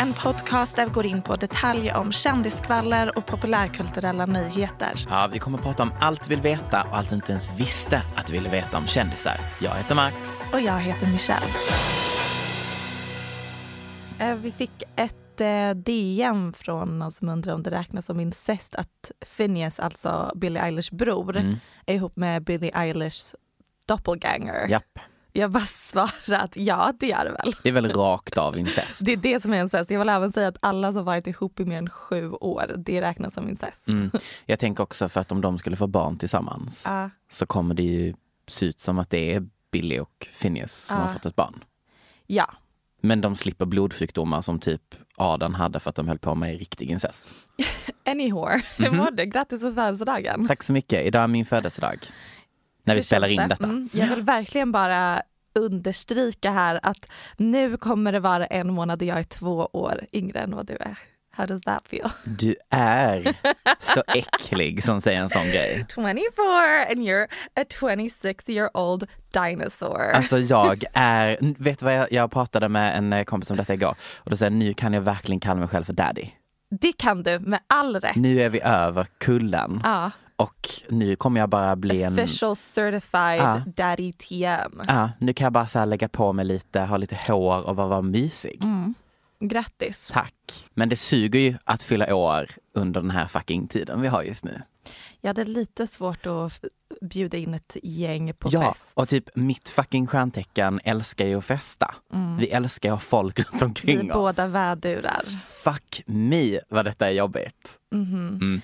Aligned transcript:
En 0.00 0.12
podcast 0.12 0.76
där 0.76 0.86
vi 0.86 0.92
går 0.92 1.06
in 1.06 1.22
på 1.22 1.36
detaljer 1.36 1.96
om 1.96 2.12
kändiskvaller 2.12 3.18
och 3.18 3.26
populärkulturella 3.26 4.26
nyheter. 4.26 5.06
Ja, 5.10 5.28
vi 5.32 5.38
kommer 5.38 5.58
att 5.58 5.64
prata 5.64 5.82
om 5.82 5.92
allt 6.00 6.26
vi 6.30 6.34
vill 6.34 6.42
veta 6.42 6.82
och 6.82 6.96
allt 6.96 7.08
du 7.10 7.14
inte 7.16 7.32
ens 7.32 7.48
visste 7.60 8.02
att 8.16 8.26
du 8.26 8.32
ville 8.32 8.48
veta 8.48 8.78
om 8.78 8.86
kändisar. 8.86 9.40
Jag 9.60 9.74
heter 9.74 9.94
Max. 9.94 10.50
Och 10.52 10.60
jag 10.60 10.78
heter 10.80 11.06
Michelle. 11.06 11.46
Eh, 14.18 14.34
Vi 14.34 14.52
fick 14.52 14.82
ett 14.96 15.40
eh, 15.40 15.70
DM 15.70 16.52
från 16.52 16.98
någon 16.98 17.12
som 17.12 17.28
undrar 17.28 17.54
om 17.54 17.62
det 17.62 17.70
räknas 17.70 18.06
som 18.06 18.20
incest 18.20 18.74
att 18.74 19.10
Phineas, 19.36 19.78
alltså 19.80 20.32
Billie 20.34 20.60
Eilish 20.60 20.94
bror, 20.94 21.36
Mm. 21.36 21.56
är 21.86 21.94
ihop 21.94 22.16
med 22.16 22.44
Billie 22.44 22.70
Eilish 22.74 23.34
doppelganger. 23.88 24.68
Japp, 24.68 24.98
Jag 25.36 25.50
bara 25.50 25.64
svarar 25.66 26.38
att 26.44 26.56
ja, 26.56 26.92
det 27.00 27.06
gör 27.06 27.24
det 27.24 27.30
väl. 27.30 27.54
det 27.62 27.68
är 27.68 27.72
väl 27.72 27.92
rakt 27.92 28.38
av 28.38 28.58
incest. 28.58 29.00
Det 29.04 29.12
är 29.12 29.16
det 29.16 29.42
som 29.42 29.52
är 29.52 29.60
incest. 29.62 29.90
Jag 29.90 29.98
vill 29.98 30.08
även 30.08 30.32
säga 30.32 30.48
att 30.48 30.56
alla 30.62 30.92
som 30.92 31.04
varit 31.04 31.26
ihop 31.26 31.60
i 31.60 31.64
mer 31.64 31.78
än 31.78 31.90
sju 31.90 32.30
år, 32.30 32.74
det 32.76 33.00
räknas 33.02 33.34
som 33.34 33.48
incest. 33.48 33.88
Mm. 33.88 34.10
Jag 34.46 34.58
tänker 34.58 34.82
också 34.82 35.08
för 35.08 35.20
att 35.20 35.32
om 35.32 35.40
de 35.40 35.58
skulle 35.58 35.76
få 35.76 35.86
barn 35.86 36.18
tillsammans 36.18 36.82
Ja. 36.86 37.10
så 37.30 37.46
kommer 37.46 37.74
det 37.74 37.82
ju 37.82 38.14
se 38.48 38.66
ut 38.66 38.80
som 38.80 38.98
att 38.98 39.10
det 39.10 39.34
är 39.34 39.46
Billy 39.72 39.98
och 39.98 40.28
Phineas 40.40 40.72
som 40.72 40.96
Ja. 40.96 41.04
har 41.06 41.12
fått 41.12 41.26
ett 41.26 41.36
barn. 41.36 41.64
ja. 42.26 42.46
Men 43.00 43.20
de 43.20 43.36
slipper 43.36 43.64
blodsjukdomar 43.64 44.42
som 44.42 44.60
typ 44.60 44.94
Adam 45.16 45.54
hade 45.54 45.80
för 45.80 45.90
att 45.90 45.96
de 45.96 46.08
höll 46.08 46.18
på 46.18 46.34
med 46.34 46.58
riktig 46.58 46.90
incest. 46.90 47.32
Anyhow, 48.06 48.60
hur 48.76 48.88
Mhm. 48.88 48.96
mår 48.96 49.10
du? 49.10 49.24
Grattis 49.24 49.62
på 49.62 49.72
födelsedagen. 49.72 50.48
Tack 50.48 50.62
så 50.62 50.72
mycket. 50.72 51.06
Idag 51.06 51.22
är 51.22 51.26
min 51.26 51.46
födelsedag. 51.46 51.98
När 52.86 52.94
vi 52.94 53.02
spelar 53.02 53.28
in 53.28 53.36
det? 53.36 53.46
detta. 53.46 53.64
Mm, 53.64 53.88
jag 53.92 54.06
vill 54.06 54.22
verkligen 54.22 54.72
bara 54.72 55.22
understryka 55.54 56.50
här 56.50 56.80
att 56.82 57.08
nu 57.36 57.76
kommer 57.76 58.12
det 58.12 58.20
vara 58.20 58.46
en 58.46 58.72
månad 58.74 59.02
och 59.02 59.08
jag 59.08 59.18
är 59.18 59.24
två 59.24 59.68
år 59.72 60.00
yngre 60.12 60.38
än 60.40 60.56
vad 60.56 60.66
du 60.66 60.74
är. 60.74 60.98
How 61.36 61.46
does 61.46 61.62
that 61.62 61.88
feel? 61.88 62.10
Du 62.24 62.56
är 62.70 63.34
så 63.80 64.02
äcklig 64.06 64.82
som 64.82 65.00
säger 65.00 65.20
en 65.20 65.28
sån 65.28 65.46
grej. 65.46 65.86
24 65.94 66.12
and 66.90 66.98
you're 67.00 67.26
a 67.60 67.64
26 67.80 68.48
year 68.48 68.76
old 68.76 69.06
dinosaur. 69.32 70.10
Alltså 70.14 70.38
jag 70.38 70.84
är, 70.92 71.38
vet 71.58 71.78
du 71.78 71.84
vad 71.84 71.94
jag, 71.94 72.12
jag 72.12 72.30
pratade 72.30 72.68
med 72.68 72.98
en 72.98 73.24
kompis 73.24 73.50
om 73.50 73.56
detta 73.56 73.74
igår 73.74 73.94
och 74.16 74.30
då 74.30 74.36
sa 74.36 74.44
jag 74.44 74.52
nu 74.52 74.74
kan 74.74 74.92
jag 74.92 75.00
verkligen 75.00 75.40
kalla 75.40 75.60
mig 75.60 75.68
själv 75.68 75.84
för 75.84 75.92
daddy. 75.92 76.28
det 76.80 76.92
kan 76.98 77.22
du 77.22 77.38
med 77.38 77.60
all 77.66 78.00
rätt. 78.00 78.16
Nu 78.16 78.40
är 78.40 78.48
vi 78.48 78.60
över 78.62 79.06
kullen 79.18 79.80
Ja, 79.84 80.10
och 80.36 80.70
nu 80.88 81.16
kommer 81.16 81.40
jag 81.40 81.48
bara 81.48 81.76
bli 81.76 82.02
en, 82.02 82.12
official 82.12 82.56
certified 82.56 83.40
Ja. 83.40 83.62
daddy 83.66 84.12
TM. 84.12 84.80
ja, 84.88 85.10
nu 85.18 85.32
kan 85.32 85.44
jag 85.44 85.52
bara 85.52 85.66
så 85.66 85.84
lägga 85.84 86.08
på 86.08 86.32
mig 86.32 86.44
lite, 86.44 86.80
ha 86.80 86.96
lite 86.96 87.18
hår 87.26 87.62
och 87.62 87.76
bara 87.76 87.86
vara 87.88 88.02
mysig. 88.02 88.58
Mm. 88.64 88.94
Grattis. 89.40 90.10
Tack. 90.12 90.64
Men 90.74 90.88
det 90.88 90.96
suger 90.96 91.40
ju 91.40 91.54
att 91.64 91.82
fylla 91.82 92.14
år 92.14 92.50
under 92.74 93.00
den 93.00 93.10
här 93.10 93.26
fucking 93.26 93.68
tiden 93.68 94.00
vi 94.00 94.08
har 94.08 94.22
just 94.22 94.44
nu. 94.44 94.62
Jag 95.20 95.28
hade 95.28 95.44
lite 95.44 95.86
svårt 95.86 96.26
att 96.26 96.64
bjuda 97.00 97.38
in 97.38 97.54
ett 97.54 97.76
gäng 97.82 98.34
på 98.34 98.48
ja, 98.52 98.72
fest. 98.72 98.90
och 98.94 99.08
typ 99.08 99.28
mitt 99.36 99.68
fucking 99.68 100.06
stjärntecken 100.06 100.80
älskar 100.84 101.26
ju 101.26 101.38
att 101.38 101.44
festa. 101.44 101.94
Vi 102.38 102.48
älskar 102.50 102.88
ju 102.88 102.94
att 102.94 103.00
ha 103.02 103.06
folk 103.08 103.38
runt 103.52 103.52
Mm. 103.52 103.58
Vi 103.60 103.64
omkring 103.66 103.98
är 104.08 104.16
oss. 104.16 104.36
båda 104.36 104.46
vädurar. 104.46 105.24
Fuck 105.64 106.02
me 106.06 106.60
vad 106.68 106.84
detta 106.84 107.06
är 107.06 107.10
jobbigt. 107.12 107.78
Mhm. 107.90 108.28
Mm. 108.28 108.60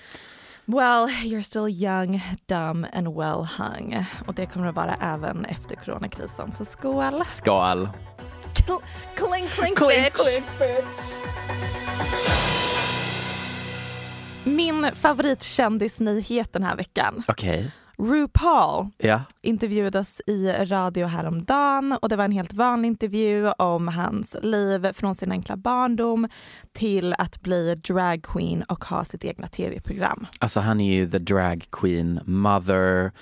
Well, 0.66 1.08
you're 1.24 1.42
still 1.42 1.68
young, 1.68 2.20
dumb 2.46 2.86
and 2.92 3.08
well 3.16 3.44
hung. 3.58 4.04
Och 4.26 4.34
det 4.34 4.46
kommer 4.46 4.66
att 4.68 4.74
vara 4.74 4.94
även 5.00 5.44
efter 5.44 5.76
coronakrisen. 5.76 6.52
Så 6.52 6.64
skål! 6.64 7.22
Skål! 7.26 7.88
Cl- 8.54 8.82
clink, 9.14 9.50
clink, 9.50 9.78
Clink, 9.78 10.44
bitch. 10.58 11.12
Min 14.44 14.90
favoritkändisnyhet 14.94 16.52
den 16.52 16.62
här 16.62 16.76
veckan. 16.76 17.22
Okej, 17.28 17.70
RuPaul 18.02 18.86
ja. 18.98 19.20
intervjuades 19.42 20.20
i 20.26 20.52
radio 20.52 21.06
häromdagen 21.06 21.98
och 22.02 22.08
det 22.08 22.16
var 22.16 22.24
en 22.24 22.32
helt 22.32 22.52
vanlig 22.52 22.88
intervju 22.88 23.50
om 23.50 23.88
hans 23.88 24.36
liv 24.42 24.92
från 24.92 25.14
sin 25.14 25.32
enkla 25.32 25.56
barndom 25.56 26.28
till 26.72 27.14
att 27.18 27.40
bli 27.40 27.74
dragqueen 27.74 28.62
och 28.62 28.84
ha 28.84 29.04
sitt 29.04 29.24
egna 29.24 29.48
tv-program. 29.48 30.26
Alltså 30.38 30.60
han 30.60 30.80
är 30.80 30.94
ju 30.94 31.10
the 31.10 31.18
drag 31.18 31.64
queen, 31.70 32.20
mother 32.24 33.12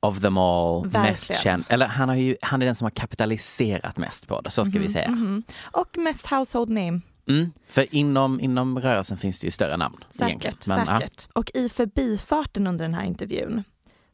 of 0.00 0.20
them 0.20 0.38
all, 0.38 0.84
mest 0.84 0.94
Verkligen. 0.94 1.42
känd. 1.42 1.64
Eller 1.68 1.86
han, 1.86 2.08
har 2.08 2.16
ju, 2.16 2.36
han 2.42 2.62
är 2.62 2.66
den 2.66 2.74
som 2.74 2.84
har 2.84 2.90
kapitaliserat 2.90 3.96
mest 3.96 4.28
på 4.28 4.40
det, 4.40 4.50
så 4.50 4.64
ska 4.64 4.78
vi 4.78 4.88
säga. 4.88 5.10
Mhm. 5.10 5.42
Och 5.62 5.98
mest 5.98 6.26
household 6.26 6.68
name. 6.68 7.00
Mm. 7.28 7.52
För 7.68 7.94
inom, 7.94 8.40
inom 8.40 8.78
rörelsen 8.78 9.16
finns 9.16 9.40
det 9.40 9.46
ju 9.46 9.50
större 9.50 9.76
namn. 9.76 10.04
Säkert, 10.10 10.66
Men, 10.66 10.86
ja. 10.86 11.00
säkert. 11.00 11.28
Och 11.32 11.50
i 11.54 11.68
förbifarten 11.68 12.66
under 12.66 12.84
den 12.84 12.94
här 12.94 13.04
intervjun 13.04 13.64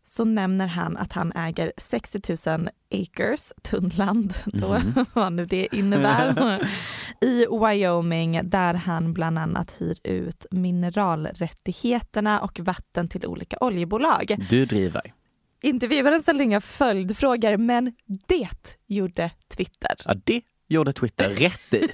så 0.05 0.25
nämner 0.25 0.67
han 0.67 0.97
att 0.97 1.13
han 1.13 1.33
äger 1.33 1.73
60 1.77 2.37
000 2.59 2.69
acres 2.91 3.53
tunnland, 3.63 4.35
då, 4.47 4.69
Mhm. 4.79 5.07
vad 5.15 5.33
nu 5.33 5.47
det 5.47 5.69
innebär, 5.73 6.61
i 7.21 7.47
Wyoming 7.47 8.41
där 8.45 8.75
han 8.75 9.13
bland 9.13 9.39
annat 9.39 9.75
hyr 9.79 9.99
ut 10.05 10.47
mineralrättigheterna 10.51 12.41
och 12.41 12.61
vatten 12.61 13.09
till 13.09 13.27
olika 13.27 13.57
oljebolag. 13.61 14.47
Du 14.51 14.67
driver. 14.67 15.03
Intervjuaren 15.63 16.23
ställde 16.23 16.45
inga 16.45 16.61
följdfrågor 16.61 17.57
men 17.57 17.93
det 18.27 18.49
gjorde 18.87 19.31
Twitter. 19.49 19.91
Ja, 20.05 20.15
det 20.25 20.43
gjorde 20.69 20.93
Twitter 20.93 21.29
rätt 21.29 21.75
i. 21.75 21.89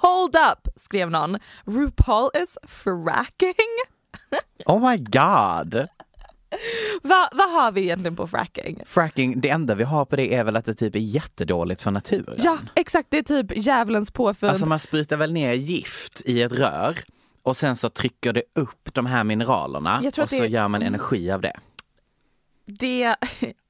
Hold 0.00 0.36
up, 0.36 0.68
skrev 0.76 1.10
någon. 1.10 1.38
RuPaul 1.66 2.30
is 2.42 2.58
fracking? 2.62 3.54
Oh 4.66 4.90
my 4.90 4.96
god! 4.98 5.86
Va, 7.02 7.28
vad 7.32 7.50
har 7.52 7.72
vi 7.72 7.80
egentligen 7.80 8.16
på 8.16 8.26
fracking? 8.26 8.80
Fracking, 8.86 9.40
det 9.40 9.48
enda 9.48 9.74
vi 9.74 9.84
har 9.84 10.04
på 10.04 10.16
det 10.16 10.34
är 10.34 10.44
väl 10.44 10.56
att 10.56 10.64
det 10.64 10.74
typ 10.74 10.94
är 10.94 10.98
jättedåligt 10.98 11.82
för 11.82 11.90
naturen. 11.90 12.36
Ja, 12.38 12.58
exakt. 12.74 13.10
Det 13.10 13.18
är 13.18 13.22
typ 13.22 13.52
djävulens 13.56 14.10
påfund. 14.10 14.50
Alltså 14.50 14.66
man 14.66 14.78
sprutar 14.78 15.16
väl 15.16 15.32
ner 15.32 15.52
gift 15.52 16.22
i 16.24 16.42
ett 16.42 16.52
rör 16.52 16.98
och 17.42 17.56
sen 17.56 17.76
så 17.76 17.88
trycker 17.90 18.32
det 18.32 18.42
upp 18.54 18.94
de 18.94 19.06
här 19.06 19.24
mineralerna 19.24 20.02
och 20.18 20.28
så 20.30 20.40
det- 20.42 20.46
gör 20.46 20.68
man 20.68 20.82
mm. 20.82 20.94
energi 20.94 21.30
av 21.30 21.40
det. 21.40 21.56
Det, 22.66 23.04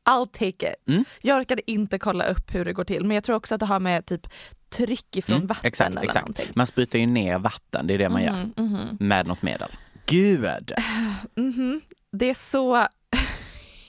I'll 0.09 0.27
take 0.33 0.49
it. 0.73 0.89
Mm. 0.89 1.05
Jag 1.23 1.41
orkade 1.41 1.71
inte 1.71 1.99
kolla 1.99 2.25
upp 2.25 2.55
hur 2.55 2.65
det 2.65 2.73
går 2.73 2.85
till 2.85 3.05
men 3.05 3.15
jag 3.15 3.25
tror 3.25 3.37
också 3.37 3.55
att 3.55 3.61
det 3.61 3.67
har 3.67 3.81
med 3.81 4.07
typ 4.07 4.27
tryck 4.71 5.17
ifrån 5.17 5.37
Mm, 5.37 5.47
vatten 5.47 5.67
exakt, 5.69 5.91
eller 5.91 6.03
exakt. 6.03 6.21
någonting. 6.21 6.47
Man 6.55 6.67
sprutar 6.67 6.99
ju 6.99 7.07
ner 7.07 7.39
vatten, 7.39 7.87
det 7.87 7.95
är 7.95 7.99
det 7.99 8.09
man 8.09 8.23
gör. 8.23 8.49
Mhm. 8.57 8.97
Med 9.01 9.27
något 9.27 9.43
medel. 9.43 9.69
Gud! 10.07 10.73
Mhm. 11.35 11.81
Det 12.13 12.31
är 12.31 12.35
så 12.35 12.87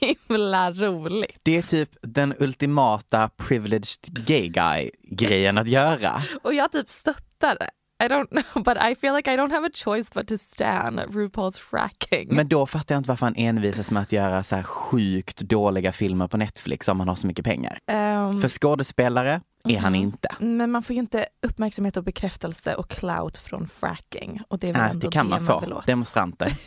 himla 0.28 0.72
roligt. 0.72 1.38
Det 1.42 1.56
är 1.56 1.62
typ 1.62 1.90
den 2.02 2.34
ultimata 2.38 3.30
privileged 3.36 4.26
gay 4.26 4.48
guy 4.48 4.90
grejen 5.02 5.58
att 5.58 5.68
göra. 5.68 6.22
Och 6.42 6.54
jag 6.54 6.72
typ 6.72 6.90
stöttar 6.90 7.56
det. 7.60 7.70
I 8.04 8.08
don't 8.08 8.28
know 8.28 8.64
but 8.64 8.76
I 8.76 8.94
feel 8.94 9.14
like 9.14 9.34
I 9.34 9.36
don't 9.36 9.50
have 9.52 9.66
a 9.66 9.70
choice 9.74 10.10
but 10.14 10.28
to 10.28 10.38
stand 10.38 10.98
RuPaul's 11.00 11.60
fracking. 11.60 12.28
Men 12.34 12.48
då 12.48 12.66
fattar 12.66 12.94
jag 12.94 13.00
inte 13.00 13.08
varför 13.08 13.26
han 13.26 13.34
envisas 13.36 13.90
med 13.90 14.02
att 14.02 14.12
göra 14.12 14.42
så 14.42 14.56
här 14.56 14.62
sjukt 14.62 15.38
dåliga 15.40 15.92
filmer 15.92 16.28
på 16.28 16.36
Netflix 16.36 16.88
om 16.88 17.00
han 17.00 17.08
har 17.08 17.14
så 17.16 17.26
mycket 17.26 17.44
pengar. 17.44 17.78
Ehm, 17.86 18.40
För 18.40 18.48
skådespelare 18.48 19.40
är 19.68 19.78
han 19.78 19.92
Mhm. 19.92 20.00
inte. 20.02 20.28
Men 20.38 20.70
man 20.70 20.82
får 20.82 20.94
ju 20.94 21.00
inte 21.00 21.26
uppmärksamhet 21.46 21.96
och 21.96 22.04
bekräftelse 22.04 22.74
och 22.74 22.88
clout 22.90 23.38
från 23.38 23.68
fracking. 23.68 24.40
Och 24.48 24.58
det 24.58 24.68
är 24.68 24.72
väl 24.72 24.82
Nej, 24.82 24.90
ändå 24.90 25.06
det 25.08 25.12
kan 25.12 25.28
man 25.28 25.38
vill 25.38 25.46
få. 25.46 25.54
åt. 25.54 25.86
Demonstranter. 25.86 26.52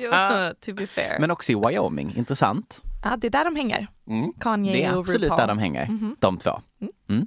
jo, 0.00 0.10
to 0.66 0.74
be 0.74 0.86
fair. 0.86 1.20
Men 1.20 1.30
också 1.30 1.52
i 1.52 1.54
Wyoming, 1.54 2.14
intressant. 2.16 2.82
ja, 3.04 3.16
det 3.16 3.26
är 3.26 3.30
där 3.30 3.44
de 3.44 3.56
hänger. 3.56 3.86
Mm. 4.08 4.32
Kanye 4.40 4.72
Det 4.72 4.84
är 4.84 4.94
och 4.94 5.00
absolut 5.00 5.22
RuPaul. 5.22 5.38
där 5.40 5.46
de 5.46 5.58
hänger, 5.58 5.86
Mhm. 5.86 6.16
de 6.20 6.36
två. 6.38 6.60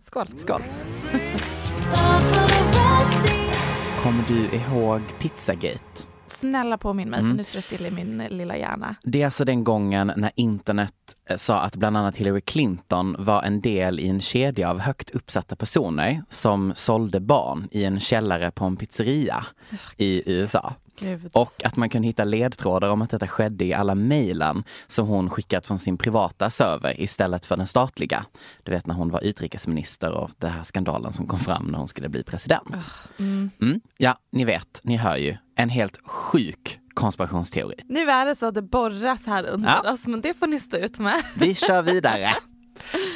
Skål. 0.01 0.27
Skål! 0.38 0.61
Kommer 4.03 4.23
du 4.27 4.49
ihåg 4.57 5.01
Pizzagate? 5.19 6.03
Snälla 6.31 6.78
påminn 6.78 7.10
mig 7.10 7.19
Mm. 7.19 7.31
för 7.31 7.38
nu 7.38 7.44
står 7.44 7.57
det 7.57 7.62
still 7.62 7.86
i 7.86 7.92
min 7.92 8.18
lilla 8.30 8.57
hjärna. 8.57 8.95
Det 9.04 9.22
är 9.22 9.25
alltså 9.25 9.45
den 9.45 9.63
gången 9.63 10.12
när 10.18 10.31
internet 10.36 10.94
eh, 11.30 11.36
sa 11.38 11.60
att 11.60 11.75
bland 11.75 11.98
annat 11.98 12.18
Hillary 12.18 12.42
Clinton 12.42 13.16
var 13.19 13.44
en 13.44 13.62
del 13.62 14.00
i 14.00 14.07
en 14.07 14.22
kedja 14.22 14.69
av 14.69 14.80
högt 14.80 15.10
uppsatta 15.10 15.56
personer 15.56 16.24
som 16.30 16.74
sålde 16.75 17.19
barn 17.19 17.68
i 17.72 17.83
en 17.83 18.00
källare 18.00 18.51
på 18.51 18.66
en 18.66 18.75
pizzeria 18.75 19.45
i 19.98 20.31
USA. 20.31 20.74
Gud. 21.01 21.30
Och 21.33 21.62
att 21.65 21.75
man 21.75 21.89
kunde 21.89 22.07
hitta 22.07 22.24
ledtrådar 22.24 22.89
om 22.89 23.01
att 23.01 23.09
detta 23.09 23.27
skedde 23.27 23.65
i 23.65 23.74
alla 23.74 23.95
mejlen 23.95 24.63
som 24.88 25.07
hon 25.07 25.30
skickat 25.30 25.68
från 25.68 25.80
sin 25.80 25.98
privata 25.98 26.50
server 26.50 27.01
istället 27.01 27.45
för 27.45 27.57
den 27.57 27.68
statliga. 27.68 28.25
Du 28.63 28.71
vet 28.71 28.86
när 28.88 28.95
hon 28.95 29.09
var 29.12 29.24
utrikesminister 29.24 30.12
och 30.12 30.30
den 30.38 30.51
här 30.51 30.63
skandalen 30.63 31.13
som 31.13 31.27
kom 31.27 31.39
fram 31.39 31.65
när 31.65 31.80
hon 31.80 31.88
skulle 31.88 32.09
bli 32.09 32.24
president. 32.24 32.94
Mm. 33.19 33.50
Mm. 33.62 33.81
Ja, 33.98 34.15
ni 34.31 34.45
vet, 34.45 34.81
ni 34.83 34.98
hör 34.98 35.18
ju. 35.18 35.38
En 35.56 35.69
helt 35.69 35.98
sjuk 36.06 36.80
konspirationsteori. 36.94 37.75
Nu 37.86 38.09
är 38.12 38.25
det 38.25 38.36
så 38.36 38.45
att 38.45 38.53
det 38.56 38.62
borras 38.62 39.25
här 39.25 39.44
under 39.45 39.80
Ja. 39.83 39.92
oss 39.94 40.07
men 40.07 40.21
det 40.21 40.33
får 40.33 40.48
ni 40.48 40.59
stå 40.59 40.77
ut 40.77 41.00
med. 41.00 41.24
Vi 41.38 41.56
kör 41.56 41.81
vidare. 41.81 42.30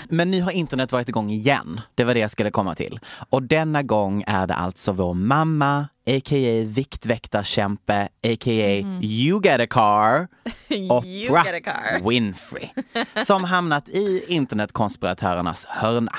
Men 0.10 0.31
nu 0.31 0.42
har 0.42 0.52
internet 0.52 0.92
varit 0.92 1.10
igång 1.10 1.30
igen. 1.31 1.81
Det 1.96 2.04
var 2.04 2.13
det 2.13 2.19
jag 2.19 2.31
skulle 2.31 2.52
komma 2.52 2.75
till. 2.75 3.00
Och 3.30 3.44
denna 3.44 3.84
gång 3.84 4.24
är 4.28 4.48
det 4.48 4.54
alltså 4.54 4.92
vår 4.92 5.13
mamma, 5.13 5.88
a.k.a. 6.07 6.63
viktväktarkämpe, 6.66 8.04
a.k.a. 8.04 9.00
you 9.02 9.42
get 9.44 9.60
a 9.62 9.68
car, 9.69 10.28
Oprah 10.90 11.46
a 11.56 11.60
car. 11.63 12.10
Winfrey, 12.10 12.69
som 13.25 13.44
hamnat 13.44 13.90
i 13.90 14.24
internetkonspiratörernas 14.28 15.66
hörna. 15.66 16.16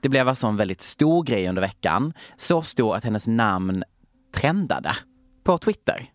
Det 0.00 0.08
blev 0.08 0.28
alltså 0.28 0.46
en 0.46 0.56
väldigt 0.56 0.82
stor 0.82 1.22
grej 1.22 1.48
under 1.48 1.62
veckan. 1.62 2.12
Så 2.36 2.62
stor 2.62 2.96
att 2.96 3.04
hennes 3.04 3.26
namn 3.26 3.84
trendade 4.34 4.96
på 5.44 5.58
Twitter. 5.58 6.06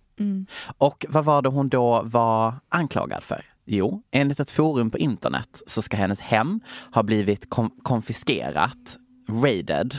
Och 0.78 1.06
vad 1.10 1.26
var 1.26 1.42
det 1.42 1.50
hon 1.50 1.70
då 1.70 2.02
var 2.04 2.54
anklagad 2.70 3.24
för? 3.24 3.46
Jo, 3.66 4.02
enligt 4.12 4.40
ett 4.40 4.52
forum 4.52 4.90
på 4.92 4.98
internet 4.98 5.62
så 5.68 5.82
ska 5.82 5.98
hennes 5.98 6.20
hem 6.20 6.60
ha 6.92 7.04
blivit 7.04 7.50
kom- 7.50 7.76
konfiskerat, 7.84 8.98
raided, 9.44 9.96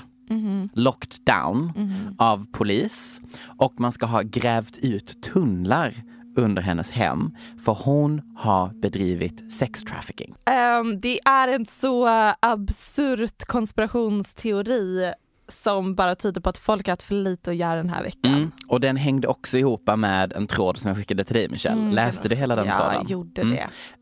locked 0.75 1.25
down 1.27 1.73
av 2.19 2.47
polis. 2.53 3.21
Och 3.59 3.81
man 3.81 3.93
ska 3.93 4.07
ha 4.07 4.23
grävt 4.23 4.79
ut 4.79 5.23
tunnlar 5.23 5.95
under 6.37 6.63
hennes 6.63 6.91
hem 6.91 7.31
för 7.65 7.73
hon 7.85 8.23
har 8.37 8.69
bedrivit 8.81 9.53
sex 9.53 9.81
trafficking. 9.83 10.35
Ehm, 10.47 11.01
det 11.01 11.21
är 11.25 11.49
en 11.49 11.67
så 11.67 12.09
absurt 12.41 13.45
konspirationsteori 13.47 15.13
som 15.49 15.95
bara 15.95 16.15
tyder 16.15 16.41
på 16.41 16.49
att 16.51 16.59
folk 16.59 16.87
har 16.87 16.93
haft 16.93 17.03
för 17.03 17.15
lite 17.15 17.51
att 17.51 17.57
göra 17.57 17.75
den 17.77 17.91
här 17.91 18.03
veckan. 18.03 18.35
Mm. 18.35 18.51
Och 18.69 18.81
den 18.81 18.97
hängde 18.97 19.29
också 19.29 19.59
ihop 19.59 19.91
med 19.97 20.33
en 20.33 20.47
tråd 20.47 20.79
som 20.79 20.89
jag 20.89 20.99
skickade 20.99 21.25
till 21.25 21.35
dig 21.35 21.49
Michelle. 21.49 21.81
Mm, 21.81 21.93
Läste 21.95 22.29
du 22.29 22.35
hela 22.35 22.57
den 22.57 22.67
ja, 22.67 22.77
tråden? 22.77 22.95
Jag 22.95 23.11
gjorde 23.11 23.43
Mm. 23.43 23.55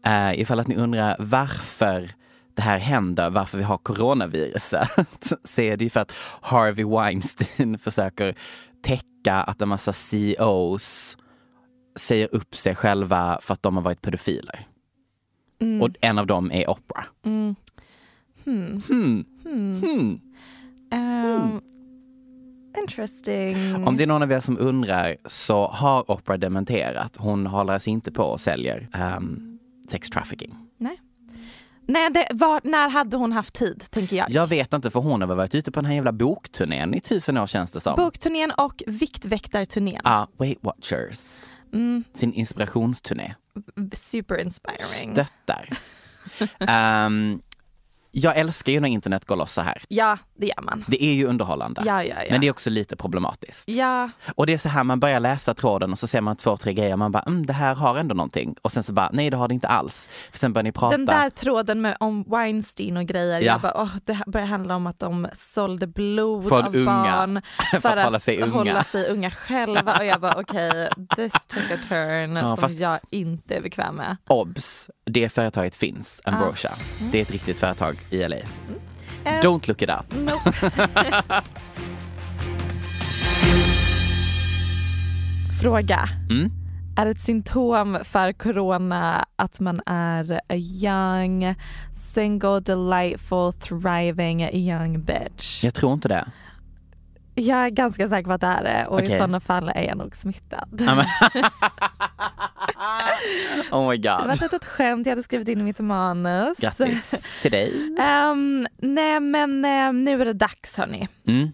det. 0.03 0.33
Uh, 0.33 0.41
ifall 0.41 0.61
att 0.61 0.69
ni 0.69 0.77
undrar 0.77 1.17
varför 1.19 2.11
det 2.55 2.63
här 2.63 2.79
händer, 2.79 3.31
varför 3.31 3.59
vi 3.59 3.65
har 3.65 3.79
coronaviruset, 3.79 4.89
så 5.45 5.61
är 5.61 5.77
det 5.77 5.85
ju 5.85 5.91
för 5.91 6.01
att 6.01 6.13
Harvey 6.41 6.85
Weinstein 6.85 7.79
försöker 7.83 8.35
täcka 8.83 9.35
att 9.35 9.63
en 9.63 9.69
massa 9.69 9.93
CEOs 9.93 11.17
säger 11.97 12.29
upp 12.35 12.57
sig 12.57 12.75
själva 12.75 13.39
för 13.43 13.55
att 13.55 13.63
de 13.63 13.77
har 13.77 13.83
varit 13.83 14.03
pedofiler. 14.03 14.61
Mm. 15.61 15.83
Och 15.83 15.91
en 16.01 16.19
av 16.19 16.27
dem 16.27 16.51
är 16.53 16.71
Oprah. 16.71 17.05
Mm. 17.25 17.55
Hmm. 18.45 18.83
Hmm. 19.81 20.21
Ehm, 20.91 21.61
Interesting. 22.79 23.85
Om 23.87 23.97
det 23.97 24.03
är 24.03 24.07
någon 24.07 24.23
av 24.23 24.33
er 24.33 24.41
som 24.41 24.59
undrar 24.59 25.17
så 25.27 25.67
har 25.67 26.11
Oprah 26.11 26.39
dementerat. 26.39 27.17
Hon 27.17 27.47
håller 27.47 27.79
sig 27.79 27.93
inte 27.93 28.13
på 28.13 28.23
och 28.23 28.41
säljer 28.41 28.89
um, 29.17 29.59
sex 29.89 30.11
trafficking. 30.11 30.57
Nej, 31.87 32.11
det 32.11 32.27
var, 32.35 32.61
när 32.65 32.89
hade 32.89 33.17
hon 33.17 33.33
haft 33.33 33.55
tid, 33.55 33.85
tänker 33.91 34.17
jag. 34.17 34.31
Jag 34.31 34.47
vet 34.47 34.73
inte 34.73 34.91
för 34.91 35.01
hon 35.01 35.21
har 35.21 35.29
väl 35.29 35.37
varit 35.37 35.55
ute 35.55 35.73
på 35.73 35.81
den 35.81 35.85
här 35.85 35.95
jävla 35.95 36.13
bokturnén 36.13 36.95
i 36.95 37.01
tusen 37.01 37.39
år 37.39 37.47
känns 37.47 37.73
det 37.73 37.81
som. 37.81 37.97
Bokturnén 37.97 38.51
och 38.51 38.83
Viktväktarturnén. 38.87 40.01
Ja, 40.05 40.29
Weight 40.39 40.59
Watchers. 40.61 41.45
Mm, 41.73 42.05
Sin 42.13 42.33
inspirationsturné. 42.33 43.35
super 43.93 44.41
inspiring. 44.41 45.13
Stöttar. 45.13 45.69
Ehm, 46.59 47.41
jag 48.13 48.37
älskar 48.37 48.73
ju 48.73 48.81
när 48.81 48.89
internet 48.89 49.25
går 49.25 49.37
loss 49.37 49.53
så 49.53 49.61
här. 49.61 49.83
Ja, 49.89 50.19
det 50.39 50.47
gör 50.47 50.63
man. 50.63 50.85
Det 50.89 51.05
är 51.05 51.15
ju 51.15 51.27
underhållande. 51.27 51.83
Ja, 51.87 52.05
ja, 52.05 52.15
ja. 52.19 52.27
Men 52.31 52.41
det 52.41 52.47
är 52.47 52.51
också 52.51 52.71
lite 52.71 52.97
problematiskt. 52.97 53.69
Ja, 53.69 54.11
Och 54.35 54.47
det 54.47 54.53
är 54.53 54.59
så 54.59 54.69
här, 54.69 54.85
man 54.85 55.01
börjar 55.01 55.21
läsa 55.21 55.55
tråden 55.55 55.93
och 55.93 55.99
så 55.99 56.07
ser 56.07 56.21
man 56.21 56.37
två, 56.37 56.57
tre 56.57 56.73
grejer. 56.73 56.97
Man 56.97 57.13
bara, 57.13 57.23
mm, 57.23 57.47
det 57.47 57.53
här 57.53 57.75
har 57.75 57.97
ändå 57.97 58.15
någonting. 58.15 58.55
Och 58.63 58.73
sen 58.73 58.83
så 58.83 58.93
bara, 58.93 59.11
nej 59.13 59.31
det 59.31 59.37
har 59.37 59.49
det 59.49 59.55
inte 59.55 59.69
alls. 59.69 60.09
För 60.31 60.39
sen 60.39 60.53
börjar 60.53 60.63
ni 60.65 60.73
prata. 60.73 60.97
den 60.97 61.07
där 61.07 61.31
tråden 61.31 61.81
med, 61.81 61.97
om 62.01 62.25
Weinstein 62.29 62.97
och 62.97 63.07
grejer, 63.07 63.41
Ja. 63.41 63.47
jag 63.53 63.61
bara, 63.61 63.83
åh, 63.83 63.97
det 64.05 64.19
börjar 64.27 64.47
handla 64.47 64.77
om 64.77 64.87
att 64.87 64.99
de 64.99 65.29
sålde 65.33 65.87
blod 65.87 66.49
Från 66.49 66.65
av 66.65 66.77
unga. 66.77 66.85
barn 66.85 67.43
För 67.83 67.97
att 67.97 68.05
hålla 68.05 68.21
sig 68.21 68.43
unga. 68.43 68.53
hålla 68.53 68.85
sig 68.85 69.09
unga 69.11 69.31
själva. 69.31 69.97
Och 69.99 70.05
jag 70.05 70.21
bara, 70.21 70.35
okej, 70.41 70.89
this 71.17 71.33
took 71.47 71.71
a 71.71 71.79
turn 71.89 72.37
Ja, 72.37 72.43
som 72.43 72.57
fast- 72.57 72.79
jag 72.79 72.99
inte 73.11 73.55
är 73.57 73.61
bekväm 73.61 73.95
med. 73.95 74.17
Obs! 74.29 74.91
Det 75.13 75.29
företaget 75.29 75.77
finns, 75.77 76.21
Ambrosia. 76.25 76.71
Ah. 76.75 77.05
Det 77.13 77.19
är 77.19 77.23
ett 77.23 77.31
riktigt 77.31 77.59
företag 77.59 77.97
i 78.11 78.29
LA. 78.29 78.37
Eh, 78.37 78.43
Don't 79.25 79.69
look 79.69 79.83
it 79.83 79.91
up. 79.91 80.15
Nope. 80.19 80.53
Fråga. 85.63 86.09
Mm. 86.31 86.51
Är 86.97 87.07
ett 87.07 87.21
symptom 87.21 87.99
för 88.05 88.33
corona 88.33 89.25
att 89.37 89.61
man 89.61 89.81
är 89.87 90.41
a 90.49 90.55
young, 90.55 91.55
single, 92.15 92.61
delightful, 92.61 93.53
thriving 93.53 94.51
young 94.51 95.05
bitch? 95.05 95.65
Jag 95.65 95.75
tror 95.75 95.93
inte 95.93 96.09
det. 96.09 96.27
Jag 97.41 97.65
är 97.65 97.71
ganska 97.71 98.09
säker 98.09 98.25
på 98.27 98.33
att 98.33 98.41
det 98.41 98.47
är 98.47 98.65
det 98.65 98.87
och 98.87 98.95
Okej. 98.99 99.15
i 99.15 99.19
sådana 99.19 99.41
fall 99.41 99.69
är 99.75 99.83
jag 99.83 99.97
nog 99.99 100.17
smittad. 100.17 100.83
Oh 103.71 103.89
my 103.89 103.97
Det 103.97 104.09
var 104.11 104.23
god. 104.27 104.31
ett 104.31 104.41
litet 104.41 104.65
skämt 104.65 105.07
jag 105.07 105.11
hade 105.11 105.23
skrivit 105.23 105.49
in 105.49 105.61
i 105.61 105.63
mitt 105.63 105.79
manus. 105.79 106.59
Grattis 106.59 107.37
till 107.43 107.51
dig. 107.51 107.97
Ehm, 108.01 108.67
nej 108.79 109.21
men 109.21 109.65
eh, 109.65 109.93
nu 109.93 110.21
är 110.23 110.25
det 110.25 110.33
dags 110.33 110.77
hörni. 110.77 111.09
Mm. 111.27 111.53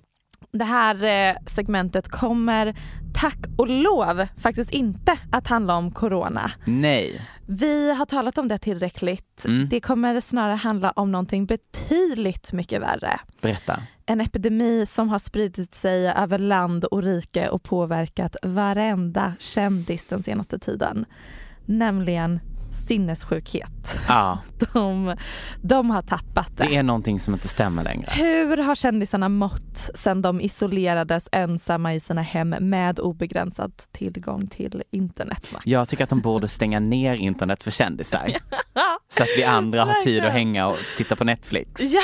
Det 0.53 0.65
här 0.65 1.05
eh, 1.05 1.37
segmentet 1.47 2.09
kommer 2.09 2.75
tack 3.17 3.39
och 3.57 3.69
lov 3.69 4.27
faktiskt 4.37 4.71
inte 4.71 5.19
att 5.31 5.47
handla 5.47 5.77
om 5.77 5.91
corona. 5.91 6.51
Nej. 6.65 7.29
Vi 7.47 7.95
har 7.95 8.07
talat 8.07 8.39
om 8.39 8.49
det 8.49 8.59
tillräckligt. 8.59 9.45
Mm. 9.45 9.69
Det 9.69 9.81
kommer 9.81 10.21
snarare 10.21 10.55
handla 10.55 10.91
om 10.91 11.13
någonting 11.13 11.47
betydligt 11.47 12.53
mycket 12.53 12.83
värre. 12.83 13.21
Berätta. 13.41 13.83
En 14.07 14.21
epidemi 14.21 14.87
som 14.87 15.09
har 15.09 15.19
spridit 15.19 15.75
sig 15.75 16.09
över 16.09 16.39
land 16.39 16.85
och 16.85 17.03
rike 17.03 17.49
och 17.49 17.63
påverkat 17.63 18.37
varenda 18.43 19.33
kändis 19.39 20.07
den 20.07 20.23
senaste 20.23 20.59
tiden. 20.59 21.05
Nämligen 21.65 22.41
sinnessjukhet. 22.77 24.01
Ja, 24.09 24.39
De, 24.73 25.17
de 25.63 25.91
har 25.91 26.03
tappat 26.03 26.57
det. 26.57 26.65
det 26.69 26.77
är 26.77 26.83
någonting 26.83 27.21
som 27.21 27.35
inte 27.35 27.49
stämmer 27.49 27.85
längre. 27.85 28.09
Hur 28.13 28.57
har 28.57 28.75
kändisarna 28.75 29.29
mått 29.29 29.91
sedan 29.95 30.23
de 30.23 30.41
isolerades 30.41 31.29
ensamma 31.33 31.95
i 31.95 32.01
sina 32.01 32.23
hem 32.23 32.49
med 32.61 33.01
obegränsad 33.01 33.73
tillgång 33.93 34.47
till 34.47 34.83
internet? 34.91 35.49
Max? 35.53 35.67
Jag 35.67 35.89
tycker 35.89 36.05
att 36.05 36.11
de 36.11 36.21
borde 36.21 36.49
stänga 36.49 36.81
ner 36.81 37.15
internet 37.15 37.63
för 37.63 37.71
kändisar. 37.71 38.27
Så 39.09 39.23
att 39.23 39.29
vi 39.37 39.45
andra 39.45 39.85
har 39.85 39.95
tid 40.05 40.25
att 40.25 40.33
hänga 40.33 40.67
och 40.67 40.77
titta 40.97 41.17
på 41.17 41.25
Netflix. 41.25 41.81
Ja. 41.81 42.03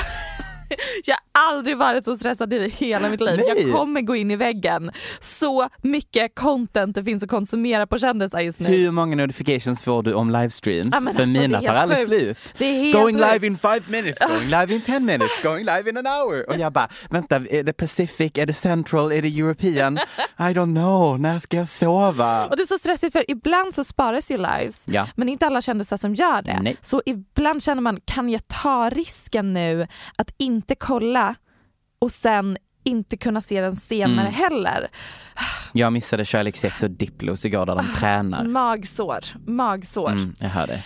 Jag 1.05 1.19
aldrig 1.33 1.77
varit 1.79 2.05
så 2.05 2.17
stressad 2.17 2.53
i 2.53 2.69
hela 2.69 3.09
mitt 3.09 3.21
liv. 3.21 3.37
Nej. 3.47 3.63
Jag 3.67 3.73
kommer 3.79 4.01
gå 4.01 4.17
in 4.17 4.31
i 4.31 4.37
väggen. 4.37 4.91
Så 5.21 5.69
mycket 5.83 6.35
content 6.35 6.95
det 6.95 7.05
finns 7.05 7.23
att 7.23 7.29
konsumera 7.31 7.87
på 7.87 7.99
kändisar 7.99 8.41
just 8.41 8.61
nu. 8.61 8.69
Hur 8.69 8.91
många 8.91 9.17
notifications 9.17 9.83
får 9.85 10.03
du 10.03 10.15
om 10.15 10.31
livestreams? 10.31 10.89
Ja, 10.93 11.01
För 11.01 11.09
alltså, 11.09 11.27
mina 11.27 11.61
tar 11.61 11.75
aldrig 11.75 11.99
sjukt. 11.99 12.09
slut. 12.09 12.55
Det 12.59 12.65
är 12.67 12.81
helt 12.81 12.95
Going 12.95 13.17
live 13.17 13.33
sjukt. 13.33 13.45
in 13.45 13.57
five 13.59 13.81
minutes, 13.89 14.19
going 14.29 14.49
live 14.49 14.75
in 14.75 14.81
ten 14.81 15.05
minutes, 15.05 15.43
going 15.43 15.65
live 15.65 15.91
in 15.91 15.97
an 15.97 16.07
hour. 16.07 16.49
Och 16.51 16.57
jag 16.59 16.73
bara, 16.73 16.89
vänta, 17.11 17.37
är 17.37 17.63
det 17.63 17.73
Pacific, 17.73 18.33
är 18.35 18.47
det 18.47 18.53
Central, 18.53 19.13
är 19.13 19.23
det 19.23 19.29
European? 19.41 19.99
I 20.39 20.43
don't 20.43 20.75
know, 20.75 21.21
när 21.21 21.39
ska 21.39 21.57
jag 21.57 21.69
sova? 21.69 22.47
Och 22.47 22.57
det 22.57 22.63
är 22.63 22.67
så 22.67 22.79
stressigt 22.79 23.13
för 23.13 23.31
ibland 23.31 23.75
så 23.75 23.85
sparas 23.85 24.31
ju 24.31 24.37
lives 24.37 24.85
Ja. 24.89 25.09
men 25.17 25.29
inte 25.29 25.47
alla 25.47 25.63
kändisar 25.63 25.97
som 25.97 26.15
gör 26.15 26.43
det. 26.43 26.59
Nej. 26.63 26.77
Så 26.81 27.03
ibland 27.07 27.63
känner 27.63 27.83
man, 27.83 28.01
kan 28.05 28.29
jag 28.31 28.49
ta 28.49 28.91
risken 28.91 29.53
nu 29.53 29.87
att 30.17 30.31
inte 30.39 30.75
kolla 30.75 31.22
och 32.03 32.13
sen 32.13 32.57
inte 32.85 33.17
kunna 33.17 33.41
se 33.41 33.61
den 33.61 33.77
senare 33.77 34.29
Mm. 34.29 34.33
heller. 34.33 34.91
Jag 35.73 35.93
missade 35.93 36.25
kärlekssex 36.25 36.83
och 36.83 36.91
Diplos 36.91 37.45
igår 37.45 37.67
där 37.67 37.75
de 37.77 37.87
Ah, 37.95 37.99
tränar. 38.01 38.45
Magsår, 38.45 39.25
magsår. 39.47 40.11
Mm, 40.11 40.35
jag 40.39 40.49
hör 40.49 40.67
det. 40.67 40.83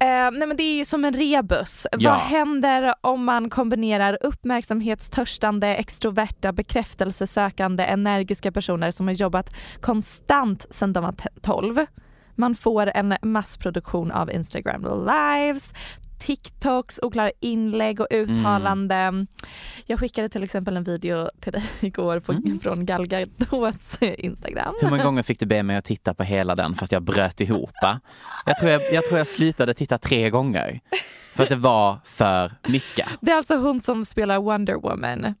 Eh, 0.00 0.30
nej 0.30 0.46
men 0.48 0.56
det 0.56 0.62
är 0.62 0.76
ju 0.78 0.84
som 0.84 1.04
en 1.04 1.14
rebus. 1.14 1.86
Ja. 1.98 2.10
Vad 2.10 2.20
händer 2.20 2.94
om 3.00 3.24
man 3.24 3.50
kombinerar 3.50 4.18
uppmärksamhetstörstande, 4.20 5.68
extroverta, 5.74 6.52
bekräftelsesökande, 6.52 7.84
energiska 7.84 8.52
personer 8.52 8.90
som 8.90 9.06
har 9.06 9.14
jobbat 9.14 9.54
konstant 9.80 10.66
sedan 10.70 10.92
de 10.92 11.04
var 11.04 11.12
t- 11.12 11.28
12? 11.42 11.86
Man 12.34 12.54
får 12.54 12.90
en 12.94 13.14
massproduktion 13.22 14.10
av 14.12 14.30
Instagram 14.32 14.82
lives, 15.06 15.72
TikToks, 16.18 16.98
oklara 17.02 17.30
inlägg 17.40 18.00
och 18.00 18.06
uttalanden. 18.10 19.26
Jag 19.86 20.00
skickade 20.00 20.28
till 20.28 20.44
exempel 20.44 20.76
en 20.76 20.84
video 20.84 21.28
till 21.40 21.52
dig 21.52 21.62
igår 21.80 22.20
på, 22.20 22.34
från 22.62 22.86
Gal 22.86 23.06
Gadots 23.06 23.98
Instagram. 24.00 24.74
Hur 24.80 24.90
många 24.90 25.04
gånger 25.08 25.22
fick 25.22 25.40
du 25.40 25.46
be 25.46 25.62
mig 25.62 25.76
att 25.76 25.84
titta 25.84 26.14
på 26.14 26.22
hela 26.22 26.54
den 26.54 26.74
för 26.74 26.84
att 26.84 26.92
jag 26.92 27.02
bröt 27.02 27.40
ihop? 27.40 27.72
Jag 28.46 28.58
tror 28.58 28.70
jag, 28.70 28.92
jag, 28.92 29.04
tror 29.04 29.18
jag 29.18 29.26
slutade 29.26 29.74
titta 29.74 29.98
tre 29.98 30.30
gånger. 30.30 30.80
För 31.34 31.42
att 31.42 31.48
det 31.48 31.56
var 31.56 31.98
för 32.04 32.52
mycket. 32.68 33.06
Det 33.20 33.30
är 33.30 33.36
alltså 33.36 33.56
hon 33.56 33.80
som 33.80 34.04
spelar 34.04 34.38
Wonder 34.38 34.74
Woman. 34.74 35.34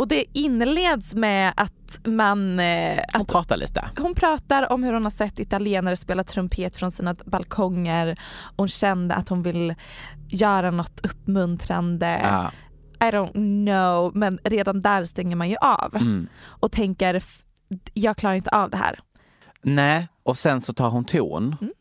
Och 0.00 0.08
det 0.08 0.24
inleds 0.38 1.14
med 1.14 1.52
att 1.56 2.06
man, 2.06 2.60
eh, 2.60 2.98
Hon 3.12 3.20
att 3.22 3.28
pratar 3.28 3.56
lite. 3.56 3.84
hon 3.98 4.14
pratar 4.14 4.72
om 4.72 4.82
hur 4.84 4.92
hon 4.92 5.02
har 5.02 5.10
sett 5.10 5.40
italienare 5.40 5.96
spela 5.96 6.24
trumpet 6.24 6.76
från 6.76 6.90
sina 6.90 7.14
balkonger. 7.26 8.18
Hon 8.56 8.68
kände 8.68 9.14
att 9.14 9.28
hon 9.28 9.42
vill 9.42 9.74
göra 10.28 10.70
något 10.70 11.00
uppmuntrande. 11.06 12.20
Ja. 12.22 12.50
I 13.08 13.10
don't 13.12 13.64
know, 13.66 14.16
men 14.16 14.38
redan 14.44 14.80
där 14.80 15.04
stänger 15.04 15.36
man 15.36 15.48
ju 15.50 15.56
av 15.60 15.96
Mm. 15.96 16.28
och 16.44 16.72
tänker 16.72 17.14
"F- 17.14 17.42
jag 17.94 18.16
klarar 18.16 18.34
inte 18.34 18.50
av 18.50 18.70
det 18.70 18.76
här. 18.76 18.98
Nej, 19.62 20.08
och 20.22 20.38
sen 20.38 20.60
så 20.60 20.72
tar 20.72 20.90
hon 20.90 21.04
ton. 21.04 21.56
Mm. 21.60 21.72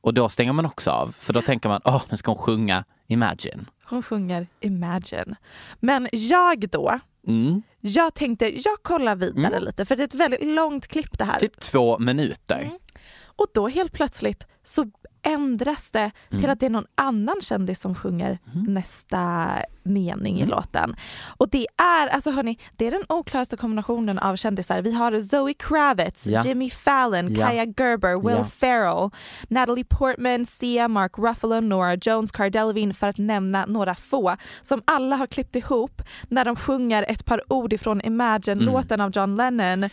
Och 0.00 0.14
då 0.14 0.28
stänger 0.28 0.52
man 0.52 0.66
också 0.66 0.90
av. 0.90 1.14
För 1.18 1.32
då 1.32 1.40
tänker 1.42 1.68
man, 1.68 1.80
åh, 1.84 2.02
nu 2.10 2.16
ska 2.16 2.30
hon 2.30 2.38
sjunga 2.38 2.84
Imagine. 3.06 3.66
Hon 3.84 4.02
sjunger 4.02 4.46
Imagine. 4.60 5.34
Men 5.80 6.08
jag 6.12 6.68
då, 6.70 6.98
Mm. 7.28 7.62
jag 7.80 8.14
tänkte 8.14 8.48
jag 8.48 8.82
kollar 8.82 9.16
vidare 9.16 9.46
Mm. 9.46 9.64
lite 9.64 9.84
för 9.84 9.96
det 9.96 10.02
är 10.02 10.06
ett 10.06 10.14
väldigt 10.14 10.42
långt 10.46 10.86
klipp 10.86 11.18
det 11.18 11.24
här. 11.24 11.40
Typ 11.40 11.60
två 11.60 11.98
minuter. 11.98 12.60
Mm. 12.60 12.78
Och 13.24 13.46
då 13.54 13.68
helt 13.68 13.92
plötsligt 13.92 14.46
så 14.64 14.90
ändras 15.22 15.90
det 15.90 16.10
Mm. 16.30 16.40
till 16.42 16.50
att 16.50 16.60
det 16.60 16.66
är 16.66 16.70
någon 16.70 16.86
annan 16.94 17.36
kändis 17.40 17.80
som 17.80 17.94
sjunger 17.94 18.38
nästa 18.68 19.48
mening 19.82 20.36
i 20.38 20.42
Mm. 20.42 20.50
låten. 20.50 20.96
Och 21.36 21.48
det 21.48 21.66
är, 21.76 22.06
alltså 22.08 22.30
hörni, 22.30 22.58
det 22.76 22.86
är 22.86 22.90
den 22.90 23.02
oklaraste 23.08 23.56
kombinationen 23.56 24.18
av 24.18 24.36
kändisar. 24.36 24.82
Vi 24.82 24.92
har 24.92 25.20
Zoe 25.20 25.54
Kravitz, 25.54 26.26
Ja. 26.26 26.44
Jimmy 26.44 26.70
Fallon, 26.70 27.34
Ja. 27.34 27.46
Kaya 27.46 27.64
Gerber, 27.64 28.28
Will 28.28 28.36
Ja. 28.38 28.44
Ferrell, 28.44 29.10
Natalie 29.48 29.84
Portman, 29.84 30.46
Sia, 30.46 30.88
Mark 30.88 31.18
Ruffalo, 31.18 31.60
Nora 31.60 31.94
Jones, 31.94 32.30
Cara 32.32 32.50
Delevingne 32.50 32.94
för 32.94 33.08
att 33.08 33.18
nämna 33.18 33.66
några 33.66 33.94
få 33.94 34.36
som 34.62 34.82
alla 34.84 35.16
har 35.16 35.26
klippt 35.26 35.56
ihop 35.56 36.02
när 36.28 36.44
de 36.44 36.56
sjunger 36.56 37.04
ett 37.08 37.24
par 37.24 37.52
ord 37.52 37.72
ifrån 37.72 38.00
Imagine-låten 38.00 39.00
av 39.00 39.10
John 39.14 39.36
Lennon 39.36 39.90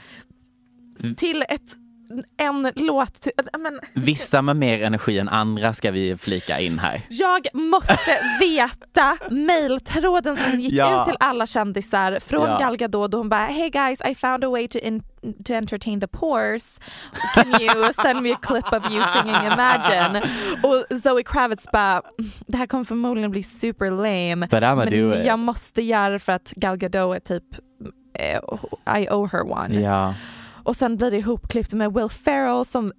till 1.18 1.42
ett, 1.50 1.62
en 2.38 2.72
låt. 2.76 3.28
Men, 3.60 3.80
Vissa 3.94 4.42
med 4.42 4.56
mer 4.56 4.84
energi 4.84 5.20
än 5.20 5.30
andra 5.30 5.74
ska 5.74 5.92
vi 5.92 6.18
flika 6.18 6.60
in 6.60 6.80
här. 6.80 7.02
jag 7.10 7.48
måste 7.54 7.98
veta 8.40 9.18
mejltråden 9.32 10.38
som 10.38 10.60
gick 10.60 10.74
Ja. 10.74 11.02
ut 11.02 11.08
till 11.08 11.18
alla 11.20 11.48
kändisar 11.48 12.20
från 12.20 12.50
Ja. 12.50 12.58
Gal 12.60 12.78
Gadot 12.78 13.12
då 13.12 13.18
hon 13.18 13.30
bara 13.30 13.46
Hey 13.46 13.70
guys 13.70 14.02
I 14.06 14.16
found 14.16 14.44
a 14.44 14.50
way 14.50 14.68
to, 14.68 14.78
in, 14.78 15.04
to 15.46 15.54
entertain 15.54 16.02
the 16.02 16.08
pores. 16.08 16.80
Can 17.36 17.62
you 17.62 17.94
send 17.94 18.22
me 18.22 18.32
a 18.34 18.38
clip 18.42 18.74
of 18.74 18.92
you 18.92 19.04
singing 19.14 19.36
Imagine? 19.54 20.22
Och 20.64 21.00
Zoe 21.02 21.24
Kravitz 21.24 21.66
bara 21.74 22.02
det 22.48 22.58
här 22.58 22.68
kommer 22.68 22.84
förmodligen 22.84 23.32
bli 23.32 23.44
super 23.44 23.92
lame 23.92 24.48
But 24.48 24.64
I'ma 24.64 24.76
men 24.76 25.26
jag 25.26 25.40
måste 25.40 25.82
göra 25.82 26.10
det 26.10 26.20
för 26.20 26.32
att 26.34 26.54
Gal 26.56 26.78
Gadot 26.78 27.16
är 27.16 27.20
typ 27.20 27.44
eh, 28.20 29.00
I 29.02 29.08
owe 29.10 29.30
her 29.32 29.52
one. 29.52 29.82
Ja. 29.82 30.14
Och 30.66 30.76
sen 30.76 30.98
blir 30.98 31.12
det 31.12 31.18
ihopklippt 31.18 31.74
med 31.74 31.94
Will 31.94 32.10
Ferrell 32.10 32.66
som 32.66 32.94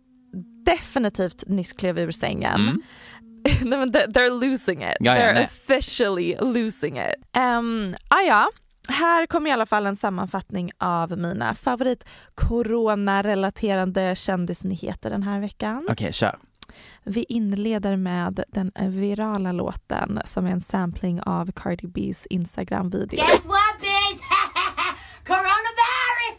definitivt 0.66 1.44
nyss 1.46 1.73
klev 1.73 1.99
ur 1.99 2.11
sängen. 2.11 2.61
Mm. 2.61 2.82
Nej, 3.62 3.78
men 3.78 3.92
they- 3.92 4.06
they're 4.06 4.40
losing 4.50 4.82
it. 4.82 4.96
Ja, 5.00 5.16
ja, 5.16 5.23
they're 5.23 5.35
nej. 5.35 5.44
officially 5.44 6.37
losing 6.40 6.99
it. 6.99 7.37
Um, 7.58 7.94
ah, 8.08 8.20
ja. 8.20 8.49
Här 8.88 9.26
kommer 9.26 9.50
i 9.50 9.52
alla 9.52 9.66
fall 9.66 9.87
en 9.87 9.96
sammanfattning 9.96 10.70
av 10.78 11.18
mina 11.18 11.54
favorit 11.54 12.04
corona-relaterade 12.35 14.14
kändisnyheter 14.16 15.11
den 15.11 15.23
här 15.23 15.40
veckan. 15.40 15.87
Okej, 15.90 16.12
kör. 16.12 16.38
Vi 17.04 17.25
inleder 17.28 17.96
med 17.96 18.44
den 18.49 18.73
virala 18.78 19.52
låten 19.52 20.20
som 20.25 20.46
är 20.46 20.50
en 20.50 20.61
sampling 20.61 21.20
av 21.23 21.52
Cardi 21.52 21.87
B's 21.87 22.26
Instagram-video. 22.30 23.16
Guess 23.20 23.44
what, 23.44 23.80
bitch? 23.80 24.20
Coronavirus! 25.26 26.37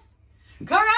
Coronavirus! 0.60 0.97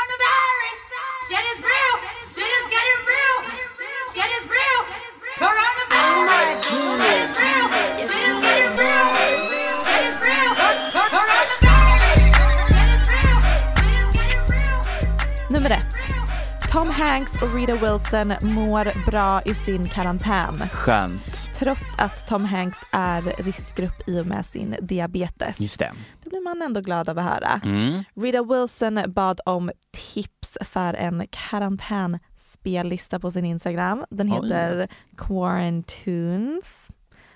Tom 16.79 16.89
Hanks 16.89 17.41
och 17.41 17.53
Rita 17.53 17.75
Wilson 17.75 18.27
mår 18.55 19.05
bra 19.11 19.41
i 19.45 19.55
sin 19.55 19.83
karantän. 19.83 20.69
Skönt. 20.71 21.51
Trots 21.55 21.95
att 21.97 22.27
Tom 22.27 22.45
Hanks 22.45 22.77
är 22.91 23.21
riskgrupp 23.21 24.09
i 24.09 24.19
och 24.19 24.25
med 24.27 24.45
sin 24.45 24.75
diabetes. 24.81 25.59
Just 25.59 25.79
det. 25.79 25.91
Det 26.23 26.29
blir 26.29 26.41
man 26.43 26.61
ändå 26.61 26.81
glad 26.81 27.09
av 27.09 27.17
att 27.19 27.23
höra. 27.25 27.61
Mm. 27.63 28.03
Rita 28.15 28.43
Wilson 28.43 28.99
bad 29.07 29.41
om 29.45 29.71
tips 30.13 30.57
för 30.61 30.93
en 30.93 31.27
karantänspellista 31.29 33.19
på 33.19 33.31
sin 33.31 33.45
Instagram. 33.45 34.05
Den 34.09 34.33
Oj. 34.33 34.35
heter 34.35 34.87
Quarantunes 35.17 36.91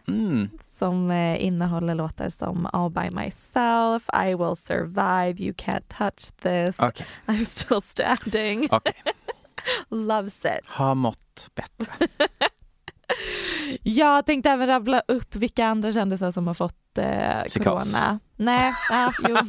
Mm. 0.07 0.49
som 0.69 1.11
eh, 1.11 1.45
innehåller 1.45 1.95
låtar 1.95 2.29
som 2.29 2.67
All 2.73 2.89
by 2.91 3.09
myself, 3.09 4.03
I 4.27 4.35
will 4.35 4.55
survive, 4.55 5.43
You 5.43 5.53
can't 5.53 5.83
touch 5.97 6.31
this, 6.41 6.79
Okej, 6.79 7.05
I'm 7.25 7.45
still 7.45 7.81
standing. 7.81 8.67
okej. 8.71 8.93
Loves 9.89 10.45
it. 10.45 10.65
Har 10.67 10.95
mått 10.95 11.49
bättre. 11.55 12.07
Jag 13.83 14.25
tänkte 14.25 14.49
även 14.49 14.67
rabbla 14.67 15.01
upp 15.07 15.35
vilka 15.35 15.65
andra 15.65 15.93
kändisar 15.93 16.31
som 16.31 16.47
har 16.47 16.53
fått 16.53 16.97
eh, 16.97 17.43
Psykos. 17.47 17.65
corona. 17.83 18.19
Nej, 18.35 18.73
ja, 18.89 19.11
jo, 19.29 19.35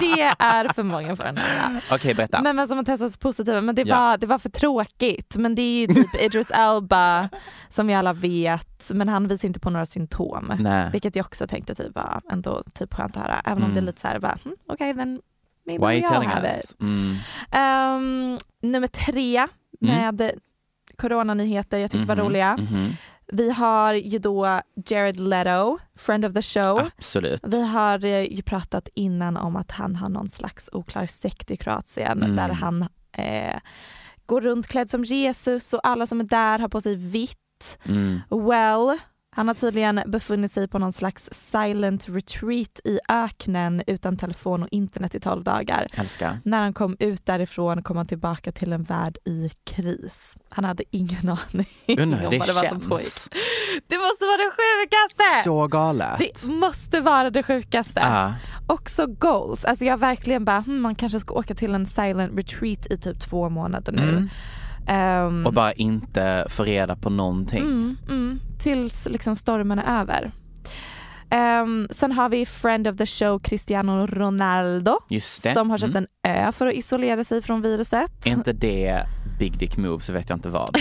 det 0.00 0.34
är 0.38 0.72
för 0.72 0.82
många 0.82 1.16
för 1.16 1.24
den 1.24 1.36
här. 1.36 1.84
Okej, 1.92 2.14
berätta. 2.14 2.42
Men, 2.42 2.56
men 2.56 2.68
som 2.68 2.76
har 2.78 2.84
testats 2.84 3.16
positiva. 3.16 3.60
Men 3.60 3.74
det, 3.74 3.82
Ja. 3.82 3.96
var, 4.00 4.18
det 4.18 4.26
var 4.26 4.38
för 4.38 4.48
tråkigt. 4.48 5.36
Men 5.36 5.54
det 5.54 5.62
är 5.62 5.80
ju 5.80 5.86
typ 5.86 6.14
Idris 6.22 6.50
Elba 6.50 7.28
som 7.68 7.86
vi 7.86 7.94
alla 7.94 8.12
vet. 8.12 8.90
Men 8.94 9.08
han 9.08 9.28
visar 9.28 9.48
inte 9.48 9.60
på 9.60 9.70
några 9.70 9.86
symptom. 9.86 10.52
Nej. 10.58 10.88
Vilket 10.92 11.16
jag 11.16 11.26
också 11.26 11.46
tänkte 11.46 11.74
typ 11.74 11.94
var 11.94 12.20
ändå 12.30 12.62
typ 12.74 12.94
skönt 12.94 13.16
att 13.16 13.22
höra. 13.22 13.40
Även 13.44 13.62
om 13.62 13.68
det 13.70 13.74
är 13.74 13.82
Mm. 13.82 13.84
lite 13.84 14.00
så 14.00 14.06
här, 14.08 14.18
bara, 14.18 14.38
hmm, 14.44 14.56
okej 14.68 14.94
then 14.94 15.20
maybe 15.68 15.86
Why 15.86 16.00
we 16.00 16.06
all 16.06 16.12
telling 16.12 16.28
have 16.28 16.48
us? 16.56 16.70
it. 16.70 16.80
Mm. 16.80 17.16
Ehm, 17.50 18.38
nummer 18.62 18.86
tre 18.86 19.46
med 19.80 20.30
coronanyheter 20.96 21.78
jag 21.78 21.90
tyckte 21.90 22.08
var 22.08 22.16
Mhm, 22.16 22.24
roliga. 22.26 22.56
mhm. 22.56 22.92
Vi 23.32 23.50
har 23.50 23.94
ju 23.94 24.18
då 24.18 24.60
Jared 24.86 25.20
Leto, 25.20 25.78
friend 25.96 26.24
of 26.24 26.34
the 26.34 26.42
show. 26.42 26.78
Absolut. 26.98 27.40
Vi 27.46 27.62
har 27.66 28.04
eh, 28.04 28.22
ju 28.32 28.42
pratat 28.42 28.88
innan 28.94 29.36
om 29.36 29.56
att 29.56 29.70
han 29.70 29.96
har 29.96 30.08
någon 30.08 30.28
slags 30.30 30.68
oklar 30.72 31.06
sekt 31.06 31.50
i 31.50 31.56
Kroatien 31.56 32.22
Mm. 32.22 32.36
där 32.36 32.48
han 32.48 32.82
eh, 33.12 33.60
går 34.26 34.40
runt 34.40 34.66
klädd 34.66 34.90
som 34.90 35.04
Jesus 35.04 35.72
och 35.74 35.80
alla 35.82 36.06
som 36.06 36.20
är 36.20 36.24
där 36.24 36.58
har 36.58 36.68
på 36.68 36.80
sig 36.80 36.94
vitt. 36.96 37.78
Mm. 37.84 38.20
Well, 38.30 38.98
han 39.30 39.48
har 39.48 39.54
tydligen 39.54 40.02
befunnit 40.06 40.52
sig 40.52 40.68
på 40.68 40.78
någon 40.78 40.92
slags 40.92 41.28
silent 41.32 42.08
retreat 42.08 42.80
i 42.84 42.98
öknen 43.08 43.82
utan 43.86 44.16
telefon 44.16 44.62
och 44.62 44.68
internet 44.70 45.14
i 45.14 45.20
12 45.20 45.44
dagar. 45.44 45.86
Älskar. 45.92 46.38
När 46.44 46.60
han 46.60 46.72
kom 46.72 46.96
ut 47.00 47.26
därifrån 47.26 47.82
kom 47.82 47.96
han 47.96 48.06
tillbaka 48.06 48.52
till 48.52 48.72
en 48.72 48.82
värld 48.82 49.18
i 49.24 49.50
kris. 49.64 50.36
Han 50.48 50.64
hade 50.64 50.84
ingen 50.90 51.28
aning 51.28 51.68
om 52.02 52.10
det 52.30 52.38
vad 52.38 52.48
det 52.48 52.52
var 52.52 52.68
som 52.68 52.80
pågick. 52.80 53.12
Det 53.88 53.98
måste 53.98 54.24
vara 54.24 54.36
det 54.36 54.50
sjukaste! 54.50 55.44
Så 55.44 55.66
galet. 55.66 56.18
Det 56.18 56.46
måste 56.52 57.00
vara 57.00 57.30
det 57.30 57.42
sjukaste. 57.42 58.00
Ja. 58.00 58.34
Också 58.66 59.06
goals. 59.06 59.64
Alltså 59.64 59.84
jag 59.84 59.98
verkligen 59.98 60.44
bara, 60.44 60.60
hmm, 60.60 60.80
man 60.80 60.94
kanske 60.94 61.20
ska 61.20 61.34
åka 61.34 61.54
till 61.54 61.74
en 61.74 61.86
silent 61.86 62.38
retreat 62.38 62.86
i 62.90 62.96
typ 62.98 63.20
två 63.20 63.48
månader 63.48 63.92
nu. 63.92 64.02
Mm. 64.02 64.28
Ehm, 64.88 65.46
Och 65.46 65.52
bara 65.52 65.72
inte 65.72 66.46
få 66.50 66.64
reda 66.64 66.96
på 66.96 67.10
någonting. 67.10 67.58
mm, 67.60 67.96
mm, 68.08 68.40
tills 68.62 69.06
liksom 69.10 69.36
stormen 69.36 69.78
är 69.78 70.00
över. 70.00 70.32
Ehm, 71.30 71.88
sen 71.90 72.12
har 72.12 72.28
vi 72.28 72.46
friend 72.46 72.88
of 72.88 72.96
the 72.96 73.06
show 73.06 73.38
Cristiano 73.38 74.06
Ronaldo 74.06 74.98
Just 75.08 75.42
det. 75.42 75.52
som 75.52 75.70
har 75.70 75.78
köpt 75.78 75.90
Mm. 75.96 76.06
en 76.22 76.30
ö 76.46 76.52
för 76.52 76.66
att 76.66 76.74
isolera 76.74 77.24
sig 77.24 77.42
från 77.42 77.62
viruset. 77.62 78.26
Är 78.26 78.30
inte 78.30 78.52
det 78.52 79.02
big 79.38 79.58
dick 79.58 79.76
move 79.76 80.00
så 80.00 80.12
vet 80.12 80.30
jag 80.30 80.36
inte 80.36 80.48
vad. 80.48 80.78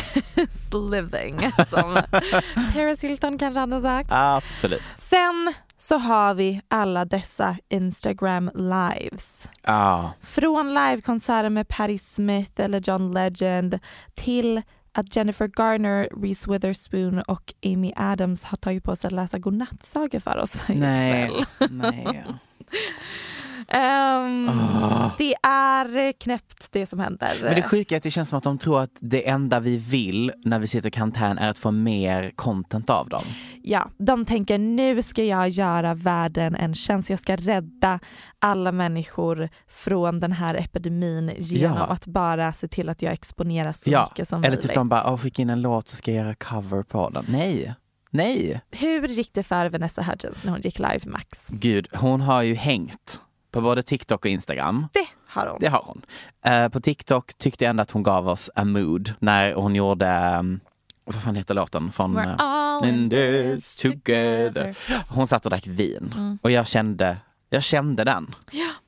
Living 0.92 1.40
som 1.70 1.98
Paris 2.74 3.04
Hilton 3.04 3.38
kanske 3.38 3.60
hade 3.60 3.82
sagt. 3.82 4.10
Absolut. 4.12 4.82
Sen 4.98 5.54
så 5.78 5.98
har 5.98 6.34
vi 6.34 6.62
alla 6.68 7.06
dessa 7.06 7.58
Instagram 7.70 8.52
lives. 8.56 9.50
Ja. 9.64 10.12
Från 10.22 10.74
livekonserter 10.74 11.50
med 11.50 11.68
Patti 11.68 11.98
Smith 11.98 12.62
eller 12.62 12.82
John 12.90 13.12
Legend 13.12 13.80
till 14.16 14.62
att 14.92 15.16
Jennifer 15.16 15.48
Garner, 15.48 16.10
Reese 16.22 16.48
Witherspoon 16.48 17.22
och 17.22 17.54
Amy 17.66 17.94
Adams 17.96 18.44
har 18.44 18.58
tagit 18.58 18.84
på 18.84 18.96
sig 18.96 19.08
att 19.08 19.14
läsa 19.14 19.40
godnattsagor 19.40 20.20
för 20.20 20.38
oss 20.38 20.56
varje 20.68 20.82
Nej. 20.82 21.28
kväll. 21.58 21.70
Nej. 21.72 22.26
Ehm, 23.70 24.50
Åh. 24.50 25.12
Det 25.18 25.36
är 25.44 26.12
knäppt 26.12 26.68
det 26.72 26.86
som 26.86 27.00
händer. 27.00 27.32
Men 27.44 27.56
det 27.56 27.62
sjuka 27.62 27.96
är 27.96 27.98
att 27.98 28.04
det 28.04 28.12
känns 28.12 28.30
som 28.30 28.38
att 28.38 28.44
de 28.44 28.58
tror 28.58 28.80
att 28.82 28.92
det 29.00 29.28
enda 29.30 29.60
vi 29.60 29.78
vill 29.78 30.32
när 30.46 30.60
vi 30.60 30.68
sitter 30.68 30.88
i 30.88 30.92
karantän 30.92 31.38
är 31.38 31.50
att 31.50 31.58
få 31.58 31.72
mer 31.72 32.32
content 32.36 32.90
av 32.90 33.10
dem. 33.10 33.24
Ja, 33.64 33.90
de 33.98 34.26
tänker 34.26 34.58
nu 34.58 35.04
ska 35.04 35.24
jag 35.24 35.50
göra 35.50 35.94
världen 35.94 36.56
en 36.56 36.74
tjänst. 36.76 37.10
Jag 37.10 37.20
ska 37.20 37.36
rädda 37.36 38.00
alla 38.40 38.72
människor 38.72 39.50
från 39.68 40.20
den 40.20 40.32
här 40.32 40.56
epidemin 40.56 41.32
genom 41.38 41.78
Ja. 41.78 41.84
att 41.84 42.06
bara 42.06 42.54
se 42.54 42.68
till 42.68 42.90
att 42.90 43.02
jag 43.02 43.14
exponerar 43.14 43.74
så 43.74 43.90
Ja, 43.92 44.08
mycket 44.12 44.28
som 44.28 44.40
Eller 44.40 44.50
möjligt. 44.50 44.62
typ 44.68 44.76
de 44.76 44.90
bara, 44.90 45.12
åh 45.12 45.18
fick 45.18 45.40
in 45.40 45.50
en 45.50 45.62
låt 45.62 45.90
så 45.90 45.96
ska 45.96 46.12
jag 46.12 46.24
göra 46.26 46.36
cover 46.36 46.84
på 46.84 47.10
den. 47.10 47.26
Nej. 47.30 47.76
Nej. 48.12 48.62
Hur 48.72 49.08
gick 49.08 49.34
det 49.34 49.44
för 49.44 49.70
Vanessa 49.70 50.02
Hudgens 50.04 50.44
när 50.44 50.52
hon 50.52 50.62
gick 50.62 50.80
live 50.80 51.00
Max? 51.06 51.48
Gud, 51.50 51.88
hon 51.94 52.22
har 52.22 52.42
ju 52.42 52.56
hängt 52.56 53.22
på 53.58 53.62
både 53.62 53.84
TikTok 53.84 54.26
och 54.26 54.32
Instagram. 54.32 54.88
Det 54.94 55.08
har 55.28 55.48
hon. 55.48 55.58
Det 55.60 55.68
har 55.68 55.84
hon. 55.86 56.02
Eh, 56.46 56.70
på 56.70 56.80
TikTok 56.82 57.34
tyckte 57.38 57.64
jag 57.64 57.70
ändå 57.70 57.82
att 57.82 57.92
hon 57.92 58.04
gav 58.04 58.28
oss 58.30 58.50
a 58.56 58.64
mood 58.64 59.14
när 59.20 59.54
hon 59.54 59.76
gjorde, 59.76 60.38
um, 60.40 60.60
vad 61.06 61.24
fan 61.24 61.36
heter 61.36 61.54
låten? 61.54 61.92
Från, 61.92 62.18
We're 62.18 62.30
eh, 62.30 62.36
all 62.40 62.86
in 62.86 63.10
this 63.10 63.76
together. 63.76 64.76
Hon 65.10 65.28
satt 65.28 65.46
och 65.46 65.50
drack 65.50 65.68
vin 65.68 66.14
Mm. 66.18 66.40
och 66.42 66.52
jag 66.52 66.68
kände, 66.68 67.18
jag 67.50 67.64
kände 67.64 68.04
den. 68.04 68.36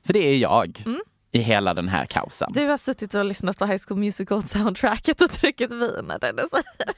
För 0.06 0.12
det 0.12 0.18
är 0.28 0.38
jag 0.38 0.84
i 1.32 1.38
hela 1.38 1.74
den 1.74 1.88
här 1.88 2.06
kaosen. 2.06 2.52
Du 2.52 2.66
har 2.66 2.76
suttit 2.76 3.14
och 3.14 3.24
lyssnat 3.24 3.58
på 3.58 3.66
High 3.66 3.82
School 3.88 3.98
Musical 3.98 4.44
soundtracket 4.46 5.20
och 5.20 5.28
druckit 5.28 5.70
vin 5.72 6.04
när 6.04 6.18
den 6.18 6.38
säger. 6.48 6.94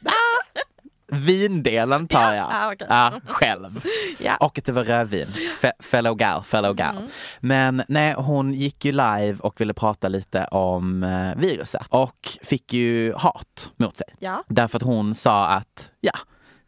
Vindelen 1.12 2.08
tar 2.08 2.32
jag. 2.34 2.48
ah, 2.52 2.72
okej. 2.72 2.86
Ja, 2.90 3.12
själv. 3.26 3.84
Ja. 4.18 4.36
Och 4.36 4.58
att 4.58 4.64
det 4.64 4.72
var 4.72 4.84
rödvin. 4.84 5.26
Fe- 5.60 5.82
fellow 5.82 6.14
gal, 6.14 6.42
fellow 6.44 6.74
gal. 6.74 6.96
Mm. 6.96 7.08
Men 7.40 7.82
nej, 7.88 8.14
hon 8.14 8.52
gick 8.54 8.84
ju 8.84 8.92
live 8.92 9.36
och 9.40 9.60
ville 9.60 9.74
prata 9.74 10.08
lite 10.08 10.44
om 10.44 11.02
eh, 11.02 11.36
viruset 11.36 11.86
och 11.88 12.28
fick 12.42 12.72
ju 12.72 13.14
hat 13.14 13.72
mot 13.76 13.96
sig. 13.96 14.06
Ja, 14.18 14.44
Därför 14.48 14.76
att 14.76 14.82
hon 14.82 15.14
sa 15.14 15.46
att 15.46 15.90
ja, 16.00 16.12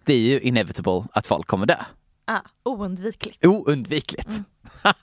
det 0.05 0.15
är 0.15 0.19
ju 0.21 0.41
inevitable 0.41 1.05
att 1.13 1.27
folk 1.27 1.47
kommer 1.47 1.67
dö. 1.67 1.77
ah, 2.25 2.41
oundvikligt. 2.65 3.47
Oundvikligt. 3.47 4.29
Mm. 4.29 4.45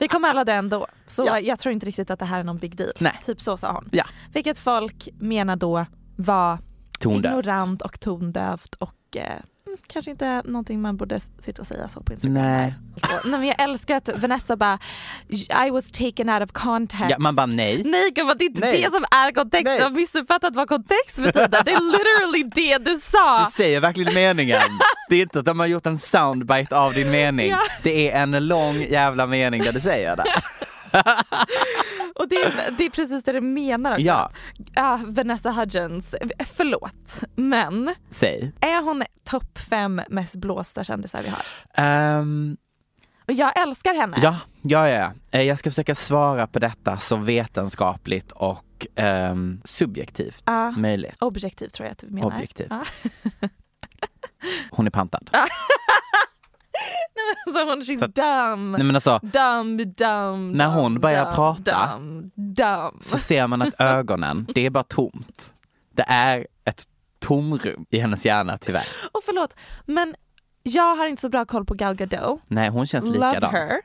Vi 0.00 0.08
kommer 0.08 0.28
alla 0.28 0.44
dö 0.44 0.52
ändå. 0.52 0.86
Så 1.06 1.24
Ja. 1.26 1.40
jag 1.40 1.58
tror 1.58 1.72
inte 1.72 1.86
riktigt 1.86 2.10
att 2.10 2.18
det 2.18 2.24
här 2.24 2.40
är 2.40 2.44
någon 2.44 2.58
big 2.58 2.76
deal. 2.76 2.92
Nej. 2.98 3.20
Typ 3.24 3.40
så 3.40 3.56
sa 3.56 3.72
hon. 3.72 3.88
Ja. 3.92 4.04
Vilket 4.32 4.58
folk 4.58 5.08
menar 5.20 5.56
då 5.56 5.86
var 6.16 6.58
Tondövt. 7.12 7.38
ignorant 7.38 7.82
och 7.82 8.00
tondövt 8.00 8.74
och 8.74 8.94
eh, 9.16 9.22
mm, 9.66 9.78
kanske 9.86 10.10
inte 10.10 10.42
någonting 10.44 10.80
man 10.82 10.96
borde 10.96 11.20
sitta 11.38 11.62
och 11.62 11.66
säga 11.66 11.88
så 11.88 12.00
på 12.00 12.12
Instagram. 12.12 12.34
Nej. 12.42 12.74
Och, 12.94 13.00
nej 13.24 13.38
men 13.38 13.46
jag 13.48 13.60
älskar 13.62 13.96
att 13.96 14.08
Vanessa 14.16 14.56
bara 14.56 14.78
I 15.66 15.70
was 15.70 15.90
taken 15.92 16.30
out 16.30 16.42
of 16.42 16.52
context. 16.52 17.06
Ja, 17.10 17.18
man 17.18 17.36
bara 17.36 17.46
nej. 17.46 17.82
Nej 17.84 18.10
gumman 18.10 18.36
det 18.38 18.44
är 18.44 18.48
inte 18.48 18.60
Nej. 18.60 18.82
det 18.82 18.90
som 18.94 19.04
är 19.10 19.32
kontext, 19.32 19.64
Nej. 19.64 19.78
du 19.78 19.82
har 19.84 19.90
missuppfattat 19.90 20.56
vad 20.56 20.68
kontext 20.68 21.22
betyder. 21.22 21.64
Det 21.64 21.70
är 21.72 21.92
literally 21.92 22.42
det 22.54 22.90
du 22.90 22.96
sa. 23.00 23.44
Du 23.44 23.50
säger 23.50 23.80
verkligen 23.80 24.14
meningen. 24.14 24.60
Det 25.10 25.16
är 25.16 25.22
inte 25.22 25.38
att 25.38 25.44
de 25.44 25.58
har 25.60 25.66
gjort 25.66 25.86
en 25.86 25.98
soundbite 25.98 26.78
av 26.78 26.92
din 26.92 27.10
mening. 27.10 27.50
Ja. 27.54 27.58
Det 27.82 28.10
är 28.10 28.22
en 28.22 28.46
lång 28.48 28.82
jävla 28.82 29.26
mening 29.26 29.62
där 29.62 29.72
du 29.72 29.80
säger 29.80 30.16
det. 30.16 30.24
Och 32.14 32.28
det 32.28 32.36
är, 32.36 32.70
det 32.78 32.84
är 32.86 32.90
precis 32.90 33.24
det 33.24 33.32
du 33.32 33.40
menar 33.40 33.92
också. 33.92 34.02
Ja, 34.02 34.30
Ja, 34.74 35.00
Vanessa 35.06 35.50
Hudgens, 35.50 36.14
förlåt, 36.54 37.20
men 37.34 37.94
säg. 38.10 38.52
är 38.60 38.82
hon 38.82 39.02
topp 39.24 39.58
fem 39.58 40.00
mest 40.08 40.34
blåsta 40.34 40.84
kändisar 40.84 41.22
vi 41.22 41.28
har? 41.28 41.42
Ehm, 41.74 42.56
Och 43.28 43.32
jag 43.32 43.60
älskar 43.62 43.94
henne. 43.94 44.16
ja, 44.22 44.36
ja, 44.62 44.88
ja. 44.88 45.12
Eh, 45.30 45.42
Jag 45.42 45.58
ska 45.58 45.70
försöka 45.70 45.94
svara 45.94 46.46
på 46.46 46.58
detta 46.58 46.98
så 46.98 47.16
vetenskapligt 47.16 48.32
och 48.32 48.86
ehm, 48.96 49.60
subjektivt 49.64 50.42
Ja. 50.46 50.70
möjligt. 50.70 51.16
Objektivt 51.22 51.74
tror 51.74 51.86
jag 51.86 51.92
att 51.92 51.98
du 51.98 52.06
menar. 52.10 52.34
Objektivt. 52.36 52.70
Ja. 52.70 52.84
Hon 54.70 54.86
är 54.86 54.90
pantad. 54.90 55.30
Så 57.46 57.64
hon, 57.64 57.80
she's 57.82 57.98
Så 57.98 58.04
att- 58.04 58.14
dumb. 58.14 58.72
Nej 58.72 58.82
men 58.86 58.94
alltså, 58.94 59.20
Dumb, 59.22 59.80
dumb, 59.96 60.56
När 60.56 60.66
hon 60.66 60.82
dumb, 60.92 61.00
börjar 61.02 61.24
dumb, 61.24 61.34
prata 61.34 61.90
Dumb, 61.92 62.30
dumb. 62.36 62.98
så 63.00 63.18
ser 63.18 63.46
man 63.46 63.62
att 63.62 63.74
ögonen, 63.80 64.46
det 64.54 64.66
är 64.66 64.70
bara 64.70 64.84
tomt. 64.84 65.54
Det 65.94 66.04
är 66.08 66.46
ett 66.64 66.84
tomrum 67.18 67.86
i 67.90 67.98
hennes 67.98 68.26
hjärna 68.26 68.58
tyvärr. 68.58 68.86
Och 69.12 69.20
förlåt, 69.24 69.54
men 69.86 70.14
jag 70.62 70.96
har 70.96 71.06
inte 71.06 71.20
så 71.22 71.28
bra 71.28 71.44
koll 71.44 71.64
på 71.64 71.74
Gal 71.74 71.94
Gadot. 71.94 72.40
Nej, 72.46 72.68
hon 72.68 72.86
känns 72.86 73.04
Love 73.04 73.16
likadan. 73.28 73.52
her. 73.54 73.80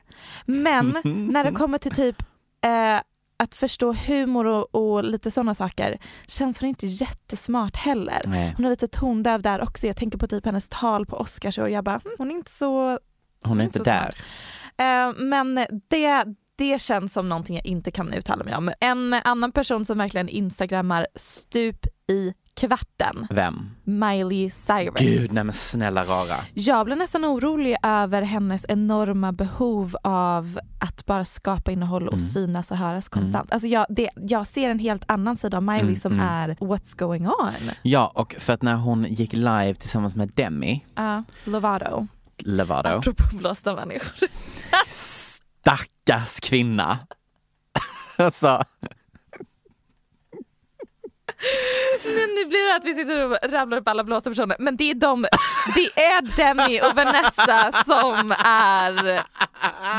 Men 0.46 0.96
när 1.04 1.44
det 1.44 1.52
kommer 1.52 1.78
till 1.78 1.94
typ 1.94 2.22
eh, 2.64 3.00
att 3.40 3.54
förstå 3.54 3.92
humor 3.92 4.46
och, 4.46 4.74
och 4.74 5.04
lite 5.04 5.30
sådana 5.30 5.54
saker 5.54 5.98
känns 6.26 6.60
hon 6.60 6.68
inte 6.68 6.86
jättesmart 6.86 7.76
heller. 7.76 8.20
Nej, 8.26 8.54
Hon 8.56 8.66
är 8.66 8.70
lite 8.70 8.88
tondöv 8.88 9.42
där 9.42 9.62
också. 9.62 9.86
Jag 9.86 9.96
tänker 9.96 10.18
på 10.18 10.26
typ 10.26 10.44
hennes 10.46 10.68
tal 10.68 11.06
på 11.06 11.16
Oscars 11.16 11.58
och 11.58 11.70
jag 11.70 11.84
bara, 11.84 12.00
"Hmm, 12.04 12.12
hon 12.18 12.30
är 12.30 12.34
inte 12.34 12.50
så... 12.50 12.98
hon 13.44 13.60
är 13.60 13.64
inte 13.64 13.78
inte 13.78 13.78
så 13.78 13.84
där. 13.84 14.14
Eh, 15.08 15.12
men 15.18 15.54
det, 15.88 16.24
det 16.56 16.80
känns 16.82 17.12
som 17.12 17.28
någonting 17.28 17.56
jag 17.56 17.66
inte 17.66 17.90
kan 17.90 18.12
uttala 18.14 18.44
mig 18.44 18.56
om. 18.56 18.72
En 18.80 19.14
annan 19.14 19.52
person 19.52 19.84
som 19.84 19.98
verkligen 19.98 20.28
instagrammar 20.28 21.06
stup 21.14 21.86
i 22.08 22.34
kvarten, 22.56 23.26
Vem? 23.30 23.70
Miley 23.84 24.50
Cyrus. 24.50 24.94
Gud, 24.98 25.32
nej 25.32 25.44
men 25.44 25.52
snälla 25.52 26.04
rara. 26.04 26.36
Jag 26.54 26.84
blir 26.86 26.96
nästan 26.96 27.24
orolig 27.24 27.76
över 27.82 28.22
hennes 28.22 28.66
enorma 28.68 29.32
behov 29.32 29.96
av 30.04 30.60
att 30.80 31.06
bara 31.06 31.24
skapa 31.24 31.70
innehåll 31.72 32.08
och 32.08 32.14
Mm. 32.14 32.26
synas 32.26 32.70
och 32.70 32.76
höras 32.76 33.08
konstant. 33.08 33.52
Alltså 33.52 33.68
jag, 33.68 33.86
det, 33.88 34.10
jag 34.16 34.46
ser 34.46 34.70
en 34.70 34.78
helt 34.78 35.04
annan 35.10 35.36
sida 35.36 35.56
av 35.56 35.62
Miley 35.62 35.80
Mm, 35.80 35.96
som 35.96 36.12
mm. 36.12 36.26
är 36.26 36.48
what's 36.48 36.98
going 36.98 37.26
on. 37.28 37.52
Ja, 37.82 38.12
och 38.14 38.34
för 38.38 38.52
att 38.52 38.62
när 38.62 38.74
hon 38.74 39.04
gick 39.04 39.32
live 39.32 39.74
tillsammans 39.74 40.16
med 40.16 40.30
Demi 40.34 40.84
Uh, 40.98 41.20
Lovato. 41.44 42.06
Lovato, 42.38 42.88
Apropå 42.88 43.22
blåsta 43.36 43.74
människor. 43.74 44.28
stackars 44.86 46.40
kvinna. 46.40 46.98
alltså, 48.18 48.64
Nu, 52.04 52.26
nu 52.26 52.44
blir 52.48 52.70
det 52.70 52.76
att 52.76 52.84
vi 52.84 52.94
sitter 52.94 53.26
och 53.26 53.36
rabblar 53.52 53.78
upp 53.78 53.88
alla 53.88 54.04
blåsta 54.04 54.30
personer 54.30 54.56
men 54.58 54.76
det 54.76 54.90
är 54.90 54.94
de, 54.94 55.26
det 55.74 56.00
är 56.02 56.36
Demi 56.36 56.80
och 56.80 56.96
Vanessa 56.96 57.72
som 57.84 58.32
är, 58.44 58.94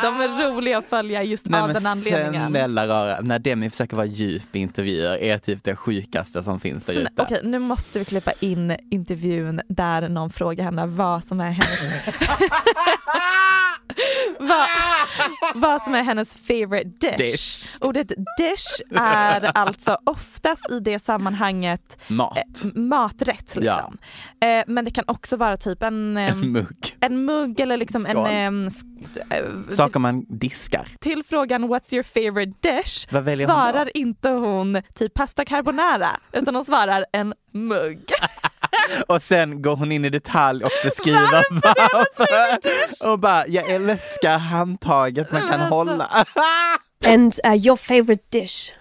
de 0.01 0.21
är 0.21 0.27
roliga 0.51 0.77
att 0.77 0.89
följa 0.89 1.23
just 1.23 1.45
Nej 1.45 1.61
av 1.61 1.73
den 1.73 1.85
anledningen. 1.85 2.49
snälla 2.49 2.87
rara, 2.87 3.21
när 3.21 3.39
Demi 3.39 3.69
försöker 3.69 3.95
vara 3.97 4.05
djup 4.05 4.55
i 4.55 4.59
intervjuer 4.59 5.17
är 5.17 5.37
typ 5.37 5.63
det 5.63 5.75
sjukaste 5.75 6.43
som 6.43 6.59
finns 6.59 6.85
där 6.85 6.93
ute. 6.93 7.11
Okej, 7.21 7.39
nu 7.43 7.59
måste 7.59 7.99
vi 7.99 8.05
klippa 8.05 8.31
in 8.39 8.77
intervjun 8.91 9.61
där 9.69 10.09
någon 10.09 10.29
frågar 10.29 10.63
henne 10.65 10.85
vad 10.85 11.23
som 11.23 11.39
är 11.39 11.49
hennes 11.51 11.81
vad, 14.39 14.67
vad 15.55 15.81
som 15.81 15.95
är 15.95 16.03
hennes 16.03 16.37
favorite 16.37 16.89
dish. 17.07 17.17
Dish. 17.17 17.77
Ordet 17.81 18.07
dish 18.37 18.81
är 18.99 19.51
alltså 19.57 19.97
oftast 20.03 20.71
i 20.71 20.79
det 20.79 20.99
sammanhanget 20.99 21.97
Mat. 22.07 22.37
eh, 22.37 22.69
maträtt 22.75 23.55
liksom. 23.55 23.97
Eh, 24.41 24.63
men 24.67 24.85
det 24.85 24.91
kan 24.91 25.03
också 25.07 25.37
vara 25.37 25.57
typ 25.57 25.83
en, 25.83 26.17
eh, 26.17 26.31
En 26.31 26.51
mugg. 26.51 26.97
en 26.99 27.25
mugg 27.25 27.59
eller 27.59 27.77
liksom 27.77 28.05
en... 28.05 28.11
Skål. 28.11 28.27
ehm, 28.31 28.69
sk- 28.69 29.19
eh, 29.29 29.73
Saker 29.75 29.99
man 29.99 30.25
diskar. 30.29 30.87
till 30.99 31.23
frågan 31.23 31.63
what's 31.73 31.93
your 31.93 32.03
favorite 32.03 32.53
dish 32.61 33.07
väljer 33.13 33.47
hon 33.47 33.55
svarar 33.55 33.97
inte 33.97 34.29
hon 34.29 34.81
typ 34.95 35.13
pasta 35.13 35.45
carbonara 35.45 36.09
utan 36.33 36.55
hon 36.55 36.65
svarar 36.65 37.05
en 37.13 37.33
mugg. 37.53 37.99
Och 39.07 39.21
sen 39.21 39.61
går 39.61 39.75
hon 39.75 39.91
in 39.91 40.05
i 40.05 40.09
detalj 40.09 40.63
och 40.63 40.71
beskriver 40.83 41.45
varför. 41.51 43.09
Och 43.11 43.19
bara, 43.19 43.47
jag 43.47 43.69
älskar 43.69 44.37
handtaget 44.37 45.31
man 45.31 45.47
kan 45.47 45.59
hålla. 45.59 46.25
And 47.07 47.39
uh, 47.45 47.55
your 47.55 47.75
favorite 47.75 48.23
dish? 48.29 48.73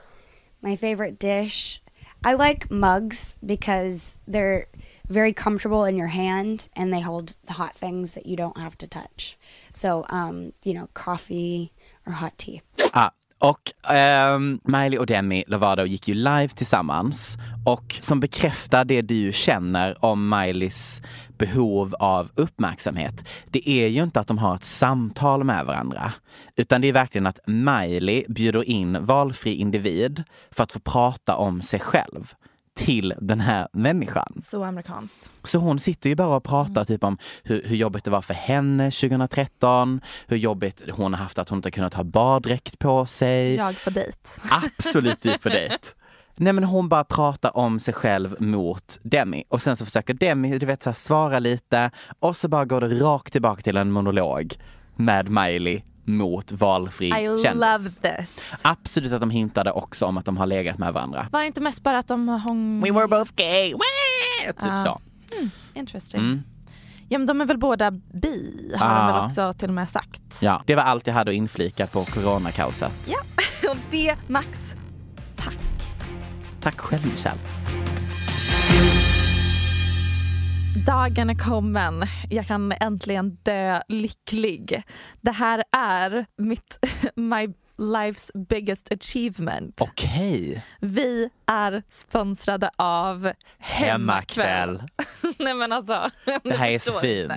My 0.60 0.76
favorite 0.76 1.18
dish. 1.18 1.80
I 2.26 2.34
like 2.34 2.70
mugs 2.70 3.36
because 3.40 4.18
they're 4.26 4.66
very 5.08 5.32
comfortable 5.32 5.84
in 5.84 5.96
your 5.96 6.08
hand 6.08 6.68
and 6.76 6.92
they 6.92 7.00
hold 7.00 7.36
the 7.46 7.54
hot 7.54 7.72
things 7.72 8.12
that 8.12 8.26
you 8.26 8.36
don't 8.36 8.58
have 8.58 8.76
to 8.78 8.86
touch. 8.86 9.38
So, 9.72 10.04
um, 10.10 10.52
you 10.64 10.74
know, 10.74 10.88
coffee 10.92 11.72
or 12.06 12.12
hot 12.12 12.36
tea. 12.36 12.62
Ah, 12.94 13.12
och 13.40 13.92
ehm, 13.94 14.60
Miley 14.64 14.98
och 14.98 15.06
Demi 15.06 15.44
Lovato 15.46 15.84
gick 15.84 16.08
ju 16.08 16.14
live 16.14 16.48
tillsammans 16.48 17.36
och 17.66 17.96
som 17.98 18.20
bekräftar 18.20 18.84
det 18.84 19.02
du 19.02 19.32
känner 19.32 20.04
om 20.04 20.28
Mileys 20.28 21.02
behov 21.38 21.94
av 21.98 22.28
uppmärksamhet. 22.34 23.28
Det 23.46 23.68
är 23.68 23.88
ju 23.88 24.02
inte 24.02 24.20
att 24.20 24.26
de 24.26 24.38
har 24.38 24.54
ett 24.54 24.64
samtal 24.64 25.44
med 25.44 25.66
varandra 25.66 26.12
utan 26.56 26.80
det 26.80 26.88
är 26.88 26.92
verkligen 26.92 27.26
att 27.26 27.38
Miley 27.46 28.24
bjuder 28.28 28.68
in 28.68 29.04
valfri 29.04 29.54
individ 29.54 30.24
för 30.50 30.62
att 30.62 30.72
få 30.72 30.80
prata 30.80 31.36
om 31.36 31.62
sig 31.62 31.80
själv 31.80 32.34
till 32.80 33.14
den 33.20 33.40
här 33.40 33.68
människan. 33.72 34.40
Så 34.42 34.64
amerikanskt. 34.64 35.30
Så 35.42 35.58
hon 35.58 35.78
sitter 35.80 36.10
ju 36.10 36.16
bara 36.16 36.36
och 36.36 36.44
pratar 36.44 36.84
typ 36.84 37.04
om 37.04 37.18
hur, 37.42 37.62
hur 37.64 37.76
jobbigt 37.76 38.04
det 38.04 38.10
var 38.10 38.20
för 38.20 38.34
henne 38.34 38.90
2013, 38.90 40.00
hur 40.26 40.36
jobbigt 40.36 40.82
hon 40.92 41.14
har 41.14 41.20
haft 41.22 41.38
att 41.38 41.48
hon 41.48 41.58
inte 41.58 41.70
kunnat 41.70 41.94
ha 41.94 42.04
baddräkt 42.04 42.78
på 42.78 43.06
sig. 43.06 43.54
Jag 43.54 43.84
på 43.84 43.90
dejt. 43.90 44.18
Absolut 44.50 45.20
typ 45.20 45.42
på 45.42 45.48
dejt. 45.58 45.78
Nej 46.36 46.52
men 46.52 46.64
hon 46.64 46.88
bara 46.88 47.04
pratar 47.04 47.56
om 47.56 47.80
sig 47.80 47.94
själv 47.94 48.36
mot 48.42 48.98
Demi 49.02 49.44
och 49.48 49.62
sen 49.62 49.76
så 49.76 49.84
försöker 49.84 50.14
Demi 50.14 50.58
du 50.58 50.66
vet, 50.66 50.82
så 50.82 50.90
här, 50.90 50.94
svara 50.94 51.38
lite 51.38 51.90
och 52.18 52.36
så 52.36 52.48
bara 52.48 52.64
går 52.64 52.80
det 52.80 52.88
rakt 52.88 53.32
tillbaka 53.32 53.62
till 53.62 53.76
en 53.76 53.90
monolog 53.90 54.54
med 54.96 55.28
Miley 55.28 55.82
mot 56.16 56.52
valfri 56.52 57.06
I 57.06 57.10
kändis. 57.10 57.54
love 57.54 57.78
this. 57.90 58.44
Absolut 58.62 59.12
att 59.12 59.20
de 59.20 59.30
hintade 59.30 59.72
också 59.72 60.06
om 60.06 60.18
att 60.18 60.24
de 60.24 60.36
har 60.36 60.46
legat 60.46 60.78
med 60.78 60.92
varandra. 60.92 61.26
Var 61.32 61.40
det 61.40 61.46
inte 61.46 61.60
mest 61.60 61.82
bara 61.82 61.98
att 61.98 62.08
de 62.08 62.28
hon... 62.28 62.80
We 62.80 62.90
were 62.90 63.06
both 63.08 63.32
gay! 63.36 63.72
Wah! 63.72 64.46
Typ 64.46 64.56
Ja. 64.62 64.82
så. 64.84 65.00
Interesting. 65.74 66.20
Mm. 66.20 66.42
Ja 67.08 67.18
men 67.18 67.26
de 67.26 67.40
är 67.40 67.44
väl 67.44 67.58
båda 67.58 67.90
bi 67.90 68.72
har 68.76 68.88
de 68.88 68.96
Ja. 68.96 69.06
väl 69.16 69.24
också 69.26 69.52
till 69.58 69.68
och 69.68 69.74
med 69.74 69.90
sagt. 69.90 70.22
Ja, 70.42 70.62
det 70.66 70.74
var 70.74 70.82
allt 70.82 71.06
jag 71.06 71.14
hade 71.14 71.30
att 71.30 71.34
inflika 71.34 71.86
på 71.86 72.04
coronakaoset. 72.04 72.92
Ja, 73.06 73.18
och 73.70 73.76
det 73.90 74.16
Max, 74.26 74.74
tack. 75.36 75.54
Tack 76.60 76.80
själv 76.80 77.06
Michelle. 77.06 77.38
Dagen 80.76 81.30
är 81.30 81.34
kommen. 81.34 82.06
Jag 82.30 82.46
kan 82.46 82.72
äntligen 82.72 83.38
dö 83.42 83.82
lycklig. 83.88 84.82
Det 85.20 85.30
här 85.30 85.64
är 85.76 86.26
mitt, 86.36 86.78
my 87.14 87.48
life's 87.80 88.30
biggest 88.48 88.92
achievement. 88.92 89.80
Okej. 89.80 90.64
Vi 90.80 91.30
är 91.46 91.82
sponsrade 91.90 92.70
av 92.76 93.32
Hemmakväll. 93.58 94.82
Nej 95.38 95.54
men 95.54 95.72
alltså. 95.72 96.10
Det 96.42 96.56
här 96.56 96.70
är 96.70 96.78
så 96.78 96.92
fint. 96.92 97.32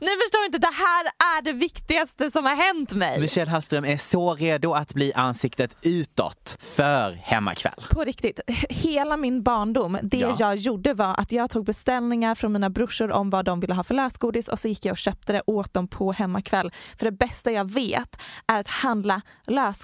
Ni 0.00 0.08
förstår 0.24 0.44
inte, 0.46 0.58
det 0.58 0.66
här 0.74 1.04
är 1.38 1.42
det 1.42 1.52
viktigaste 1.52 2.30
som 2.30 2.44
har 2.46 2.54
hänt 2.54 2.92
mig. 2.92 3.20
Michelle 3.20 3.50
Hallström 3.50 3.84
är 3.84 3.96
så 3.96 4.34
redo 4.34 4.72
att 4.72 4.94
bli 4.94 5.12
ansiktet 5.12 5.76
utåt 5.82 6.56
för 6.60 7.12
Hemmakväll. 7.12 7.84
På 7.90 8.04
riktigt, 8.04 8.40
hela 8.70 9.16
min 9.16 9.42
barndom, 9.42 9.98
det 10.02 10.16
Ja. 10.18 10.36
jag 10.38 10.56
gjorde 10.56 10.94
var 10.94 11.14
att 11.20 11.32
jag 11.32 11.50
tog 11.50 11.64
beställningar 11.64 12.34
från 12.34 12.52
mina 12.52 12.70
brorsor 12.70 13.10
om 13.12 13.30
vad 13.30 13.44
de 13.44 13.60
ville 13.60 13.74
ha 13.74 13.84
för 13.84 13.94
lösgodis 13.94 14.48
och 14.48 14.58
så 14.58 14.68
gick 14.68 14.84
jag 14.84 14.92
och 14.92 14.98
köpte 14.98 15.32
det 15.32 15.42
åt 15.46 15.74
dem 15.74 15.88
på 15.88 16.12
hemmakväll. 16.12 16.70
För 16.98 17.04
det 17.04 17.12
bästa 17.12 17.50
jag 17.52 17.70
vet 17.70 18.22
är 18.46 18.60
att 18.60 18.66
handla 18.68 19.20
lösgodis. 19.46 19.79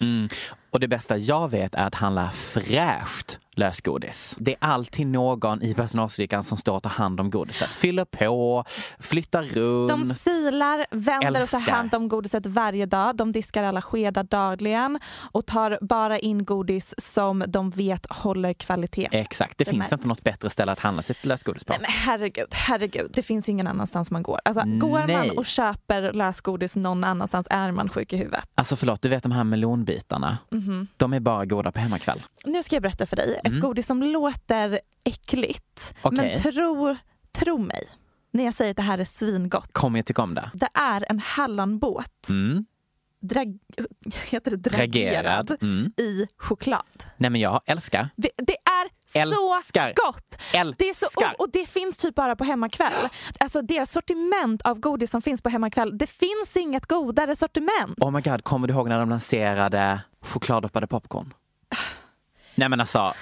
Mm. 0.00 0.28
Och 0.70 0.80
det 0.80 0.88
bästa 0.88 1.16
jag 1.18 1.48
vet 1.48 1.74
är 1.74 1.86
att 1.86 1.94
handla 1.94 2.30
fräscht 2.30 3.38
lösgodis. 3.56 4.36
Det 4.38 4.50
är 4.50 4.56
alltid 4.60 5.06
någon 5.06 5.62
i 5.62 5.74
personalstyrkan 5.74 6.42
som 6.42 6.58
står 6.58 6.76
och 6.76 6.82
tar 6.82 6.90
hand 6.90 7.20
om 7.20 7.30
godiset. 7.30 7.68
Fyller 7.72 8.04
på, 8.04 8.64
flyttar 8.98 9.42
runt. 9.42 9.88
De 10.08 10.14
silar, 10.14 10.86
vänder 10.90 11.42
och 11.42 11.48
tar 11.48 11.58
Älskar. 11.58 11.72
hand 11.72 11.94
om 11.94 12.08
godiset 12.08 12.46
varje 12.46 12.86
dag. 12.86 13.16
De 13.16 13.32
diskar 13.32 13.62
alla 13.62 13.82
skedar 13.82 14.22
dagligen 14.22 14.98
och 15.32 15.46
tar 15.46 15.78
bara 15.80 16.18
in 16.18 16.44
godis 16.44 16.94
som 16.98 17.44
de 17.48 17.70
vet 17.70 18.06
håller 18.10 18.52
kvalitet. 18.52 19.08
Exakt, 19.10 19.58
det, 19.58 19.64
Det 19.64 19.70
finns 19.70 19.78
märks. 19.78 19.92
inte 19.92 20.08
något 20.08 20.24
bättre 20.24 20.50
ställe 20.50 20.72
att 20.72 20.80
handla 20.80 21.02
sitt 21.02 21.24
lösgodis 21.26 21.64
på. 21.64 21.72
Nej, 21.72 21.80
men 21.80 21.90
herregud, 21.90 22.48
herregud, 22.50 23.10
det 23.14 23.22
finns 23.22 23.48
ingen 23.48 23.66
annanstans 23.66 24.10
man 24.10 24.22
går. 24.22 24.40
Alltså, 24.44 24.62
går 24.66 25.06
Nej. 25.06 25.16
man 25.16 25.38
och 25.38 25.46
köper 25.46 26.12
lösgodis 26.12 26.76
någon 26.76 27.04
annanstans 27.04 27.46
är 27.50 27.72
man 27.72 27.88
sjuk 27.88 28.12
i 28.12 28.16
huvudet. 28.16 28.44
Alltså 28.54 28.76
förlåt, 28.76 29.02
du 29.02 29.08
vet 29.08 29.22
de 29.22 29.32
här 29.32 29.44
melonbitarna? 29.44 30.38
Mhm. 30.66 30.86
De 30.96 31.12
är 31.12 31.20
bara 31.20 31.44
goda 31.44 31.72
på 31.72 31.80
hemmakväll. 31.80 32.22
Nu 32.44 32.62
ska 32.62 32.76
jag 32.76 32.82
berätta 32.82 33.06
för 33.06 33.16
dig 33.16 33.40
ett 33.44 33.60
godis 33.60 33.86
som 33.86 34.02
låter 34.02 34.80
äckligt. 35.04 35.94
Mm. 36.04 36.14
Okej. 36.20 36.40
Men 36.44 36.52
tro, 36.52 36.96
tro 37.32 37.58
mig 37.58 37.88
när 38.30 38.44
jag 38.44 38.54
säger 38.54 38.70
att 38.70 38.76
det 38.76 38.82
här 38.82 38.98
är 38.98 39.04
svingott. 39.04 39.72
Kommer 39.72 39.98
jag 39.98 40.06
tycka 40.06 40.22
om 40.22 40.34
det? 40.34 40.50
Det 40.54 40.68
är 40.74 41.04
en 41.08 41.18
hallonbåt, 41.18 42.28
Mm. 42.28 42.64
drag, 43.20 43.58
heter 44.30 44.50
det 44.50 44.56
dragerad, 44.56 45.46
Dragerad. 45.46 45.62
Mm. 45.62 45.92
i 45.96 46.26
choklad. 46.36 47.04
Nej 47.16 47.30
men 47.30 47.40
jag 47.40 47.60
älskar. 47.66 48.08
Det, 48.16 48.30
det 48.36 48.56
är 48.56 48.90
Älskar. 49.22 49.92
så 49.96 50.06
gott! 50.06 50.38
Det 50.78 50.88
är 50.88 50.94
så, 50.94 51.06
Älskar. 51.06 51.34
och, 51.38 51.40
och 51.40 51.50
det 51.52 51.66
finns 51.66 51.98
typ 51.98 52.14
bara 52.14 52.36
på 52.36 52.44
hemmakväll. 52.44 52.92
Alltså 53.40 53.62
deras 53.62 53.92
sortiment 53.92 54.62
av 54.62 54.78
godis 54.80 55.10
som 55.10 55.22
finns 55.22 55.42
på 55.42 55.48
hemmakväll, 55.48 55.98
det 55.98 56.06
finns 56.06 56.56
inget 56.56 56.86
godare 56.86 57.36
sortiment. 57.36 57.98
Oh 58.00 58.10
my 58.10 58.20
god, 58.20 58.44
kommer 58.44 58.68
du 58.68 58.74
ihåg 58.74 58.88
när 58.88 58.98
de 58.98 59.08
lanserade 59.10 60.00
chokladdoppade 60.22 60.86
popcorn? 60.86 61.34
Nej 62.54 62.68
men 62.68 62.80
alltså, 62.80 63.14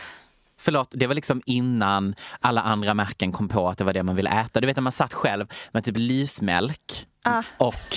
förlåt, 0.58 0.88
det 0.90 1.06
var 1.06 1.14
liksom 1.14 1.42
innan 1.46 2.14
alla 2.40 2.60
andra 2.62 2.94
märken 2.94 3.32
kom 3.32 3.48
på 3.48 3.68
att 3.68 3.78
det 3.78 3.84
var 3.84 3.92
det 3.92 4.02
man 4.02 4.16
ville 4.16 4.30
äta. 4.30 4.60
Du 4.60 4.66
vet 4.66 4.76
när 4.76 4.82
man 4.82 4.92
satt 4.92 5.14
själv 5.14 5.46
med 5.72 5.84
typ 5.84 5.96
lysmjölk 5.96 7.04
Ah. 7.24 7.42
och 7.58 7.96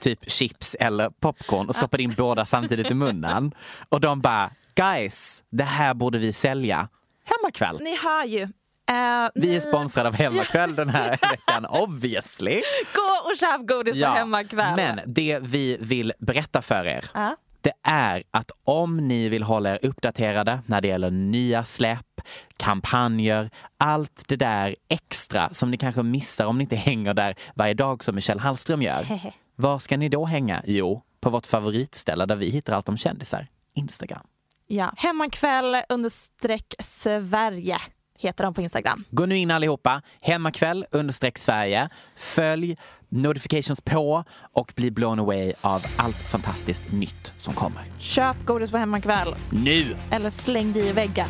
typ 0.00 0.30
chips 0.30 0.74
eller 0.80 1.10
popcorn 1.10 1.68
och 1.68 1.76
stoppade 1.76 2.02
in 2.02 2.14
båda 2.16 2.44
samtidigt 2.44 2.90
i 2.90 2.94
munnen. 2.94 3.54
Och 3.88 4.00
de 4.00 4.20
bara, 4.20 4.50
guys, 4.74 5.42
det 5.50 5.64
här 5.64 5.94
borde 5.94 6.18
vi 6.18 6.32
sälja. 6.32 6.88
Hemmakväll. 7.24 7.78
Ni 7.82 7.96
hör 7.96 8.24
ju. 8.24 8.42
Eh, 8.42 9.28
Vi 9.34 9.56
är 9.56 9.60
sponsrade 9.60 10.08
av 10.08 10.14
Hemmakväll 10.14 10.74
den 10.76 10.88
här 10.88 11.08
veckan, 11.30 11.66
obviously. 11.66 12.62
Gå 12.94 13.30
och 13.30 13.36
köp 13.36 13.66
godis 13.68 14.00
på 14.02 14.10
hemmakväll. 14.10 14.76
Men 14.76 15.00
det 15.06 15.38
vi 15.42 15.76
vill 15.80 16.12
berätta 16.18 16.62
för 16.62 16.84
er, 16.86 17.04
Ja. 17.14 17.36
Det 17.62 17.72
är 17.82 18.22
att 18.30 18.50
om 18.64 19.08
ni 19.08 19.28
vill 19.28 19.42
hålla 19.42 19.70
er 19.70 19.78
uppdaterade 19.82 20.58
när 20.66 20.80
det 20.80 20.88
gäller 20.88 21.10
nya 21.10 21.64
släpp, 21.64 22.20
kampanjer, 22.56 23.50
allt 23.78 24.24
det 24.28 24.36
där 24.36 24.76
extra 24.88 25.54
som 25.54 25.70
ni 25.70 25.76
kanske 25.76 26.02
missar 26.02 26.46
om 26.46 26.58
ni 26.58 26.62
inte 26.62 26.76
hänger 26.76 27.14
där 27.14 27.34
varje 27.54 27.74
dag 27.74 28.04
som 28.04 28.14
Michelle 28.14 28.40
Hallström 28.40 28.82
gör. 28.82 29.06
Var 29.56 29.78
ska 29.78 29.96
ni 29.96 30.08
då 30.08 30.24
hänga? 30.24 30.62
Jo, 30.66 31.02
på 31.20 31.30
vårt 31.30 31.46
favoritställe 31.46 32.26
där 32.26 32.36
vi 32.36 32.50
hittar 32.50 32.72
allt 32.72 32.88
om 32.88 32.96
kändisar, 32.96 33.46
Instagram. 33.74 34.26
Ja. 34.66 34.92
Hemmakväll 34.96 35.76
understreck 35.88 36.74
Sverige 36.78 37.78
heter 38.22 38.44
de 38.44 38.54
på 38.54 38.62
Instagram. 38.62 39.04
Gå 39.10 39.26
nu 39.26 39.36
in 39.38 39.50
allihopa, 39.50 40.02
hemmakväll 40.20 40.84
understreck 40.90 41.38
Sverige. 41.38 41.88
Följ 42.16 42.76
notifications 43.08 43.80
på 43.80 44.24
och 44.52 44.72
bli 44.76 44.90
blown 44.90 45.18
away 45.18 45.52
av 45.60 45.84
allt 45.96 46.16
fantastiskt 46.16 46.92
nytt 46.92 47.32
som 47.36 47.54
kommer. 47.54 47.82
Köp 47.98 48.36
godis 48.46 48.70
på 48.70 48.76
hemmakväll 48.76 49.34
Nu! 49.50 49.96
eller 50.10 50.30
släng 50.30 50.72
det 50.72 50.80
i 50.80 50.92
väggen. 50.92 51.28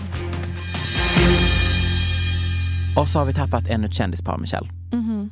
Och 2.96 3.08
så 3.08 3.18
har 3.18 3.26
vi 3.26 3.34
tappat 3.34 3.68
ännu 3.68 3.86
ett 3.86 3.94
kändispar, 3.94 4.38
Michelle. 4.38 4.68
Mhm. 4.92 5.30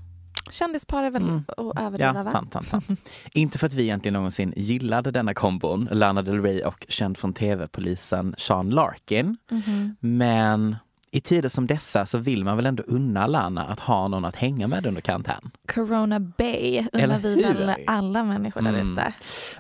Kändispar 0.51 1.03
är 1.03 1.11
väl 1.11 1.23
Mm. 1.23 1.45
att 1.49 1.81
överdriva 1.81 2.07
Ja, 2.17 2.23
va? 2.23 2.31
sant, 2.31 2.53
sant, 2.53 2.69
sant. 2.69 2.87
Inte 3.33 3.59
för 3.59 3.67
att 3.67 3.75
vi 3.75 3.83
egentligen 3.83 4.13
någonsin 4.13 4.53
gillade 4.57 5.11
denna 5.11 5.35
kombon, 5.35 5.89
Lana 5.93 6.23
Del 6.23 6.43
Rey 6.43 6.63
och 6.63 6.87
känd 6.89 7.19
från 7.19 7.33
tv-polisen 7.33 8.35
Sean 8.39 8.71
Larkin. 8.71 9.37
Mhm. 9.51 9.97
Men 10.01 10.77
i 11.11 11.21
tider 11.21 11.49
som 11.49 11.67
dessa 11.67 12.07
så 12.07 12.19
vill 12.19 12.45
man 12.45 12.57
väl 12.57 12.67
ändå 12.67 12.83
unna 12.87 13.27
Lana 13.27 13.67
att 13.67 13.81
ha 13.81 14.09
någon 14.09 14.25
att 14.25 14.37
hänga 14.37 14.67
med 14.67 14.87
under 14.87 15.01
karantän. 15.01 15.51
Corona 15.69 16.21
Bay 16.21 16.87
Eller 16.93 17.15
undrar 17.15 17.19
vi 17.19 17.43
väl 17.43 17.75
alla 17.87 18.25
människor 18.25 18.63
där 18.63 18.71
Mm. 18.75 18.93
ute. 18.93 19.13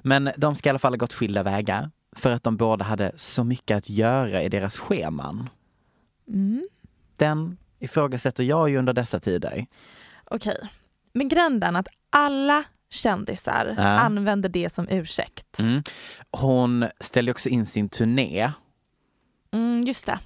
Men 0.02 0.30
de 0.36 0.54
ska 0.54 0.68
i 0.68 0.70
alla 0.70 0.78
fall 0.78 0.92
ha 0.92 0.96
gått 0.96 1.12
skilda 1.12 1.42
vägar 1.42 1.90
för 2.16 2.32
att 2.32 2.42
de 2.44 2.56
båda 2.56 2.84
hade 2.84 3.12
så 3.16 3.44
mycket 3.44 3.76
att 3.76 3.88
göra 3.90 4.42
i 4.42 4.48
deras 4.48 4.78
scheman. 4.78 5.48
Mm. 6.28 6.68
Den 7.16 7.56
ifrågasätter 7.78 8.44
jag 8.44 8.70
ju 8.70 8.76
under 8.78 8.92
dessa 8.92 9.20
tider. 9.20 9.66
Okej, 10.24 10.56
men 11.12 11.28
är 11.28 11.76
att 11.76 11.88
alla 12.10 12.64
kändisar 12.90 13.74
Ja. 13.78 13.82
använder 13.84 14.48
det 14.48 14.72
som 14.72 14.88
ursäkt. 14.88 15.58
Mm. 15.58 15.82
Hon 16.30 16.84
ställde 17.00 17.30
också 17.32 17.48
in 17.48 17.66
sin 17.66 17.88
turné 17.88 18.52
Mm, 19.52 19.80
just 19.80 20.06
det. 20.06 20.18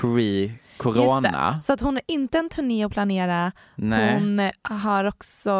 Pre-corona. 0.00 1.60
Så 1.62 1.72
att 1.72 1.80
hon 1.80 1.96
är 1.96 2.02
inte 2.08 2.38
en 2.38 2.48
turné 2.48 2.84
att 2.84 2.92
planera. 2.92 3.52
Nej. 3.74 4.14
Hon 4.14 4.50
har 4.62 5.04
också 5.04 5.52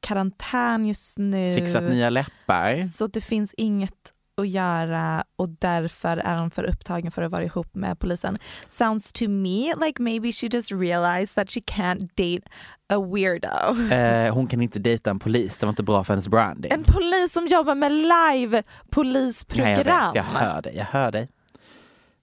karantän 0.00 0.86
just 0.86 1.18
nu. 1.18 1.54
Fixat 1.54 1.82
nya 1.82 2.10
läppar. 2.10 2.80
Så 2.80 3.06
det 3.06 3.20
finns 3.20 3.54
inget 3.56 4.12
att 4.38 4.48
göra 4.48 5.24
och 5.36 5.48
därför 5.48 6.16
är 6.16 6.36
hon 6.36 6.50
för 6.50 6.64
upptagen 6.64 7.10
för 7.10 7.22
att 7.22 7.32
vara 7.32 7.44
ihop 7.44 7.74
med 7.74 7.98
polisen. 7.98 8.38
Sounds 8.68 9.12
to 9.12 9.28
me 9.28 9.74
like 9.86 10.02
maybe 10.02 10.32
she 10.32 10.46
just 10.46 10.72
realized 10.72 11.34
that 11.34 11.50
she 11.50 11.60
can't 11.60 12.00
date 12.00 12.48
a 12.88 12.98
weirdo. 13.14 13.94
Eh, 13.94 14.34
hon 14.34 14.46
kan 14.46 14.62
inte 14.62 14.78
dejta 14.78 15.10
en 15.10 15.18
polis, 15.18 15.58
det 15.58 15.66
var 15.66 15.70
inte 15.70 15.82
bra 15.82 16.04
för 16.04 16.12
hennes 16.14 16.28
branding. 16.28 16.72
En 16.72 16.84
polis 16.84 17.32
som 17.32 17.46
jobbar 17.46 17.74
med 17.74 17.92
live 17.92 18.56
Nej, 18.56 18.64
polisprogram. 18.90 19.68
jag 19.68 19.76
vet, 19.84 20.14
jag 20.14 20.22
hör 20.22 20.62
dig, 20.62 20.76
jag 20.76 20.84
hör 20.84 21.12
dig. 21.12 21.28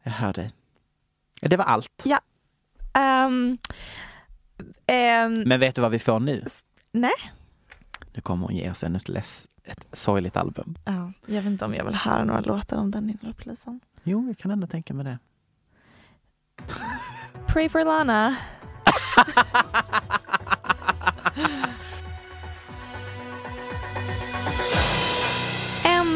Jag 0.03 0.11
hör 0.11 0.33
dig. 0.33 0.51
Det 1.49 1.57
var 1.57 1.65
allt. 1.65 2.03
Ja. 2.05 2.19
Ehm, 2.93 3.57
ehm, 4.87 5.43
Men 5.45 5.59
vet 5.59 5.75
du 5.75 5.81
vad 5.81 5.91
vi 5.91 5.99
får 5.99 6.19
nu? 6.19 6.45
nej. 6.91 7.11
Nu 8.13 8.21
kommer 8.21 8.45
hon 8.47 8.55
ge 8.55 8.69
oss 8.71 8.83
ännu 8.83 8.97
ett, 8.97 9.09
less, 9.09 9.47
ett 9.63 9.85
sorgligt 9.93 10.37
album. 10.37 10.75
Ja, 10.85 11.11
jag 11.25 11.35
vet 11.35 11.45
inte 11.45 11.65
om 11.65 11.73
jag 11.73 11.85
vill 11.85 11.95
höra 11.95 12.23
några 12.23 12.41
låtar 12.41 12.77
om 12.77 12.91
den 12.91 13.07
lilla 13.07 13.33
polisen. 13.33 13.79
Jo, 14.03 14.27
jag 14.27 14.37
kan 14.37 14.51
ändå 14.51 14.67
tänka 14.67 14.93
mig 14.93 15.05
det. 15.05 15.17
Pray 17.47 17.69
for 17.69 17.85
Lana. 17.85 18.35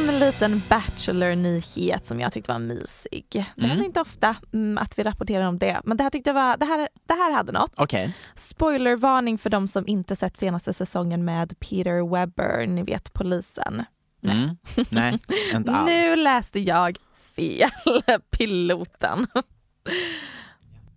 En 0.08 0.20
liten 0.20 0.62
Bachelor-nyhet 0.70 2.08
som 2.08 2.20
jag 2.20 2.32
tyckte 2.34 2.52
var 2.52 2.60
mysig. 2.60 3.26
Det 3.30 3.46
Mm. 3.58 3.70
händer 3.70 3.86
inte 3.86 4.02
ofta 4.02 4.36
mm, 4.54 4.78
att 4.78 5.00
vi 5.00 5.04
rapporterar 5.04 5.46
om 5.48 5.58
det, 5.60 5.82
men 5.84 5.98
det 5.98 6.04
här 6.04 6.10
tyckte 6.10 6.30
jag 6.30 6.36
var, 6.36 6.58
det 6.58 6.66
här, 6.66 6.90
det 7.08 7.14
här 7.14 7.32
hade 7.34 7.52
något. 7.52 7.74
Okej. 7.78 8.14
Spoilervarning 8.36 9.38
för 9.38 9.50
de 9.50 9.68
som 9.68 9.88
inte 9.88 10.16
sett 10.16 10.38
senaste 10.38 10.74
säsongen 10.74 11.26
med 11.26 11.60
Peter 11.60 12.10
Webber, 12.12 12.68
ni 12.68 12.84
vet 12.84 13.14
polisen. 13.14 13.86
Mm. 14.24 14.50
Nej, 14.90 15.20
inte 15.54 15.72
alls. 15.72 15.88
Nu 15.90 16.16
läste 16.16 16.60
jag 16.60 16.98
fel, 17.36 17.70
piloten. 18.38 19.28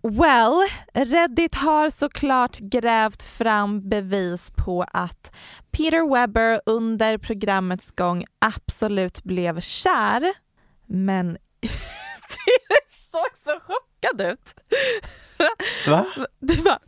Well, 0.02 0.68
Reddit 0.94 1.54
har 1.54 1.90
såklart 1.90 2.58
grävt 2.58 3.22
fram 3.22 3.88
bevis 3.88 4.50
på 4.56 4.84
att 4.92 5.32
Peter 5.70 6.14
Webber 6.14 6.60
under 6.66 7.18
programmets 7.18 7.90
gång 7.90 8.24
absolut 8.38 9.22
blev 9.24 9.60
kär, 9.60 10.32
men 10.86 11.32
du 11.60 11.68
såg 13.10 13.30
så 13.44 13.60
chockad 13.60 14.32
ut. 14.32 14.54
Va? 15.86 16.06
Du 16.40 16.56
bara, 16.62 16.78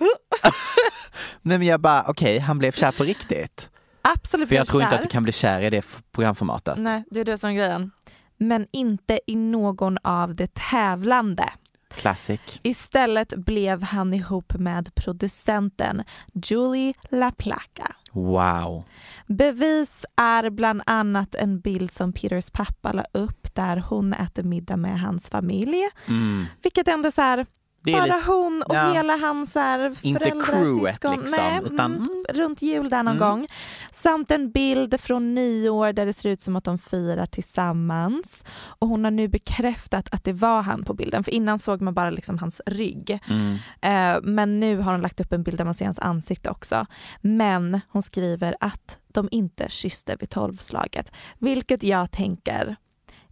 Nej 1.43 1.59
men 1.59 1.67
jag 1.67 1.81
bara, 1.81 2.05
okej, 2.09 2.39
han 2.39 2.59
blev 2.59 2.73
kär 2.73 2.93
på 2.93 3.05
riktigt. 3.05 3.71
absolut 4.03 4.49
För 4.49 4.57
jag 4.57 4.67
tror 4.67 4.83
inte 4.83 4.91
kär. 4.93 4.99
att 4.99 5.03
du 5.03 5.09
kan 5.09 5.23
bli 5.23 5.33
kär 5.33 5.61
i 5.61 5.71
det 5.71 5.85
programformatet. 6.13 6.79
Nej, 6.79 7.05
det 7.11 7.21
är 7.21 7.25
det 7.25 7.39
som 7.39 7.51
är 7.51 7.55
grejen. 7.55 7.91
Men 8.37 8.67
inte 8.73 9.21
i 9.27 9.37
någon 9.37 9.99
av 10.03 10.35
de 10.35 10.47
tävlande. 10.47 11.51
Classic. 11.97 12.41
Istället 12.63 13.35
blev 13.37 13.83
han 13.83 14.15
ihop 14.15 14.55
med 14.59 14.95
producenten 14.95 16.03
Julie 16.33 16.95
LaPlaca. 17.11 17.97
Wow. 18.13 18.85
Bevis 19.27 20.05
är 20.17 20.51
bland 20.51 20.83
annat 20.87 21.35
en 21.35 21.61
bild 21.61 21.91
som 21.93 22.13
Peters 22.13 22.51
pappa 22.51 22.93
la 22.93 23.05
upp 23.13 23.55
där 23.55 23.77
hon 23.77 24.13
äter 24.13 24.43
middag 24.43 24.77
med 24.77 25.01
hans 25.01 25.29
familj. 25.31 25.89
Mm. 26.09 26.47
Vilket 26.63 26.89
ändå 26.89 27.11
så 27.11 27.21
här, 27.21 27.47
bara 27.93 28.05
lite, 28.05 28.23
hon 28.27 28.63
och 28.67 28.75
ja. 28.75 28.93
hela 28.93 29.17
hans 29.17 29.53
föräldrar, 29.53 30.45
crewet 30.45 30.89
syskon. 30.93 31.11
liksom, 31.21 31.31
Nej, 31.39 31.61
utan- 31.65 31.95
mm, 31.95 32.25
runt 32.29 32.63
jul 32.63 32.91
där 32.91 33.03
någon 33.03 33.17
Mm. 33.17 33.29
gång. 33.29 33.47
Samt 33.91 34.31
en 34.31 34.51
bild 34.51 35.01
från 35.01 35.35
nyår 35.35 35.93
där 35.93 36.07
det 36.07 36.13
ser 36.13 36.29
ut 36.31 36.41
som 36.41 36.57
att 36.57 36.65
de 36.65 36.79
firar 36.79 37.27
tillsammans. 37.27 38.45
Och 38.63 38.89
hon 38.89 39.05
har 39.05 39.11
nu 39.11 39.29
bekräftat 39.29 40.09
att 40.15 40.25
det 40.25 40.33
var 40.33 40.63
han 40.63 40.85
på 40.85 40.95
bilden, 40.95 41.25
för 41.25 41.33
innan 41.35 41.59
såg 41.59 41.81
man 41.81 41.95
bara 41.95 42.11
liksom 42.11 42.39
hans 42.39 42.61
rygg. 42.67 43.19
mm. 43.31 43.55
Eh, 43.81 44.21
men 44.23 44.61
nu 44.61 44.79
har 44.79 44.93
hon 44.93 45.01
lagt 45.01 45.21
upp 45.21 45.33
en 45.33 45.43
bild 45.43 45.59
där 45.59 45.65
man 45.65 45.75
ser 45.75 45.85
hans 45.85 45.99
ansikte 45.99 46.51
också. 46.51 46.87
Men 47.21 47.81
hon 47.89 48.03
skriver 48.03 48.57
att 48.61 48.99
de 49.13 49.29
inte 49.31 49.69
kysste 49.69 50.17
vid 50.21 50.31
tolvslaget, 50.31 51.13
vilket 51.39 51.83
jag 51.83 52.11
tänker 52.11 52.77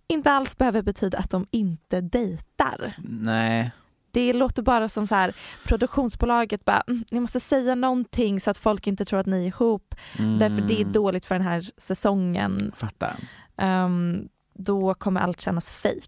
inte 0.07 0.31
alls 0.33 0.59
behöver 0.59 0.83
betyda 0.83 1.19
att 1.19 1.31
de 1.31 1.47
inte 1.51 2.01
dejtar. 2.01 2.95
Nej. 3.09 3.71
Det 4.13 4.33
låter 4.33 4.63
bara 4.63 4.89
som 4.89 5.07
så 5.07 5.15
här 5.15 5.35
produktionsbolaget 5.65 6.65
bara, 6.65 6.81
"Mm, 6.87 7.05
ni 7.11 7.21
måste 7.21 7.41
säga 7.41 7.75
någonting 7.75 8.41
så 8.41 8.51
att 8.51 8.59
folk 8.59 8.87
inte 8.87 9.05
tror 9.05 9.19
att 9.21 9.27
ni 9.27 9.37
är 9.43 9.47
ihop, 9.47 9.95
Mm. 10.19 10.39
därför 10.39 10.61
det 10.69 10.81
är 10.81 10.85
dåligt 10.85 11.25
för 11.25 11.35
den 11.35 11.45
här 11.45 11.71
säsongen. 11.77 12.73
Fattar. 12.77 13.17
Ehm, 13.57 14.29
då 14.55 14.95
kommer 14.95 15.21
allt 15.21 15.41
kännas 15.41 15.73
fake 15.73 15.99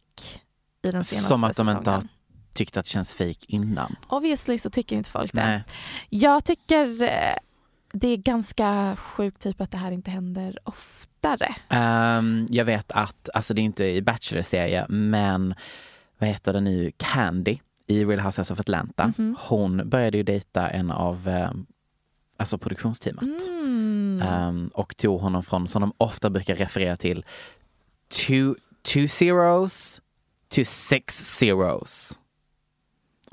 i 0.83 0.90
den 0.90 1.05
senaste 1.05 1.29
Som 1.29 1.45
att 1.45 1.51
de 1.51 1.55
säsongen. 1.55 1.77
inte 1.79 1.90
har 1.90 2.03
tyckt 2.53 2.77
att 2.77 2.85
det 2.85 2.90
känns 2.90 3.14
fake 3.14 3.47
innan. 3.49 3.97
Obviously 4.09 4.59
så 4.59 4.71
tycker 4.71 4.97
inte 4.97 5.11
folk 5.11 5.33
det. 5.33 5.45
Nej. 5.47 5.64
Jag 6.11 6.45
tycker 6.45 7.03
eh, 7.03 7.37
det 7.93 8.09
är 8.09 8.17
ganska 8.17 8.97
sjukt 8.97 9.43
typ 9.43 9.61
att 9.61 9.71
det 9.71 9.79
här 9.79 9.90
inte 9.90 10.11
händer 10.11 10.59
oftare. 10.64 11.55
Ehm, 11.69 12.47
jag 12.51 12.64
vet 12.64 12.93
att, 12.93 13.29
alltså 13.35 13.55
det 13.55 13.61
är 13.61 13.64
inte 13.64 13.85
i 13.85 14.03
Bachelor-serie, 14.03 14.87
men 14.88 15.55
vad 16.19 16.29
heter 16.29 16.53
det 16.53 16.61
nu, 16.61 16.93
Candy 16.97 17.59
i 17.87 18.05
Real 18.05 18.20
Housewives 18.20 18.51
of 18.51 18.61
Atlanta. 18.61 19.12
Mhm. 19.18 19.37
Hon 19.38 19.88
började 19.88 20.16
ju 20.16 20.23
dejta 20.23 20.68
en 20.70 20.90
av 20.90 21.29
um, 21.29 21.66
alltså 22.37 22.59
produktionsteamet. 22.59 23.49
Mm. 23.49 24.23
Ehm, 24.23 24.70
och 24.75 24.97
tog 24.97 25.20
honom 25.20 25.42
från, 25.42 25.68
som 25.68 25.81
de 25.81 25.92
ofta 25.99 26.31
brukar 26.31 26.57
referera 26.57 26.97
till, 26.97 27.25
two, 28.27 28.55
two 28.83 29.09
zeros 29.09 30.01
to 30.49 30.61
six 30.64 31.37
zeros. 31.38 32.18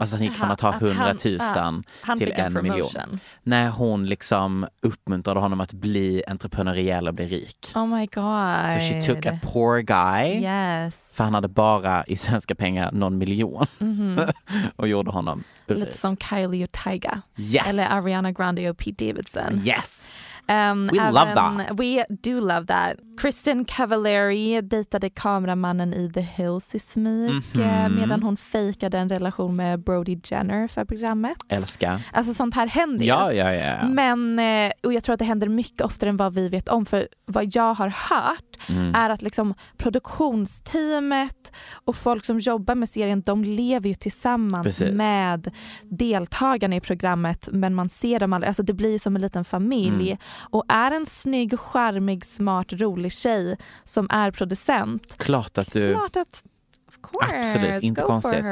Alltså 0.02 0.16
han 0.16 0.24
gick 0.26 0.36
från 0.36 0.52
att 0.52 0.62
ha 0.62 0.72
han- 0.72 0.80
hundratusen 0.82 1.84
Han 2.02 2.18
till 2.18 2.32
en, 2.32 2.58
en 2.58 2.64
miljon. 2.64 3.20
när 3.44 3.70
hon 3.70 4.06
liksom 4.06 4.68
uppmuntrade 4.82 5.40
honom 5.40 5.62
att 5.62 5.74
bli 5.74 6.24
entreprenöriell 6.28 7.08
och 7.08 7.14
bli 7.14 7.28
rik. 7.28 7.72
Oh 7.76 7.88
my 7.88 8.06
god. 8.06 8.72
Så 8.82 8.94
she 8.94 9.02
took 9.02 9.26
a 9.26 9.40
poor 9.44 9.80
guy, 9.80 10.42
Yes. 10.42 11.12
för 11.14 11.24
han 11.24 11.34
hade 11.34 11.48
bara 11.48 12.04
i 12.06 12.18
svenska 12.18 12.56
pengar 12.56 12.90
någon 12.92 13.18
miljon 13.18 13.66
Mhm. 13.80 14.20
och 14.76 14.88
gjorde 14.88 15.12
honom 15.12 15.44
Lite 15.68 15.86
rik. 15.86 15.96
som 15.96 16.18
Kylie 16.18 16.64
och 16.64 16.72
Tyga. 16.72 17.22
Yes! 17.38 17.68
Eller 17.68 17.88
Ariana 17.92 18.32
Grande 18.32 18.70
och 18.70 18.78
Pete 18.78 19.06
Davidson. 19.08 19.62
Yes! 19.66 20.22
Um, 20.48 20.88
We 20.88 21.00
även, 21.00 21.14
love 21.14 21.36
that. 21.36 21.80
We 21.80 22.06
do 22.10 22.40
love 22.40 22.66
that. 22.68 22.94
Kristen 23.22 23.66
Cavallari 23.66 24.62
dejtade 24.62 25.10
kameramannen 25.10 25.94
i 25.94 26.12
The 26.14 26.22
Hills 26.22 26.76
i 26.76 26.80
smyg 26.80 27.32
Mhm. 27.54 27.62
eh, 27.64 27.90
medan 27.90 28.24
hon 28.24 28.38
fejkade 28.38 28.98
en 28.98 29.10
relation 29.10 29.56
med 29.56 29.84
Brody 29.84 30.20
Jenner 30.24 30.68
för 30.68 30.86
programmet. 30.86 31.38
Älskar. 31.50 32.02
Alltså 32.14 32.34
sånt 32.34 32.56
här 32.56 32.68
händer 32.68 33.00
ju. 33.06 33.08
Ja, 33.08 33.34
ja, 33.34 33.54
ja. 33.54 33.88
Men, 33.88 34.40
eh, 34.40 34.72
och 34.84 34.94
jag 34.94 35.04
tror 35.04 35.14
att 35.14 35.20
det 35.20 35.26
händer 35.26 35.48
mycket 35.48 35.82
oftare 35.82 36.10
än 36.10 36.18
vad 36.18 36.34
vi 36.34 36.50
vet 36.50 36.70
om. 36.70 36.86
För 36.86 37.08
vad 37.26 37.56
jag 37.56 37.74
har 37.74 37.88
hört 37.88 38.42
Mm. 38.70 38.96
är 38.96 39.10
att 39.10 39.22
liksom 39.22 39.54
produktionsteamet 39.78 41.52
och 41.86 41.96
folk 41.96 42.26
som 42.26 42.40
jobbar 42.40 42.76
med 42.76 42.90
serien, 42.90 43.22
de 43.22 43.44
lever 43.44 43.90
ju 43.90 43.96
tillsammans 43.96 44.64
Precis. 44.64 44.92
med 44.94 45.52
deltagarna 45.84 46.76
i 46.76 46.80
programmet 46.82 47.50
men 47.52 47.76
man 47.76 47.90
ser 47.90 48.20
dem 48.20 48.34
aldrig, 48.34 48.48
alltså 48.48 48.64
det 48.64 48.74
blir 48.74 49.00
som 49.00 49.16
en 49.16 49.22
liten 49.22 49.46
familj. 49.46 50.08
Mm. 50.12 50.18
Och 50.50 50.64
är 50.68 50.92
en 50.92 51.06
snygg, 51.06 51.60
charmig, 51.60 52.26
smart, 52.26 52.74
rolig 52.74 53.11
tjej 53.12 53.58
som 53.86 54.08
är 54.10 54.32
producent, 54.32 55.18
Klart 55.18 55.58
att 55.58 55.72
du... 55.72 55.94
klart 55.94 56.16
att 56.16 56.44
of 56.88 56.98
course, 57.12 57.40
Absolut, 57.40 57.84
inte 57.84 58.02
konstigt. 58.02 58.46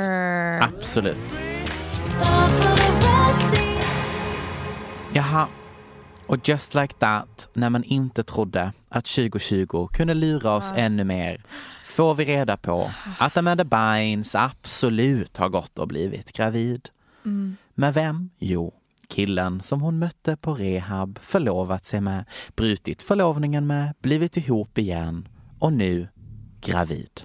Absolut. 0.62 1.38
Jaha. 5.14 5.48
Och 6.28 6.50
just 6.50 6.76
like 6.76 6.94
that, 6.94 7.50
när 7.54 7.70
man 7.70 7.84
inte 7.84 8.24
trodde 8.24 8.72
att 8.90 9.06
2020 9.06 9.88
kunde 9.94 10.14
lura 10.14 10.52
oss 10.52 10.72
ännu 10.76 11.04
mer, 11.04 11.42
får 11.86 12.16
vi 12.16 12.26
reda 12.26 12.58
på 12.58 12.92
att 13.20 13.38
Amanda 13.38 13.64
Bynes 13.64 14.36
absolut 14.36 15.38
har 15.38 15.50
gått 15.50 15.80
och 15.80 15.88
blivit 15.88 16.32
gravid. 16.32 16.90
Mm. 17.26 17.58
Med 17.76 17.94
vem? 17.94 18.30
Jo, 18.40 18.74
killen 19.10 19.62
som 19.62 19.82
hon 19.82 20.00
mötte 20.00 20.38
på 20.38 20.54
rehab, 20.54 21.20
förlovat 21.24 21.86
sig 21.86 22.02
med, 22.02 22.26
brutit 22.56 23.04
förlovningen 23.04 23.68
med, 23.68 23.94
blivit 24.02 24.38
ihop 24.38 24.78
igen 24.78 25.28
och 25.60 25.74
nu 25.74 26.08
gravid. 26.62 27.22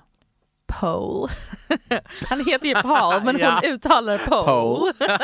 Paul. 0.67 1.31
Han 2.29 2.45
heter 2.47 2.69
ju 2.69 2.75
Paul 2.75 3.23
men 3.25 3.39
Ja. 3.41 3.61
hon 3.63 3.73
uttalar 3.73 4.19
Paul. 4.19 4.45
Paul. 4.45 4.93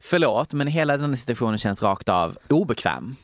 Förlåt, 0.00 0.52
men 0.52 0.66
hela 0.66 0.96
den 0.96 1.16
situationen 1.16 1.58
känns 1.58 1.82
rakt 1.82 2.08
av 2.08 2.38
obekväm. 2.48 3.16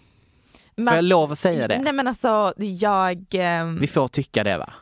Får 0.77 0.95
jag 0.95 1.05
lov 1.05 1.33
att 1.33 1.39
säga 1.39 1.69
det? 1.69 1.79
Nej 1.79 1.93
men 1.93 2.09
alltså 2.09 2.55
jag... 2.57 3.25
ehm, 3.31 3.79
Vi 3.81 3.87
får 3.87 4.09
tycka 4.09 4.45
det 4.45 4.59
va? 4.59 4.73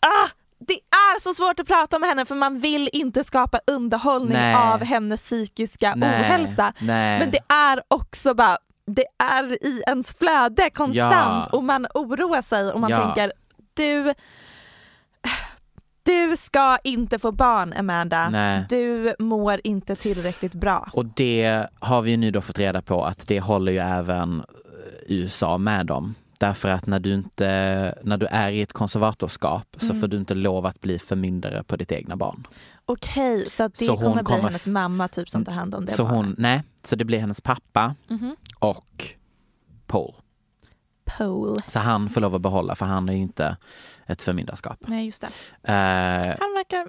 ah, 0.00 0.28
det 0.70 0.96
är 0.96 1.20
så 1.20 1.34
svårt 1.34 1.60
att 1.60 1.66
prata 1.66 1.98
med 1.98 2.08
henne 2.08 2.24
för 2.24 2.34
man 2.34 2.58
vill 2.58 2.90
inte 2.92 3.24
skapa 3.24 3.60
underhållning 3.66 4.32
Nej. 4.32 4.54
av 4.54 4.84
hennes 4.84 5.20
psykiska 5.24 5.94
Nej, 5.96 6.20
ohälsa. 6.20 6.72
nej. 6.78 7.18
Men 7.18 7.30
det 7.30 7.54
är 7.54 7.82
också 7.88 8.34
bara, 8.34 8.56
det 8.86 9.04
är 9.18 9.64
i 9.66 9.82
ens 9.86 10.12
flöde 10.12 10.70
konstant 10.70 11.48
Ja. 11.52 11.58
och 11.58 11.64
man 11.64 11.86
oroar 11.94 12.42
sig 12.42 12.72
och 12.72 12.80
man 12.80 12.90
Ja. 12.90 13.02
tänker 13.04 13.32
du 13.74 14.14
du 16.02 16.36
ska 16.36 16.78
inte 16.84 17.18
få 17.18 17.32
barn 17.32 17.72
Amanda. 17.78 18.28
Nej. 18.28 18.64
Du 18.68 19.14
mår 19.18 19.60
inte 19.64 19.96
tillräckligt 19.96 20.54
bra. 20.54 20.90
Och 20.92 21.04
det 21.04 21.66
har 21.78 22.02
vi 22.02 22.10
ju 22.10 22.16
nu 22.16 22.30
då 22.30 22.40
fått 22.40 22.58
reda 22.58 22.82
på 22.82 23.04
att 23.04 23.28
det 23.28 23.40
håller 23.40 23.72
ju 23.72 23.78
även 23.78 24.40
eh, 24.40 24.46
USA 25.06 25.58
med 25.58 25.90
om. 25.90 26.14
Därför 26.40 26.68
att 26.68 26.86
när 26.86 27.00
du, 27.00 27.14
inte, 27.14 27.44
när 28.02 28.16
du 28.16 28.26
är 28.26 28.50
i 28.50 28.62
ett 28.62 28.72
konservatorskap 28.72 29.76
så 29.78 29.86
Mm. 29.86 30.00
får 30.00 30.08
du 30.08 30.16
inte 30.16 30.34
lov 30.34 30.66
att 30.66 30.80
bli 30.80 30.98
förmyndare 30.98 31.62
på 31.64 31.76
ditt 31.76 31.92
egna 31.92 32.16
barn. 32.16 32.46
Okej, 32.84 33.50
så 33.50 33.68
det 33.68 33.84
Så 33.84 33.96
kommer 33.96 34.14
bli 34.14 34.22
kommer 34.24 34.42
hennes 34.42 34.66
mamma 34.66 35.08
typ 35.08 35.28
som 35.30 35.44
tar 35.44 35.52
hand 35.52 35.74
om 35.74 35.86
det 35.86 35.92
så 35.92 36.02
barnet. 36.04 36.16
hon, 36.16 36.34
nej, 36.38 36.62
så 36.84 36.96
det 36.96 37.04
blir 37.04 37.18
hennes 37.18 37.40
pappa 37.40 37.94
Mhm. 38.08 38.36
och 38.58 39.04
Paul. 39.86 40.14
Paul. 41.04 41.60
Så 41.68 41.78
han 41.78 42.08
får 42.08 42.20
lov 42.20 42.34
att 42.34 42.40
behålla 42.40 42.74
för 42.74 42.86
han 42.86 43.08
är 43.08 43.12
ju 43.12 43.18
inte 43.18 43.56
ett 44.06 44.22
förmyndarskap. 44.22 44.78
Nej 44.86 45.04
just 45.06 45.20
det. 45.20 45.26
Eh, 45.72 46.36
Han 46.40 46.54
verkar 46.54 46.86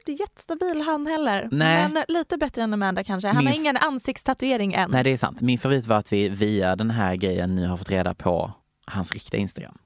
inte 0.00 0.22
jättestabil 0.22 0.82
han 0.86 1.06
heller. 1.06 1.48
Nej. 1.52 1.88
Men 1.92 2.04
lite 2.08 2.36
bättre 2.36 2.62
än 2.62 2.72
Amanda 2.72 3.04
kanske. 3.04 3.28
Han 3.28 3.36
Min 3.36 3.46
har 3.46 3.54
ingen 3.54 3.76
ansiktstatuering 3.76 4.74
än. 4.74 4.90
nej 4.90 5.04
det 5.04 5.10
är 5.12 5.16
sant. 5.16 5.40
Min 5.40 5.58
favorit 5.58 5.86
var 5.86 5.96
att 5.98 6.12
vi 6.12 6.28
via 6.28 6.76
den 6.76 6.90
här 6.90 7.16
grejen 7.16 7.54
nu 7.54 7.66
har 7.66 7.76
fått 7.76 7.90
reda 7.90 8.14
på 8.14 8.52
hans 8.84 9.12
riktiga 9.12 9.40
Instagram. 9.40 9.78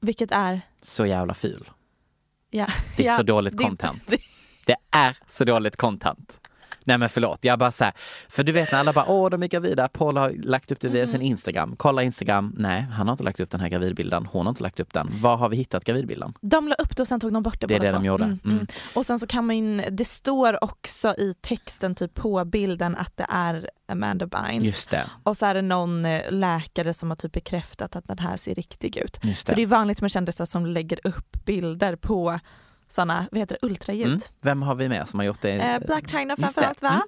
Vilket 0.00 0.32
är... 0.32 0.60
Så 0.82 1.06
jävla 1.06 1.34
ful. 1.34 1.70
Ja. 2.50 2.66
Det 2.96 3.02
är 3.02 3.06
ja, 3.06 3.16
så 3.16 3.22
dåligt 3.22 3.56
det- 3.58 3.64
content. 3.64 4.02
det- 4.06 4.20
Det 4.66 4.76
är 4.90 5.16
så 5.28 5.44
dåligt 5.44 5.76
content. 5.76 6.40
Nej 6.86 6.98
men 6.98 7.08
förlåt, 7.08 7.38
jag 7.44 7.58
bara 7.58 7.72
så 7.72 7.84
här, 7.84 7.92
för 8.28 8.42
du 8.44 8.52
vet 8.52 8.72
när 8.72 8.78
alla 8.78 8.92
bara 8.92 9.04
åh 9.08 9.30
de 9.30 9.42
är 9.42 9.46
gravida, 9.48 9.88
Paul 9.88 10.16
har 10.16 10.30
lagt 10.30 10.72
upp 10.72 10.80
det 10.80 10.88
via 10.88 11.02
Mm. 11.02 11.12
sin 11.12 11.22
Instagram, 11.22 11.74
kolla 11.76 12.02
Instagram, 12.02 12.54
nej 12.58 12.80
han 12.82 13.06
har 13.08 13.12
inte 13.12 13.24
lagt 13.24 13.40
upp 13.40 13.50
den 13.50 13.60
här 13.60 13.68
gravidbilden, 13.68 14.26
hon 14.26 14.46
har 14.46 14.50
inte 14.50 14.62
lagt 14.62 14.80
upp 14.80 14.92
den, 14.92 15.08
var 15.20 15.36
har 15.36 15.48
vi 15.48 15.56
hittat 15.56 15.84
gravidbilden? 15.84 16.34
De 16.40 16.68
la 16.68 16.74
upp 16.74 16.96
det 16.96 17.02
och 17.02 17.08
sen 17.08 17.20
tog 17.20 17.32
de 17.32 17.42
bort 17.42 17.60
det 17.60 17.66
Det 17.66 17.74
är 17.74 17.80
det 17.80 17.90
de 17.92 18.04
gjorde. 18.04 18.24
Mm, 18.24 18.38
Mm. 18.44 18.56
mm. 18.56 18.66
Och 18.94 19.06
sen 19.06 19.18
så 19.18 19.26
kan 19.26 19.46
man 19.46 19.82
det 19.90 20.04
står 20.04 20.64
också 20.64 21.14
i 21.18 21.34
texten 21.40 21.94
typ 21.94 22.14
på 22.14 22.44
bilden 22.44 22.96
att 22.96 23.16
det 23.16 23.26
är 23.28 23.70
Amanda 23.88 24.26
Bynes. 24.26 24.64
Just 24.64 24.90
det, 24.90 25.04
Och 25.22 25.36
så 25.36 25.46
är 25.46 25.54
det 25.54 25.62
någon 25.62 26.04
eh, 26.04 26.22
läkare 26.30 26.94
som 26.94 27.10
har 27.10 27.16
typ 27.16 27.32
bekräftat 27.32 27.96
att 27.96 28.06
den 28.06 28.18
här 28.18 28.36
ser 28.36 28.54
riktig 28.54 28.96
ut. 28.96 29.18
just 29.22 29.46
För 29.46 29.52
det 29.52 29.56
det. 29.56 29.62
är 29.62 29.66
vanligt 29.66 30.00
med 30.02 30.10
kändisar 30.10 30.44
som 30.44 30.66
lägger 30.66 31.06
upp 31.06 31.44
bilder 31.44 31.96
på 31.96 32.38
sådana, 32.88 33.26
vad 33.32 33.38
heter 33.40 33.58
det, 33.60 33.66
ultraljud. 33.66 34.06
Mm. 34.08 34.20
Vem 34.40 34.62
har 34.62 34.74
vi 34.74 34.88
med 34.88 35.08
som 35.08 35.20
har 35.20 35.26
gjort 35.26 35.42
det? 35.42 35.50
Eh, 35.52 35.78
Black 35.86 36.10
China 36.10 36.36
framförallt 36.36 36.82
va? 36.82 37.02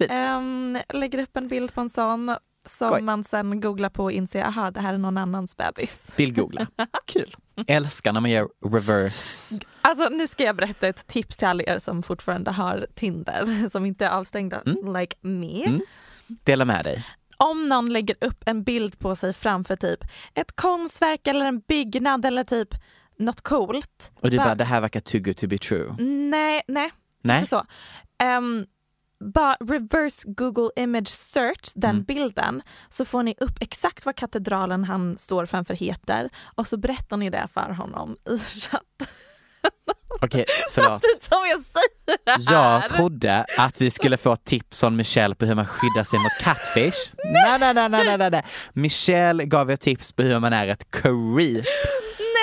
Mm. 0.00 0.10
Ehm, 0.10 0.78
lägger 0.88 1.18
upp 1.18 1.36
en 1.36 1.48
bild 1.48 1.74
på 1.74 1.80
en 1.80 1.88
sån 1.90 2.36
som 2.66 2.88
Skoj. 2.88 3.02
man 3.02 3.24
sen 3.24 3.60
googlar 3.60 3.88
på 3.88 4.04
och 4.04 4.12
inser, 4.12 4.42
aha 4.42 4.70
det 4.70 4.80
här 4.80 4.94
är 4.94 4.98
någon 4.98 5.18
annans 5.18 5.56
bebis. 5.56 6.10
Bildgoogla. 6.16 6.66
Kul. 7.06 7.36
Älskar 7.66 8.12
när 8.12 8.20
man 8.20 8.30
gör 8.30 8.48
reverse. 8.70 9.58
Alltså 9.80 10.08
nu 10.08 10.26
ska 10.26 10.44
jag 10.44 10.56
berätta 10.56 10.88
ett 10.88 11.06
tips 11.06 11.36
till 11.36 11.48
alla 11.48 11.62
er 11.62 11.78
som 11.78 12.02
fortfarande 12.02 12.50
har 12.50 12.86
Tinder, 12.94 13.68
som 13.70 13.86
inte 13.86 14.06
är 14.06 14.10
avstängda 14.10 14.62
Mm. 14.66 14.94
like 14.96 15.16
me. 15.20 15.64
Mm. 15.66 15.80
Dela 16.26 16.64
med 16.64 16.84
dig. 16.84 17.04
Om 17.36 17.68
någon 17.68 17.92
lägger 17.92 18.16
upp 18.20 18.42
en 18.46 18.62
bild 18.62 18.98
på 18.98 19.16
sig 19.16 19.32
framför 19.32 19.76
typ 19.76 20.00
ett 20.34 20.56
konstverk 20.56 21.26
eller 21.26 21.46
en 21.46 21.60
byggnad 21.60 22.24
eller 22.26 22.44
typ 22.44 22.68
något 23.18 23.40
coolt. 23.40 24.12
Och 24.20 24.30
du 24.30 24.36
Bara- 24.36 24.44
bara, 24.44 24.54
det 24.54 24.64
här 24.64 24.80
verkar 24.80 25.00
too 25.00 25.20
good 25.20 25.36
to 25.36 25.46
be 25.46 25.58
true. 25.58 25.94
Nej, 26.30 26.62
nej, 26.68 26.90
Nej? 27.22 27.38
inte 27.38 27.50
så. 27.50 27.64
Um, 28.38 28.66
bara 29.34 29.54
reverse 29.60 30.22
Google 30.26 30.70
image 30.76 31.08
search 31.08 31.72
den 31.74 31.90
Mm. 31.90 32.04
bilden 32.04 32.62
så 32.88 33.04
får 33.04 33.22
ni 33.22 33.34
upp 33.40 33.56
exakt 33.60 34.06
vad 34.06 34.16
katedralen 34.16 34.84
han 34.84 35.18
står 35.18 35.46
framför 35.46 35.74
heter 35.74 36.28
och 36.54 36.68
så 36.68 36.76
berättar 36.76 37.16
ni 37.16 37.30
det 37.30 37.48
för 37.54 37.70
honom 37.72 38.16
i 38.30 38.38
chatten. 38.38 39.06
Okej, 40.20 40.44
förlåt. 40.72 40.90
Samtidigt 40.90 41.22
som 41.22 41.38
jag 41.50 41.60
säger 41.62 42.18
det 42.24 42.50
här. 42.50 42.72
Jag 42.82 42.88
trodde 42.88 43.46
att 43.58 43.80
vi 43.80 43.90
skulle 43.90 44.16
få 44.16 44.36
tips 44.36 44.80
från 44.80 44.96
Michelle 44.96 45.34
på 45.34 45.44
hur 45.46 45.54
man 45.54 45.66
skyddar 45.66 46.04
sig 46.04 46.18
mot 46.18 46.32
catfish. 46.40 47.14
Nej, 47.24 47.58
nej, 47.58 47.74
nej, 47.74 47.88
nej, 47.88 48.04
nej, 48.06 48.18
nej, 48.18 48.30
nej. 48.30 48.44
Michelle 48.72 49.44
gav 49.44 49.70
er 49.70 49.76
tips 49.76 50.12
på 50.12 50.22
hur 50.22 50.38
man 50.38 50.52
är 50.52 50.68
ett 50.68 50.90
creep. 50.90 51.64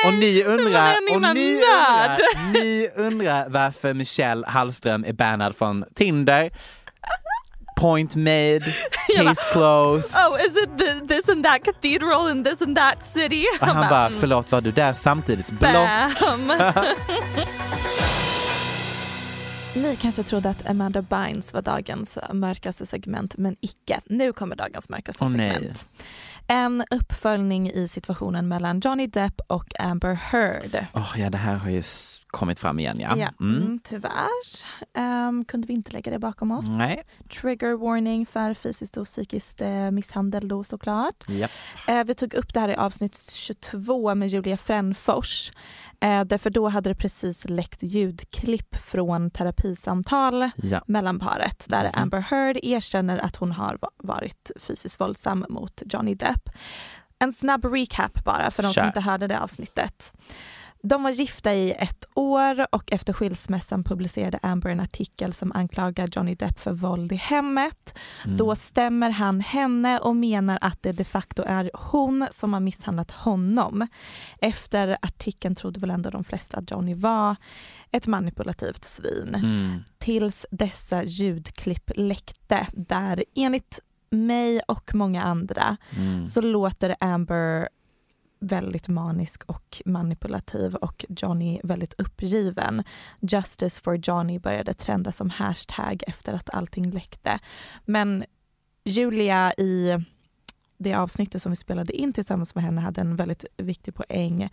Och 0.06 0.14
ni 0.14 0.44
undrar, 0.44 0.96
och 1.12 1.22
ni 1.22 1.56
undrar, 1.56 2.52
ni 2.54 2.90
undrar 2.96 3.50
varför 3.50 3.94
Michelle 3.94 4.48
Hallström 4.48 5.06
är 5.06 5.14
bannad 5.14 5.56
från 5.56 5.86
Tinder. 5.96 6.50
Point 7.78 8.16
made, 8.16 8.60
case 9.18 9.42
closed. 9.52 10.16
Oh, 10.16 10.38
is 10.46 10.58
it 10.58 10.78
the, 10.78 11.08
this 11.08 11.30
and 11.30 11.44
that 11.44 11.64
cathedral 11.64 12.32
in 12.32 12.44
this 12.44 12.62
and 12.62 12.78
that 12.78 13.04
city? 13.14 13.46
Och 13.62 13.68
han 13.68 13.76
bara, 13.90 14.08
mm, 14.08 14.20
förlåt 14.20 14.52
var 14.52 14.62
du 14.62 14.72
där 14.72 14.94
samtidigt? 14.94 15.52
Block. 15.52 15.74
Ni 19.76 19.96
kanske 20.02 20.24
trodde 20.24 20.50
att 20.50 20.70
Amanda 20.70 21.02
Bynes 21.02 21.54
var 21.54 21.62
dagens 21.62 22.18
mörkaste 22.34 22.86
segment, 22.86 23.38
men 23.38 23.56
icke. 23.62 24.02
Nu 24.06 24.34
kommer 24.34 24.56
dagens 24.56 24.90
mörkaste 24.90 25.24
Åh, 25.24 25.30
nej. 25.30 25.74
En 26.48 26.86
uppföljning 26.92 27.72
i 27.72 27.88
situationen 27.88 28.48
mellan 28.48 28.80
Johnny 28.80 29.08
Depp 29.08 29.42
och 29.48 29.80
Amber 29.80 30.14
Heard. 30.14 30.86
Oh, 30.94 31.14
ja, 31.18 31.30
det 31.30 31.38
här 31.38 31.56
har 31.56 31.70
ju 31.70 31.84
kommit 32.32 32.60
fram 32.60 32.80
igen 32.80 33.00
ja. 33.00 33.18
Ja, 33.18 33.30
Mm. 33.40 33.62
mm, 33.62 33.80
tyvärr 33.84 34.28
Ehm, 34.94 35.46
kunde 35.46 35.68
vi 35.68 35.74
inte 35.74 35.92
lägga 35.92 36.12
det 36.12 36.20
bakom 36.20 36.52
oss. 36.52 36.66
Nej. 36.70 37.04
Trigger 37.42 37.78
warning 37.78 38.26
för 38.26 38.54
fysiskt 38.54 38.98
och 38.98 39.06
psykiskt 39.06 39.62
eh, 39.62 39.92
misshandel 39.92 40.48
då 40.48 40.64
såklart. 40.64 41.24
Japp. 41.28 41.52
Eh, 41.88 42.04
vi 42.04 42.14
tog 42.16 42.34
upp 42.34 42.54
det 42.54 42.60
här 42.60 42.70
i 42.70 42.76
avsnitt 42.76 43.32
22 43.32 44.16
med 44.16 44.28
Julia 44.28 44.58
Frändfors. 44.58 45.52
Eh, 46.00 46.24
därför 46.24 46.50
då 46.50 46.68
hade 46.70 46.90
det 46.90 46.96
precis 46.96 47.46
läckt 47.50 47.84
ljudklipp 47.84 48.76
från 48.76 49.32
terapisamtal 49.32 50.50
Ja. 50.56 50.82
mellan 50.88 51.20
paret 51.20 51.66
där 51.70 51.84
Mhm. 51.84 51.92
Amber 52.02 52.20
Heard 52.20 52.58
erkänner 52.64 53.18
att 53.18 53.36
hon 53.36 53.52
har 53.52 53.78
va- 53.82 53.92
varit 53.98 54.52
fysiskt 54.60 55.00
våldsam 55.00 55.46
mot 55.50 55.82
Johnny 55.86 56.16
Depp. 56.16 56.50
En 57.20 57.34
snabb 57.34 57.66
recap 57.66 58.24
bara 58.26 58.52
för 58.52 58.64
de 58.64 58.68
som 58.68 58.74
Kör. 58.82 58.88
inte 58.88 59.00
hörde 59.00 59.28
det 59.28 59.40
avsnittet. 59.40 60.14
De 60.84 61.04
var 61.04 61.12
gifta 61.12 61.54
i 61.54 61.72
ett 61.72 62.06
år 62.14 62.68
och 62.76 62.92
efter 62.92 63.14
skilsmässan 63.14 63.84
publicerade 63.84 64.40
Amber 64.42 64.70
en 64.70 64.80
artikel 64.80 65.34
som 65.34 65.52
anklagar 65.52 66.10
Johnny 66.12 66.36
Depp 66.36 66.60
för 66.60 66.72
våld 66.72 67.12
i 67.12 67.16
hemmet. 67.16 67.98
Mm. 68.26 68.38
Då 68.38 68.56
stämmer 68.56 69.10
han 69.10 69.40
henne 69.40 70.00
och 70.00 70.16
menar 70.16 70.58
att 70.62 70.84
det 70.84 70.92
de 70.92 71.04
facto 71.04 71.44
är 71.46 71.72
hon 71.74 72.28
som 72.32 72.54
har 72.54 72.60
misshandlat 72.60 73.12
honom. 73.12 73.88
Efter 74.42 74.98
artikeln 75.02 75.56
trodde 75.56 75.80
väl 75.80 75.90
ändå 75.92 76.10
de 76.10 76.24
flesta 76.24 76.58
att 76.58 76.72
Johnny 76.72 76.94
var 76.94 77.36
ett 77.92 78.08
manipulativt 78.08 78.86
svin. 78.86 79.36
Mm. 79.36 79.84
Tills 79.98 80.46
dessa 80.52 81.04
ljudklipp 81.04 81.92
läckte 81.96 82.68
där 82.74 83.24
enligt 83.36 83.80
mig 84.10 84.62
och 84.68 84.96
många 84.96 85.24
andra 85.24 85.78
Mm. 85.98 86.28
så 86.28 86.42
låter 86.42 86.96
Amber 87.00 87.70
väldigt 88.42 88.88
manisk 88.88 89.44
och 89.44 89.82
manipulativ 89.86 90.76
och 90.76 91.06
Johnny 91.10 91.60
väldigt 91.64 91.94
uppgiven. 91.98 92.84
Justice 93.20 93.82
for 93.82 94.00
Johnny 94.04 94.40
började 94.40 94.74
trenda 94.74 95.12
som 95.12 95.30
hashtag 95.30 96.04
efter 96.08 96.34
att 96.34 96.50
allting 96.50 96.92
läckte. 96.92 97.40
Men 97.86 98.24
Julia 98.84 99.54
i 99.54 100.06
det 100.78 100.94
avsnittet 100.94 101.42
som 101.42 101.52
vi 101.52 101.56
spelade 101.56 101.94
in 101.94 102.14
tillsammans 102.14 102.56
med 102.56 102.64
henne 102.64 102.82
hade 102.82 103.02
en 103.02 103.16
väldigt 103.16 103.46
viktig 103.58 103.96
poäng 103.96 104.44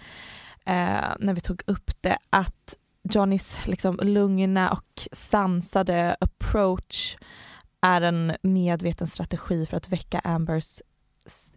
eh, 0.65 1.15
när 1.19 1.35
vi 1.35 1.41
tog 1.41 1.63
upp 1.67 1.91
det 2.01 2.19
att 2.31 2.77
Johnnys 3.03 3.67
liksom 3.67 3.99
lugna 4.03 4.73
och 4.73 5.09
sansade 5.13 6.17
approach 6.21 7.17
är 7.81 8.01
en 8.01 8.33
medveten 8.43 9.07
strategi 9.07 9.67
för 9.67 9.77
att 9.77 9.89
väcka 9.89 10.19
Ambers 10.19 10.81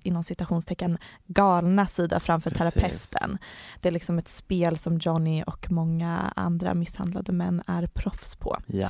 inom 0.03 0.23
citationstecken 0.23 0.97
galna 1.27 1.87
sida 1.87 2.19
framför 2.19 2.49
Precis. 2.49 2.73
terapeuten. 2.73 3.37
Det 3.81 3.87
är 3.87 3.91
liksom 3.91 4.17
ett 4.17 4.27
spel 4.27 4.77
som 4.77 4.97
Johnny 4.97 5.43
och 5.47 5.71
många 5.71 6.33
andra 6.35 6.73
misshandlade 6.73 7.31
män 7.31 7.63
är 7.67 7.87
proffs 7.87 8.35
på. 8.35 8.57
Ja. 8.67 8.89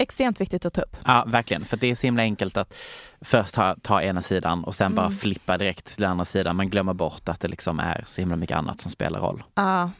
Extremt 0.00 0.40
viktigt 0.40 0.64
att 0.64 0.72
ta 0.74 0.80
upp. 0.80 0.96
Ja, 1.04 1.24
verkligen. 1.26 1.64
För 1.64 1.76
det 1.76 1.86
är 1.90 1.94
så 1.94 2.06
himla 2.06 2.22
enkelt 2.22 2.56
att 2.56 2.74
först 3.20 3.54
ta, 3.54 3.76
ta 3.82 4.02
ena 4.02 4.22
sidan 4.22 4.64
och 4.64 4.74
sen 4.74 4.94
bara 4.94 5.06
Mm. 5.06 5.18
flippa 5.18 5.58
direkt 5.58 5.86
till 5.94 6.04
andra 6.04 6.24
sidan. 6.24 6.56
Man 6.56 6.68
glömmer 6.70 6.94
bort 6.94 7.28
att 7.28 7.40
det 7.40 7.48
liksom 7.48 7.80
är 7.80 8.04
så 8.06 8.20
himla 8.20 8.36
mycket 8.36 8.56
annat 8.56 8.80
som 8.80 8.90
spelar 8.90 9.20
roll. 9.20 9.42
Ja, 9.54 9.90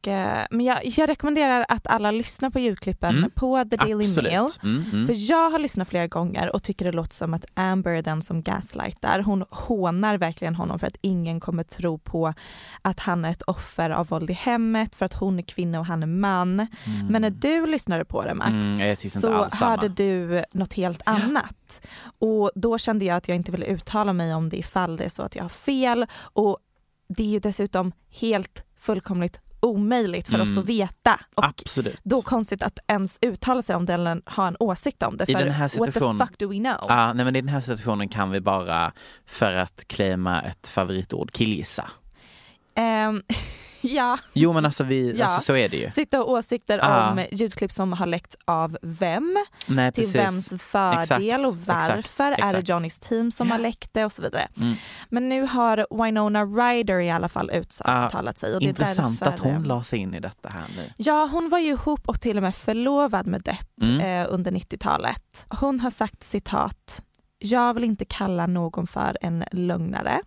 och, 0.00 0.08
eh, 0.08 0.46
men 0.50 0.66
jag, 0.66 0.86
jag 0.86 1.08
rekommenderar 1.08 1.66
att 1.68 1.86
alla 1.86 2.10
lyssnar 2.10 2.50
på 2.50 2.58
ljudklippen 2.58 3.16
Mm. 3.18 3.30
på 3.30 3.64
The 3.70 3.76
Daily 3.76 4.04
Absolut. 4.04 4.32
Mail. 4.32 4.48
Mm, 4.62 4.84
mm. 4.92 5.06
För 5.06 5.30
jag 5.30 5.50
har 5.50 5.58
lyssnat 5.58 5.88
flera 5.88 6.06
gånger 6.06 6.54
och 6.54 6.62
tycker 6.62 6.84
det 6.84 6.92
låter 6.92 7.14
som 7.14 7.34
att 7.34 7.44
Amber 7.54 7.90
är 7.90 8.02
den 8.02 8.22
som 8.22 8.42
gaslightar. 8.42 9.20
Hon 9.20 9.44
hånar 9.50 10.18
verkligen 10.18 10.54
honom 10.54 10.78
för 10.78 10.86
att 10.86 10.96
ingen 11.00 11.40
kommer 11.40 11.62
tro 11.62 11.98
på 11.98 12.34
att 12.82 13.00
han 13.00 13.24
är 13.24 13.30
ett 13.30 13.42
offer 13.42 13.90
av 13.90 14.06
våld 14.08 14.30
i 14.30 14.32
hemmet, 14.32 14.94
för 14.94 15.04
att 15.06 15.14
hon 15.14 15.38
är 15.38 15.42
kvinna 15.42 15.80
och 15.80 15.86
han 15.86 16.02
är 16.02 16.06
man. 16.06 16.66
Men 17.10 17.22
när 17.22 17.30
du 17.30 17.66
lyssnade 17.66 18.04
på 18.04 18.22
det 18.24 18.34
Max, 18.34 18.50
Mm, 18.50 18.96
så 18.96 19.08
samma. 19.20 19.48
hörde 19.52 19.88
du 19.88 20.44
något 20.52 20.72
helt 20.72 21.02
annat. 21.04 21.80
Och 22.18 22.50
då 22.54 22.78
kände 22.78 23.04
jag 23.04 23.16
att 23.16 23.28
jag 23.28 23.34
inte 23.36 23.52
ville 23.52 23.66
uttala 23.66 24.12
mig 24.12 24.34
om 24.34 24.48
det 24.48 24.56
ifall 24.56 24.96
det 24.96 25.04
är 25.04 25.08
så 25.08 25.22
att 25.22 25.36
jag 25.36 25.44
har 25.44 25.48
fel. 25.48 26.06
Och 26.20 26.58
det 27.08 27.22
är 27.22 27.26
ju 27.28 27.38
dessutom 27.38 27.92
helt 28.20 28.62
fullkomligt 28.80 29.40
omöjligt 29.60 30.28
för 30.28 30.34
Mm. 30.34 30.46
oss 30.46 30.56
att 30.58 30.64
veta. 30.64 31.20
Och 31.34 31.44
Absolut. 31.46 32.00
då 32.04 32.22
konstigt 32.22 32.62
att 32.62 32.78
ens 32.86 33.18
uttala 33.20 33.62
sig 33.62 33.76
om 33.76 33.86
det 33.86 33.94
eller 33.94 34.22
ha 34.30 34.46
en 34.48 34.56
åsikt 34.60 35.02
om 35.02 35.16
det. 35.16 35.28
I 35.28 35.32
För 35.32 35.44
den 35.44 35.52
här 35.52 35.62
what 35.78 35.86
the 35.86 35.92
situationen- 35.92 36.26
fuck 36.28 36.38
do 36.38 36.48
we 36.48 36.54
know? 36.58 36.86
Ja, 36.88 37.12
nej 37.12 37.24
men 37.24 37.36
i 37.36 37.40
den 37.40 37.48
här 37.48 37.60
situationen 37.60 38.08
kan 38.08 38.30
vi 38.30 38.40
bara, 38.40 38.92
för 39.26 39.54
att 39.54 39.84
claima 39.88 40.42
ett 40.42 40.68
favoritord, 40.68 41.32
killgissa. 41.32 41.90
Ehm, 42.74 43.22
ja, 43.96 44.18
Jo 44.32 44.52
men 44.52 44.64
alltså, 44.64 44.84
vi, 44.84 45.14
Ja. 45.18 45.26
alltså 45.26 45.40
så 45.40 45.56
är 45.56 45.68
det 45.68 45.76
ju. 45.76 45.90
sitta 45.90 46.22
och 46.22 46.30
åsikter 46.30 46.80
Ah. 46.82 47.10
om 47.10 47.24
ljudklipp 47.32 47.72
som 47.72 47.92
har 47.92 48.06
läckt 48.06 48.34
av 48.44 48.78
vem, 48.82 49.36
Nej, 49.66 49.92
till 49.92 50.04
precis. 50.04 50.16
vems 50.52 50.62
fördel 50.62 51.00
Exakt, 51.02 51.46
och 51.46 51.56
varför. 51.66 51.98
exakt, 51.98 52.42
Är 52.42 52.52
det. 52.62 52.68
Johnnys 52.68 52.98
team 52.98 53.30
som 53.32 53.50
har 53.50 53.58
läckt 53.58 53.90
det 53.94 54.04
och 54.04 54.12
så 54.12 54.22
vidare. 54.22 54.48
Mm. 54.56 54.74
Men 55.08 55.28
nu 55.28 55.42
har 55.42 55.86
Winona 56.04 56.44
Ryder 56.44 57.00
i 57.00 57.10
alla 57.10 57.28
fall 57.28 57.50
uttalat 57.50 58.38
sig. 58.38 58.54
Och 58.54 58.60
det 58.60 58.66
är 58.66 58.68
Intressant 58.68 59.20
därför, 59.20 59.34
att 59.34 59.40
hon 59.40 59.62
la 59.62 59.82
sig 59.84 59.98
in 59.98 60.14
i 60.14 60.20
detta 60.20 60.48
här 60.48 60.64
nu. 60.76 60.92
Ja, 60.96 61.28
hon 61.32 61.48
var 61.48 61.58
ju 61.58 61.70
ihop 61.70 62.08
och 62.08 62.20
till 62.20 62.36
och 62.36 62.42
med 62.42 62.54
förlovad 62.56 63.26
med 63.26 63.42
Depp 63.42 63.64
Mm. 63.82 64.00
eh, 64.00 64.26
under 64.34 64.50
90-talet. 64.50 65.46
Hon 65.48 65.80
har 65.80 65.90
sagt 65.90 66.24
citat, 66.24 67.02
jag 67.38 67.74
vill 67.74 67.84
inte 67.84 68.04
kalla 68.04 68.46
någon 68.46 68.86
för 68.86 69.18
en 69.20 69.44
lögnare. 69.52 70.20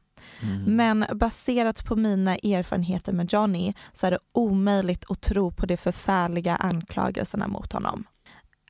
Mm. 0.44 0.76
Men 0.76 1.06
baserat 1.16 1.86
på 1.86 1.96
mina 1.96 2.36
erfarenheter 2.36 3.14
med 3.14 3.34
Johnny 3.34 3.74
så 3.94 4.08
är 4.08 4.12
det 4.12 4.20
omöjligt 4.32 5.06
att 5.12 5.22
tro 5.22 5.52
på 5.52 5.66
de 5.66 5.78
förfärliga 5.78 6.56
anklagelserna 6.56 7.48
mot 7.48 7.74
honom. 7.74 8.04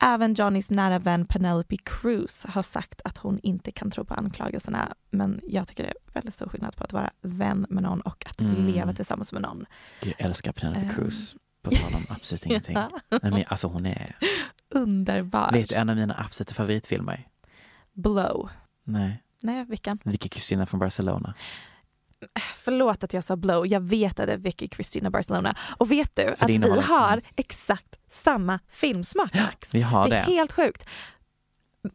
Även 0.02 0.34
Johnnys 0.34 0.70
nära 0.70 0.98
vän 0.98 1.26
Penelope 1.26 1.76
Cruz 1.84 2.46
har 2.48 2.62
sagt 2.62 3.00
att 3.04 3.18
hon 3.18 3.40
inte 3.42 3.72
kan 3.72 3.90
tro 3.90 4.04
på 4.04 4.14
anklagelserna 4.14 4.94
men 5.10 5.40
jag 5.48 5.68
tycker 5.68 5.82
det 5.82 5.88
är 5.88 6.12
väldigt 6.14 6.34
stor 6.34 6.46
skillnad 6.48 6.76
på 6.76 6.84
att 6.84 6.92
vara 6.92 7.10
vän 7.22 7.66
med 7.70 7.82
någon 7.82 8.00
och 8.00 8.26
att 8.30 8.40
Mm. 8.40 8.66
leva 8.66 8.92
tillsammans 8.92 9.32
med 9.32 9.42
någon. 9.42 9.66
Jag 10.00 10.14
älskar 10.18 10.52
Penelope 10.52 10.80
Ehm. 10.86 10.94
Cruz. 10.94 11.34
På 11.62 11.70
tal 11.70 11.94
om 11.94 12.04
absolut 12.16 12.46
ingenting. 12.46 12.74
Ja. 12.74 12.90
Nej, 13.22 13.32
men 13.32 13.44
alltså 13.48 13.68
hon 13.68 13.86
är, 13.86 14.16
Underbar. 14.74 15.50
vet 15.52 15.68
du 15.68 15.74
en 15.74 15.88
av 15.88 15.96
mina 15.96 16.14
absoluta 16.18 16.54
favoritfilmer? 16.54 17.28
Blow. 17.92 18.50
Nej, 18.84 19.22
Nej, 19.42 19.64
vilken? 19.68 19.98
Vicky 20.04 20.28
Cristina 20.28 20.66
från 20.66 20.80
Barcelona. 20.80 21.34
Förlåt 22.56 23.04
att 23.04 23.12
jag 23.12 23.24
sa 23.24 23.36
blow, 23.36 23.66
jag 23.66 23.80
vet 23.80 24.20
att 24.20 24.26
det 24.26 24.32
är 24.32 24.36
Vicky 24.38 24.68
Cristina 24.68 25.10
Barcelona. 25.10 25.54
Och 25.78 25.90
vet 25.90 26.16
du 26.16 26.34
att 26.38 26.48
vi 26.50 26.80
har 26.80 27.22
exakt 27.36 27.96
samma 28.08 28.58
filmsmak 28.68 29.34
Max? 29.34 29.74
Vi 29.74 29.82
har 29.82 30.08
det 30.08 30.16
är 30.16 30.26
det. 30.26 30.32
helt 30.32 30.52
sjukt. 30.52 30.88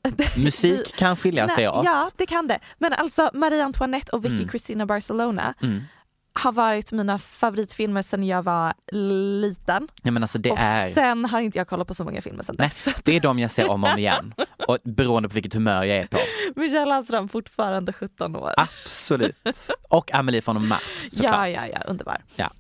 Musik 0.37 0.95
kan 0.95 1.15
skilja 1.15 1.49
sig 1.49 1.69
åt. 1.69 1.85
Ja, 1.85 2.09
det 2.15 2.25
kan 2.25 2.47
det. 2.47 2.59
Men 2.77 2.93
alltså 2.93 3.29
Marie 3.33 3.63
Antoinette 3.63 4.11
och 4.11 4.25
Vicky 4.25 4.35
Mm. 4.35 4.47
Cristina 4.47 4.85
Barcelona 4.85 5.53
Mm. 5.61 5.83
Har 6.38 6.51
varit 6.51 6.91
mina 6.91 7.19
favoritfilmer 7.19 8.01
sedan 8.01 8.23
jag 8.23 8.43
var 8.43 8.73
liten. 8.91 9.88
Nej, 10.01 10.11
men 10.11 10.23
alltså 10.23 10.38
det 10.38 10.51
och 10.51 10.57
är, 10.59 10.93
sen 10.93 11.25
har 11.25 11.39
inte 11.39 11.57
jag 11.57 11.67
kollat 11.67 11.88
på 11.88 11.93
så 11.93 12.03
många 12.03 12.21
filmer 12.21 12.43
sedan 12.43 12.55
nej, 12.59 12.67
dess. 12.67 12.88
det 13.03 13.15
är 13.15 13.19
de 13.19 13.39
jag 13.39 13.51
ser 13.51 13.69
om 13.71 13.83
och 13.83 13.89
om 13.91 13.97
igen. 13.99 14.33
Och 14.67 14.77
beroende 14.83 15.29
på 15.29 15.33
vilket 15.33 15.53
humör 15.53 15.83
jag 15.83 15.97
är 15.97 16.07
på. 16.07 16.17
Michelle 16.55 16.85
Landström 16.85 17.29
fortfarande 17.29 17.93
17 17.93 18.35
år. 18.35 18.51
Absolut. 18.57 19.38
Och 19.89 20.13
Amelie 20.13 20.41
von 20.45 20.67
Mart 20.67 20.81
såklart. 21.09 21.33
Ja, 21.33 21.47
ja, 21.47 21.61
ja, 21.73 21.79
underbar. 21.88 22.17
Ja. 22.35 22.51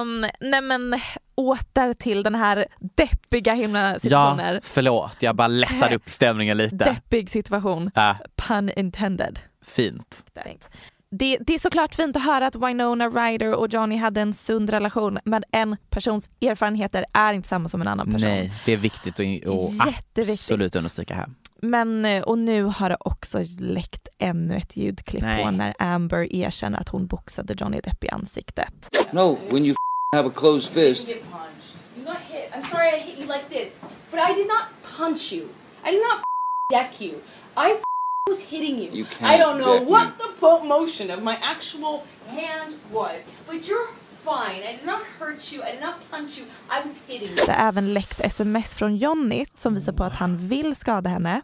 Um, 0.00 0.26
nej 0.40 0.60
men 0.60 1.00
åter 1.34 1.94
till 1.94 2.22
den 2.22 2.34
här 2.34 2.66
deppiga 2.94 3.52
himla 3.54 3.98
situationer. 3.98 4.54
Ja, 4.54 4.60
förlåt. 4.62 5.16
Jag 5.22 5.36
bara 5.36 5.48
lättade 5.48 5.96
upp 5.96 6.08
stämningen 6.08 6.56
lite. 6.56 6.76
Deppig 6.76 7.30
situation, 7.30 7.90
Ja, 7.94 8.16
pun 8.36 8.70
intended. 8.76 9.38
fint. 9.64 10.24
Det, 11.14 11.38
det 11.40 11.54
är 11.54 11.58
såklart 11.58 11.94
fint 11.94 12.16
att 12.16 12.22
höra 12.22 12.46
att 12.46 12.54
Winona 12.54 13.08
Ryder 13.08 13.54
och 13.54 13.68
Johnny 13.68 13.96
hade 13.96 14.20
en 14.20 14.34
sund 14.34 14.70
relation 14.70 15.18
men 15.24 15.44
en 15.50 15.76
persons 15.90 16.28
erfarenheter 16.40 17.04
är 17.12 17.32
inte 17.32 17.48
samma 17.48 17.68
som 17.68 17.80
en 17.80 17.88
annan 17.88 18.06
person. 18.06 18.28
Nej, 18.28 18.52
det 18.64 18.72
är 18.72 18.76
viktigt 18.76 19.20
att 19.20 19.48
och 19.48 19.70
absolut 20.16 20.76
understryka 20.76 21.14
här. 21.14 21.28
Men, 21.62 22.04
eh, 22.04 22.22
och 22.22 22.38
nu 22.38 22.62
har 22.62 22.88
det 22.88 22.96
också 23.00 23.38
läckt 23.58 24.08
ännu 24.18 24.56
ett 24.56 24.76
ljudklipp 24.76 25.22
Nej. 25.22 25.44
på 25.44 25.50
när 25.50 25.74
Amber 25.78 26.32
erkänner 26.34 26.80
att 26.80 26.88
hon 26.88 27.06
boxade 27.06 27.54
Johnny 27.58 27.80
Depp 27.80 28.04
i 28.04 28.08
ansiktet. 28.08 29.08
No, 29.12 29.38
when 29.50 29.64
you 29.64 29.74
have 30.16 30.28
a 30.28 30.32
closed 30.34 30.72
fist. 30.72 31.08
You 31.08 32.04
got 32.04 32.16
hit. 32.28 32.50
I'm 32.52 32.70
sorry 32.70 32.88
I 32.88 33.00
hit 33.00 33.18
you 33.18 33.26
like 33.26 33.48
this, 33.48 33.72
but 34.10 34.20
I 34.20 34.34
did 34.34 34.46
not 34.46 34.64
punch 34.98 35.32
you. 35.32 35.48
I 35.84 35.90
did 35.90 36.00
not 36.00 36.22
deck 36.70 37.00
you. 37.00 37.14
I 37.56 37.91
was 38.32 38.42
hitting 38.52 38.76
you. 38.82 38.90
You 38.98 39.06
I 39.34 39.38
don't 39.42 39.58
know 39.58 39.78
deck 39.78 39.88
what 39.88 40.04
me. 40.06 40.10
the 40.18 40.30
po- 40.40 40.64
motion 40.64 41.10
of 41.10 41.22
my 41.22 41.36
actual 41.52 41.94
hand 42.26 42.74
was, 42.92 43.18
but 43.46 43.56
you're 43.68 43.88
fine. 44.24 44.62
I 44.70 44.72
did 44.76 44.86
not 44.86 45.00
hurt 45.18 45.52
you. 45.52 45.62
I 45.68 45.70
did 45.72 45.80
not 45.80 45.94
punch 46.10 46.38
you. 46.38 46.46
I 46.70 46.78
was 46.88 46.94
hitting 47.06 47.28
you. 47.28 47.36
Det 47.46 47.52
har 47.52 47.68
även 47.68 47.94
läckt 47.94 48.20
sms 48.20 48.74
från 48.74 48.96
Johnny 48.96 49.44
som 49.54 49.74
visar 49.74 49.92
på 49.92 50.04
att 50.04 50.16
han 50.16 50.48
vill 50.48 50.74
skada 50.76 51.10
henne. 51.10 51.42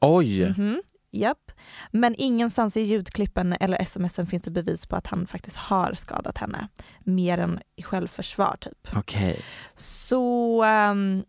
Oj! 0.00 0.48
Mhm, 0.50 0.82
Japp. 1.10 1.52
Men 1.90 2.14
ingenstans 2.18 2.76
i 2.76 2.80
ljudklippen 2.80 3.52
eller 3.60 3.84
smsen 3.84 4.26
finns 4.26 4.42
det 4.42 4.50
bevis 4.50 4.86
på 4.86 4.96
att 4.96 5.06
han 5.06 5.26
faktiskt 5.26 5.56
har 5.56 5.92
skadat 5.94 6.38
henne. 6.38 6.68
Mer 7.00 7.38
än 7.38 7.60
i 7.76 7.82
självförsvar 7.82 8.56
typ. 8.60 8.88
Okej. 8.96 9.40
Så 9.74 10.64
um, 10.64 11.24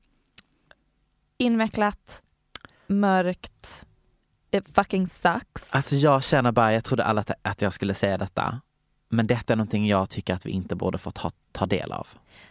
invecklat, 1.38 2.22
mörkt, 2.88 3.86
it 4.58 4.76
fucking 4.76 5.08
sucks. 5.08 5.72
Alltså 5.74 5.95
jag 5.95 6.24
känner 6.24 6.51
bara, 6.51 6.74
jag 6.74 6.84
trodde 6.84 7.03
alla 7.03 7.24
att- 7.41 7.62
jag 7.62 7.74
skulle 7.74 7.93
säga 7.93 8.18
detta. 8.18 8.62
Men 9.10 9.28
detta 9.28 9.53
är 9.53 9.58
någonting 9.58 9.88
jag 9.88 10.10
tycker 10.10 10.34
att 10.34 10.45
vi 10.45 10.49
inte 10.51 10.76
borde 10.76 10.97
få 10.97 11.12
ta, 11.12 11.32
ta 11.51 11.66
del 11.66 11.91
av. 11.91 12.08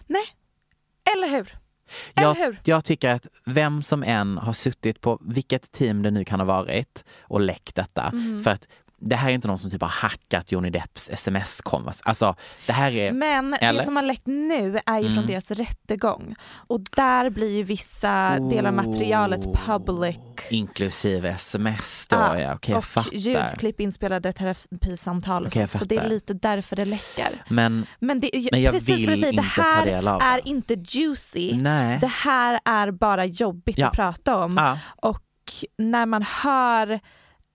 Nej, 0.06 0.24
eller 1.16 1.28
hur? 1.28 1.58
Eller 2.14 2.28
Jag, 2.28 2.34
hur? 2.34 2.60
jag 2.64 2.84
tycker 2.84 3.10
att 3.10 3.26
vem 3.44 3.82
som 3.82 4.02
än 4.02 4.38
har 4.38 4.52
suttit 4.52 5.00
på 5.00 5.18
vilket 5.22 5.72
team 5.72 6.02
det 6.02 6.10
nu 6.10 6.24
kan 6.24 6.40
ha 6.40 6.46
varit 6.46 7.04
och 7.20 7.40
läckt 7.40 7.74
detta. 7.74 8.10
Mhm. 8.12 8.44
För 8.44 8.50
att 8.50 8.68
det 9.00 9.16
här 9.16 9.28
är 9.30 9.32
inte 9.34 9.48
någon 9.48 9.58
som 9.58 9.70
typ 9.70 9.80
har 9.82 9.88
hackat 9.88 10.52
Johnny 10.52 10.70
Depps 10.70 11.10
sms-konvers. 11.10 12.00
Alltså 12.04 12.34
det 12.66 12.72
här 12.72 12.92
är... 12.94 13.12
Men 13.12 13.54
Eller? 13.54 13.78
det 13.80 13.84
som 13.84 13.96
har 13.96 14.02
läckt 14.02 14.26
nu 14.26 14.78
är 14.86 14.98
ju 14.98 15.04
från 15.04 15.12
Mm. 15.18 15.26
deras 15.26 15.50
rättegång. 15.50 16.34
Och 16.42 16.80
där 16.96 17.30
blir 17.30 17.56
ju 17.56 17.62
vissa 17.62 18.38
delar 18.38 18.68
av 18.70 18.74
materialet 18.76 19.40
public. 19.66 20.16
Inklusive 20.50 21.28
sms 21.30 22.06
då, 22.08 22.16
ja. 22.16 22.54
Okej, 22.54 22.70
jag 22.72 22.78
och 22.78 22.84
fattar. 22.84 23.14
ljudklipp 23.16 23.80
inspelade 23.80 24.32
terapisamtal 24.32 25.46
och 25.46 25.56
jag 25.56 25.70
sånt. 25.70 25.78
Så 25.82 25.84
det 25.88 25.96
är 25.96 26.08
lite 26.08 26.34
därför 26.34 26.76
det 26.76 26.84
läcker. 26.84 27.28
Men, 27.48 27.86
Men, 27.98 28.20
det 28.20 28.36
är, 28.36 28.48
men 28.52 28.62
jag 28.62 28.72
precis 28.74 28.88
vill 28.88 29.06
säger, 29.06 29.28
inte 29.28 29.42
det 29.42 29.48
ta 29.56 29.62
här 29.62 29.86
del 29.86 30.08
av 30.08 30.20
är 30.22 30.40
det. 30.44 30.48
inte 30.50 30.74
juicy. 30.74 31.54
Nej. 31.56 31.98
Det 32.00 32.06
här 32.06 32.60
är 32.64 32.90
bara 32.90 33.24
jobbigt 33.24 33.78
Ja. 33.78 33.86
att 33.86 33.92
prata 33.94 34.36
om. 34.44 34.56
Ja. 34.56 34.78
Och 34.96 35.22
när 35.78 36.06
man 36.06 36.22
hör 36.22 37.00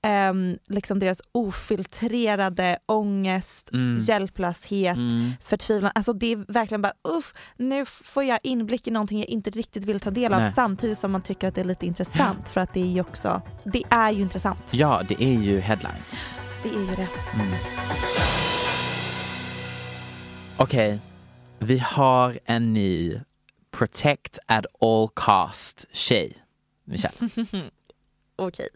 ehm, 0.03 0.57
liksom 0.67 0.99
deras 0.99 1.21
ofiltrerade 1.31 2.79
ångest, 2.85 3.69
Mm. 3.73 3.97
hjälplöshet, 3.97 4.97
Mm. 4.97 5.31
förtvivlan. 5.43 5.91
Alltså 5.95 6.13
det 6.13 6.31
är 6.31 6.45
verkligen 6.53 6.81
bara 6.81 6.93
uff, 7.03 7.33
nu 7.57 7.85
får 7.85 8.23
jag 8.23 8.39
inblick 8.43 8.87
i 8.87 8.91
någonting 8.91 9.19
jag 9.19 9.27
inte 9.27 9.49
riktigt 9.49 9.85
vill 9.85 9.99
ta 9.99 10.11
del 10.11 10.33
av 10.33 10.41
Nej. 10.41 10.51
samtidigt 10.53 10.97
som 10.99 11.11
man 11.11 11.21
tycker 11.21 11.47
att 11.47 11.55
det 11.55 11.61
är 11.61 11.65
lite 11.65 11.85
intressant 11.85 12.49
för 12.49 12.61
att 12.61 12.73
det 12.73 12.81
är 12.81 12.85
ju 12.91 13.01
också, 13.01 13.41
det 13.63 13.83
är 13.89 14.11
ju 14.11 14.21
intressant. 14.21 14.73
Ja, 14.73 15.01
det 15.09 15.23
är 15.23 15.39
ju 15.41 15.59
headlines. 15.59 16.39
Det 16.63 16.69
är 16.69 16.73
ju 16.79 16.95
det. 16.95 17.07
Mm. 17.33 17.47
Okej, 20.57 20.99
Vi 21.59 21.77
har 21.77 22.39
en 22.45 22.73
ny 22.73 23.19
Protect 23.71 24.39
at 24.45 24.65
all 24.81 25.07
cost 25.13 25.85
tjej. 25.91 26.33
Michelle. 26.83 27.29
Okej. 28.35 28.69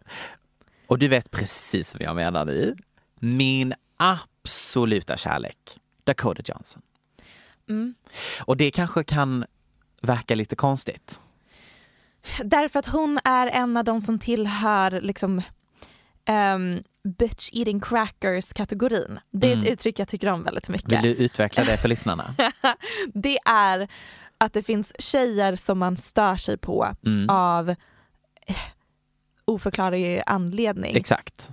Och 0.87 0.99
du 0.99 1.07
vet 1.07 1.31
precis 1.31 1.93
vad 1.93 2.01
jag 2.01 2.15
menar 2.15 2.45
nu. 2.45 2.75
Min 3.19 3.73
absoluta 3.97 5.17
kärlek, 5.17 5.77
Dakota 6.03 6.41
Johnson. 6.45 6.81
Mm. 7.69 7.93
Och 8.45 8.57
det 8.57 8.71
kanske 8.71 9.03
kan 9.03 9.45
verka 10.01 10.35
lite 10.35 10.55
konstigt. 10.55 11.21
Därför 12.43 12.79
att 12.79 12.85
hon 12.85 13.19
är 13.23 13.47
en 13.47 13.77
av 13.77 13.83
de 13.83 14.01
som 14.01 14.19
tillhör 14.19 15.01
liksom 15.01 15.41
ehm, 16.25 16.83
bitch 17.03 17.49
eating 17.53 17.79
crackers 17.79 18.53
kategorin. 18.53 19.19
Det 19.31 19.47
är 19.47 19.51
ett 19.51 19.57
Mm. 19.63 19.73
uttryck 19.73 19.99
jag 19.99 20.07
tycker 20.07 20.27
om 20.27 20.43
väldigt 20.43 20.69
mycket. 20.69 20.91
Vill 20.91 21.01
du 21.01 21.09
utveckla 21.09 21.63
det 21.63 21.77
för 21.77 21.89
lyssnarna? 21.89 22.35
det 23.13 23.37
är 23.45 23.87
att 24.37 24.53
det 24.53 24.63
finns 24.63 24.93
tjejer 24.99 25.55
som 25.55 25.79
man 25.79 25.97
stör 25.97 26.35
sig 26.35 26.57
på 26.57 26.87
Mm. 27.05 27.29
av 27.29 27.69
eh, 27.69 28.55
oförklarlig 29.45 30.21
anledning. 30.25 30.95
Exakt. 30.95 31.49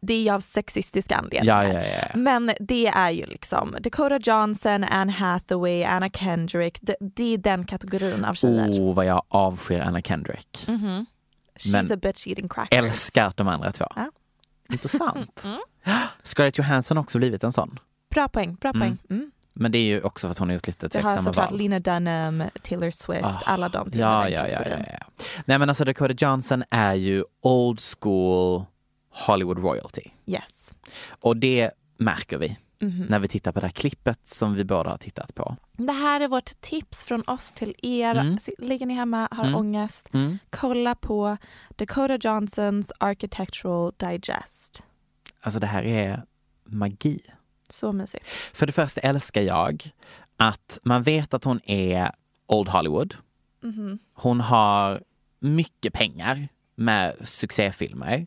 Det 0.00 0.14
är 0.14 0.22
ju 0.22 0.30
av 0.30 0.40
sexistiska 0.40 1.16
anledningar. 1.16 1.64
Ja, 1.64 1.72
ja, 1.82 1.86
ja. 2.12 2.16
Men 2.18 2.52
det 2.60 2.86
är 2.86 3.10
ju 3.10 3.26
liksom 3.26 3.76
Dakota 3.80 4.18
Johnson, 4.22 4.84
Anne 4.84 5.12
Hathaway, 5.12 5.82
Anna 5.84 6.10
Kendrick. 6.10 6.78
Det, 6.82 6.96
det 7.00 7.34
är 7.34 7.38
den 7.38 7.64
kategorin 7.66 8.24
av 8.24 8.34
tjejer. 8.34 8.68
Oh, 8.68 8.94
vad 8.94 9.06
jag 9.06 9.22
avskyr 9.28 9.80
Anna 9.80 10.02
Kendrick. 10.02 10.64
Mhm. 10.68 11.06
She's 11.58 11.72
Men 11.72 11.92
a 11.92 11.96
bitch 11.96 12.26
eating 12.26 12.48
crackers. 12.48 12.78
Älskar 12.78 13.32
de 13.36 13.48
andra 13.48 13.72
två. 13.72 13.86
Ja. 13.96 14.10
Intressant. 14.72 15.44
Mm. 15.44 15.60
Scarlett 16.22 16.58
Johansson 16.58 16.96
har 16.96 17.04
också 17.04 17.18
blivit 17.18 17.44
en 17.44 17.52
sån. 17.52 17.78
Bra 18.10 18.28
poäng, 18.28 18.54
bra 18.54 18.70
Mm. 18.70 18.80
poäng. 18.80 18.98
Mm. 19.10 19.30
Men 19.56 19.72
det 19.72 19.78
är 19.78 19.82
ju 19.82 20.02
också 20.02 20.26
för 20.26 20.32
att 20.32 20.38
hon 20.38 20.48
har 20.48 20.54
gjort 20.54 20.66
lite 20.66 20.88
Vi 20.92 20.98
har 20.98 21.10
tveksamma 21.10 21.24
såklart 21.32 21.50
val. 21.50 21.58
Lena 21.58 21.80
Dunham, 21.80 22.42
Taylor 22.62 22.90
Swift, 22.90 23.24
Ah, 23.24 23.40
alla 23.46 23.68
de 23.68 23.90
Ja, 23.92 24.28
ja, 24.28 24.48
ja, 24.48 24.62
ja, 24.70 24.76
ja. 24.92 25.06
Nej 25.44 25.58
men 25.58 25.68
alltså 25.68 25.84
Dakota 25.84 26.14
Johnson 26.18 26.64
är 26.70 26.94
ju 26.94 27.24
old 27.42 27.80
school 27.80 28.64
Hollywood 29.26 29.58
royalty. 29.58 30.02
Yes. 30.26 30.74
Och 31.20 31.36
det 31.36 31.70
märker 31.98 32.38
vi 32.38 32.58
Mhm. 32.80 33.06
när 33.08 33.18
vi 33.18 33.28
tittar 33.28 33.52
på 33.52 33.60
det 33.60 33.66
här 33.66 33.72
klippet 33.72 34.28
som 34.28 34.54
vi 34.54 34.64
båda 34.64 34.90
har 34.90 34.96
tittat 34.96 35.34
på. 35.34 35.56
Det 35.72 35.92
här 35.92 36.20
är 36.20 36.28
vårt 36.28 36.60
tips 36.60 37.04
från 37.04 37.22
oss 37.26 37.52
till 37.52 37.74
er. 37.82 38.14
Mm. 38.14 38.38
Ligger 38.58 38.86
ni 38.86 38.94
hemma, 38.94 39.28
har 39.30 39.44
Mm. 39.44 39.54
ångest, 39.56 40.14
Mm. 40.14 40.38
kolla 40.50 40.94
på 40.94 41.36
Dakota 41.76 42.16
Johnsons 42.20 42.92
Architectural 42.98 43.92
Digest. 43.96 44.82
Alltså 45.40 45.60
det 45.60 45.66
här 45.66 45.82
är 45.82 46.24
magi. 46.64 47.20
Så 47.68 47.92
mysigt. 47.92 48.26
För 48.52 48.66
det 48.66 48.72
första 48.72 49.00
älskar 49.00 49.42
jag 49.42 49.90
att 50.36 50.78
man 50.82 51.02
vet 51.02 51.34
att 51.34 51.44
hon 51.44 51.60
är 51.64 52.12
Old 52.46 52.68
Hollywood. 52.68 53.14
Mhm. 53.62 53.98
Hon 54.14 54.40
har 54.40 55.02
mycket 55.38 55.92
pengar 55.92 56.48
med 56.74 57.16
succéfilmer 57.22 58.26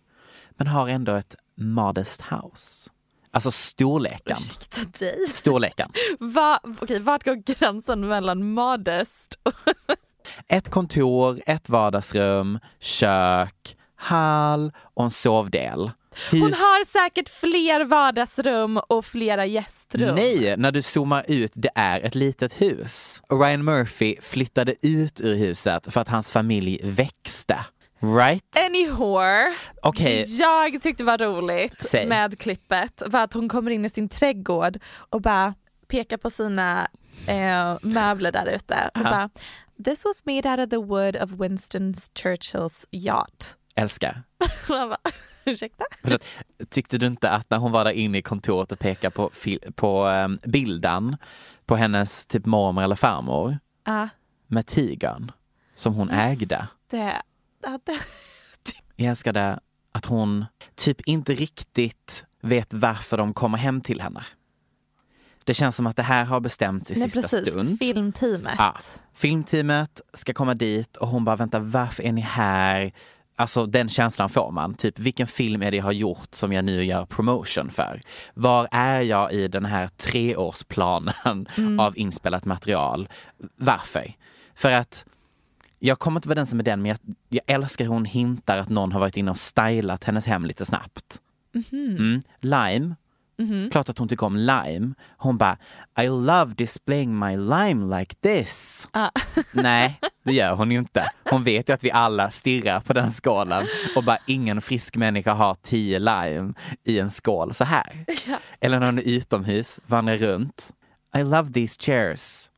men 0.50 0.68
har 0.68 0.88
ändå 0.88 1.16
ett 1.16 1.36
modest 1.56 2.22
house. 2.22 2.90
Alltså 3.32 3.52
storleken. 3.52 4.38
Ursäkta 4.40 4.82
dig. 5.00 5.28
Storleken. 5.28 5.92
Va, 6.20 6.60
okej, 6.82 7.00
vart 7.00 7.24
går 7.24 7.36
gränsen 7.36 8.08
mellan 8.08 8.52
modest 8.52 9.40
och... 9.44 9.54
Ett 10.48 10.70
kontor, 10.70 11.42
ett 11.46 11.70
vardagsrum, 11.70 12.60
kök, 12.80 13.78
hall 13.96 14.72
och 14.78 15.04
en 15.04 15.12
sovdel. 15.12 15.92
Hus... 16.32 16.42
Hon 16.42 16.54
har 16.54 16.86
säkert 16.86 17.30
fler 17.30 17.86
vardagsrum 17.86 18.78
och 18.78 19.06
flera 19.06 19.46
gästrum. 19.46 20.16
Nej, 20.16 20.58
när 20.58 20.72
du 20.72 20.82
zoomar 20.82 21.26
ut, 21.28 21.52
det 21.56 21.70
är 21.76 22.02
ett 22.02 22.16
litet 22.16 22.62
hus. 22.62 23.22
Ryan 23.30 23.64
Murphy 23.64 24.16
flyttade 24.22 24.76
ut 24.82 25.22
ur 25.22 25.36
huset 25.36 25.94
för 25.94 26.02
att 26.02 26.08
hans 26.10 26.32
familj 26.32 26.80
växte. 26.84 27.60
Right? 28.00 28.58
Any 28.66 28.90
whore. 28.90 29.56
Okej. 29.82 30.26
Jag 30.40 30.82
tyckte 30.82 31.04
det 31.04 31.08
var 31.08 31.18
roligt 31.18 31.86
Säg. 31.86 32.08
med 32.08 32.40
klippet 32.40 33.02
var 33.06 33.24
att 33.24 33.34
hon 33.34 33.50
kommer 33.50 33.72
in 33.72 33.86
i 33.86 33.90
sin 33.90 34.10
trädgård 34.10 34.80
och 35.10 35.22
bara 35.22 35.54
pekar 35.88 36.18
på 36.18 36.30
sina 36.30 36.88
eh, 37.28 37.78
möbler 37.82 38.32
där 38.32 38.46
ute 38.46 38.90
och 38.96 39.04
bara 39.04 39.30
This 39.86 40.06
was 40.06 40.26
made 40.26 40.50
out 40.50 40.60
of 40.60 40.70
the 40.70 40.78
wood 40.78 41.16
of 41.16 41.32
Winston 41.32 41.94
Churchills 42.16 42.86
yacht. 42.92 43.58
Älskar. 43.76 44.24
Ursäkta? 45.48 45.86
Förlåt, 46.04 46.26
tyckte 46.70 46.98
du 46.98 47.06
inte 47.08 47.30
att 47.32 47.50
när 47.50 47.58
hon 47.58 47.72
var 47.72 47.84
där 47.86 47.92
inne 47.92 48.18
i 48.18 48.22
kontoret 48.22 48.72
och 48.72 48.80
pekade 48.80 49.12
på, 49.12 49.32
på 49.76 50.06
ehm, 50.06 50.40
bilden 50.44 51.18
på 51.66 51.76
hennes 51.76 52.26
typ 52.26 52.46
mormor 52.46 52.84
eller 52.84 52.96
farmor 52.96 53.58
Ja, 53.86 54.10
med 54.48 54.66
tigern 54.66 55.32
som 55.76 55.94
hon 55.94 56.10
ägde. 56.10 56.68
det, 56.90 57.22
ja, 57.64 57.80
det. 57.84 58.00
Jag 58.96 59.10
älskade 59.10 59.60
att 59.92 60.06
hon 60.06 60.46
typ 60.76 61.02
inte 61.02 61.34
riktigt 61.36 62.26
vet 62.42 62.74
varför 62.74 63.18
de 63.18 63.34
kommer 63.34 63.58
hem 63.58 63.82
till 63.82 64.02
henne. 64.02 64.24
Det 65.44 65.54
känns 65.54 65.76
som 65.76 65.88
att 65.88 65.96
det 65.96 66.04
här 66.04 66.26
har 66.26 66.40
bestämts 66.40 66.92
i 66.92 67.00
Nej, 67.00 67.10
sista 67.10 67.22
precis. 67.38 67.54
stund. 67.54 67.80
Filmteamet. 67.80 68.56
Ja. 68.58 68.76
Filmteamet 69.14 70.02
ska 70.14 70.34
komma 70.34 70.54
dit 70.54 70.98
och 70.98 71.08
hon 71.08 71.26
bara 71.26 71.36
vänta 71.36 71.60
varför 71.60 72.04
är 72.04 72.12
ni 72.12 72.22
här? 72.22 72.92
Alltså 73.40 73.66
den 73.66 73.90
känslan 73.90 74.30
får 74.30 74.52
man. 74.52 74.74
Typ 74.74 75.00
vilken 75.00 75.28
film 75.28 75.62
är 75.62 75.72
det 75.72 75.78
jag 75.78 75.84
har 75.84 75.92
gjort 75.92 76.36
som 76.36 76.54
jag 76.54 76.66
nu 76.66 76.84
gör 76.86 77.06
promotion 77.06 77.72
för? 77.72 78.02
Var 78.34 78.68
är 78.72 79.02
jag 79.02 79.34
i 79.34 79.48
den 79.48 79.66
här 79.66 79.88
treårsplanen 79.88 81.48
Mm. 81.58 81.80
av 81.80 81.98
inspelat 81.98 82.46
material? 82.46 83.10
Varför? 83.56 84.14
För 84.56 84.72
att 84.72 85.06
jag 85.80 86.00
kommer 86.00 86.18
inte 86.20 86.28
vara 86.30 86.36
den 86.36 86.48
som 86.48 86.60
är 86.60 86.64
den 86.64 86.82
men 86.82 86.90
jag, 86.90 86.98
jag 87.30 87.42
älskar 87.56 87.86
hur 87.86 87.92
hon 87.92 88.06
hintar 88.06 88.58
att 88.58 88.70
någon 88.70 88.92
har 88.92 89.00
varit 89.00 89.18
inne 89.18 89.32
och 89.32 89.38
stylat 89.38 90.04
hennes 90.04 90.26
hem 90.26 90.46
lite 90.46 90.66
snabbt. 90.66 91.22
Mhm. 91.54 91.96
Mm. 91.98 92.22
Lime, 92.42 92.96
Mhm. 93.40 93.70
klart 93.72 93.90
att 93.90 93.98
hon 93.98 94.08
tycker 94.08 94.26
om 94.26 94.36
lime. 94.36 94.94
Hon 95.18 95.38
bara 95.38 95.58
I 96.02 96.08
love 96.08 96.54
displaying 96.58 97.20
my 97.20 97.38
lime 97.38 98.00
like 98.00 98.16
this. 98.16 98.88
Ah. 98.92 99.10
Nej, 99.52 100.00
det 100.28 100.34
gör 100.34 100.56
hon 100.56 100.72
ju 100.72 100.78
inte. 100.80 101.10
Hon 101.30 101.44
vet 101.44 101.70
ju 101.70 101.74
att 101.74 101.84
vi 101.84 101.92
alla 101.92 102.32
stirrar 102.32 102.80
på 102.80 102.94
den 102.94 103.12
skålen 103.12 103.68
och 103.96 104.04
bara 104.04 104.18
ingen 104.28 104.62
frisk 104.62 104.96
människa 104.96 105.34
har 105.34 105.56
tio 105.56 106.00
lime 106.00 106.54
i 106.84 107.00
en 107.00 107.10
skål 107.10 107.54
så 107.54 107.64
här. 107.64 108.06
Eller 108.60 108.80
när 108.80 108.86
hon 108.86 108.98
är 109.00 109.04
utomhus, 109.08 109.80
vandrar 109.86 110.18
runt. 110.18 110.74
I 111.18 111.24
love 111.24 111.54
these 111.54 111.78
chairs. 111.80 112.50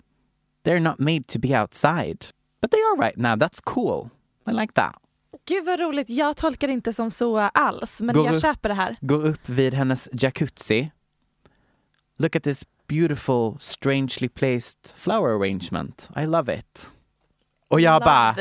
They're 0.65 0.79
not 0.79 0.99
made 0.99 1.23
to 1.23 1.39
be 1.39 1.61
outside. 1.61 2.25
But 2.61 2.71
they 2.71 2.79
are 2.81 3.07
right 3.07 3.17
now, 3.17 3.35
that's 3.35 3.61
cool. 3.63 4.09
I 4.47 4.51
like 4.51 4.73
that. 4.73 4.95
Gud 5.47 5.65
vad 5.65 5.79
roligt, 5.79 6.09
jag 6.09 6.37
tolkar 6.37 6.67
det 6.67 6.73
inte 6.73 6.93
som 6.93 7.11
så 7.11 7.37
alls 7.39 8.01
men 8.01 8.15
Går 8.15 8.25
jag 8.25 8.35
upp- 8.35 8.41
köper 8.41 8.69
det 8.69 8.75
här. 8.75 8.95
Går 9.01 9.25
upp 9.25 9.49
vid 9.49 9.73
hennes 9.73 10.09
jacuzzi. 10.13 10.91
Look 12.17 12.35
at 12.35 12.43
this 12.43 12.63
beautiful, 12.87 13.55
strangely 13.59 14.29
placed 14.29 14.77
flower 14.95 15.29
arrangement. 15.29 16.09
I 16.17 16.25
love 16.25 16.57
it. 16.59 16.91
Och 17.69 17.81
jag 17.81 18.01
bara, 18.01 18.35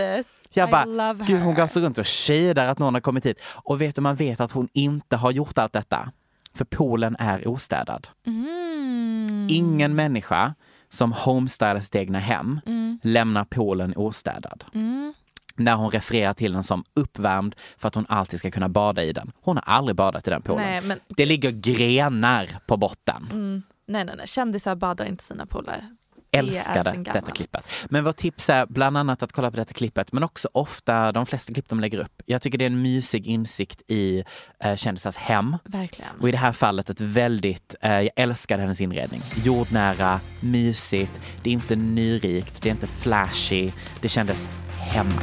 jag 0.52 0.70
bara, 0.70 1.14
gud 1.14 1.42
hon 1.42 1.54
går 1.54 1.66
så 1.66 1.80
runt 1.80 1.98
och 1.98 2.06
shadar 2.06 2.66
att 2.68 2.78
någon 2.78 2.94
har 2.94 3.00
kommit 3.00 3.26
hit. 3.26 3.40
Och 3.64 3.80
vet 3.80 3.94
du, 3.94 4.00
man 4.00 4.16
vet 4.16 4.40
att 4.40 4.52
hon 4.52 4.68
inte 4.72 5.16
har 5.16 5.30
gjort 5.30 5.58
allt 5.58 5.72
detta. 5.72 6.12
För 6.54 6.64
poolen 6.64 7.16
är 7.18 7.48
ostädad. 7.48 8.08
Mm. 8.26 9.46
Ingen 9.50 9.94
människa 9.94 10.54
som 10.88 11.12
homestylar 11.12 11.80
sitt 11.80 11.94
egna 11.96 12.18
hem 12.18 12.60
Mm. 12.66 12.98
lämnar 13.02 13.44
poolen 13.44 13.92
ostädad. 13.96 14.64
Mm. 14.74 15.14
När 15.56 15.74
hon 15.74 15.90
refererar 15.90 16.34
till 16.34 16.52
den 16.52 16.64
som 16.64 16.84
uppvärmd 16.94 17.54
för 17.78 17.88
att 17.88 17.94
hon 17.94 18.06
alltid 18.08 18.38
ska 18.38 18.50
kunna 18.50 18.68
bada 18.68 19.02
i 19.04 19.12
den. 19.12 19.32
Hon 19.40 19.56
har 19.56 19.64
aldrig 19.66 19.96
badat 19.96 20.26
i 20.26 20.30
den 20.30 20.42
poolen. 20.42 20.64
Nej, 20.66 20.80
men, 20.82 20.98
Det 21.08 21.26
ligger 21.26 21.50
grenar 21.50 22.48
på 22.66 22.76
botten. 22.76 23.28
mm, 23.32 23.62
nej, 23.86 24.04
nej, 24.04 24.14
nej, 24.16 24.26
kändisar 24.26 24.74
badar 24.74 25.04
inte 25.04 25.24
sina 25.24 25.46
polare. 25.46 25.96
Älskade 26.30 26.92
detta 27.12 27.32
klippet. 27.32 27.68
Men 27.88 28.04
vårt 28.04 28.16
tips 28.16 28.50
är 28.50 28.66
bland 28.66 28.96
annat 28.96 29.22
att 29.22 29.32
kolla 29.32 29.50
på 29.50 29.56
detta 29.56 29.72
klippet 29.74 30.12
men 30.12 30.22
också 30.22 30.48
ofta 30.52 31.12
de 31.12 31.26
flesta 31.26 31.52
klipp 31.52 31.68
de 31.68 31.80
lägger 31.80 31.98
upp. 31.98 32.22
Jag 32.26 32.42
tycker 32.42 32.58
det 32.58 32.64
är 32.64 32.70
en 32.70 32.82
mysig 32.82 33.26
insikt 33.26 33.82
i 33.90 34.24
eh, 34.60 34.76
kändisars 34.76 35.16
hem. 35.16 35.56
Verkligen. 35.64 36.10
Och 36.20 36.28
i 36.28 36.32
det 36.32 36.38
här 36.38 36.52
fallet 36.52 36.90
ett 36.90 37.00
väldigt, 37.00 37.74
eh, 37.80 37.92
jag 37.92 38.10
älskade 38.16 38.62
hennes 38.62 38.80
inredning. 38.80 39.22
Jordnära, 39.44 40.20
mysigt, 40.40 41.20
det 41.42 41.50
är 41.50 41.54
inte 41.54 41.76
nyrikt, 41.76 42.62
det 42.62 42.68
är 42.68 42.72
inte 42.72 42.86
flashy, 42.86 43.72
det 44.00 44.08
kändes 44.08 44.48
hemma. 44.78 45.22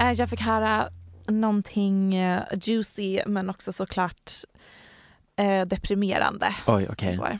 Eh, 0.00 0.12
Jag 0.12 0.30
fick 0.30 0.40
höra 0.40 0.88
någonting 1.28 2.14
eh, 2.14 2.42
juicy 2.62 3.20
men 3.26 3.50
också 3.50 3.72
såklart 3.72 4.32
eh, 5.36 5.66
deprimerande. 5.66 6.54
Oj, 6.66 6.86
okej. 6.90 7.14
igår. 7.14 7.38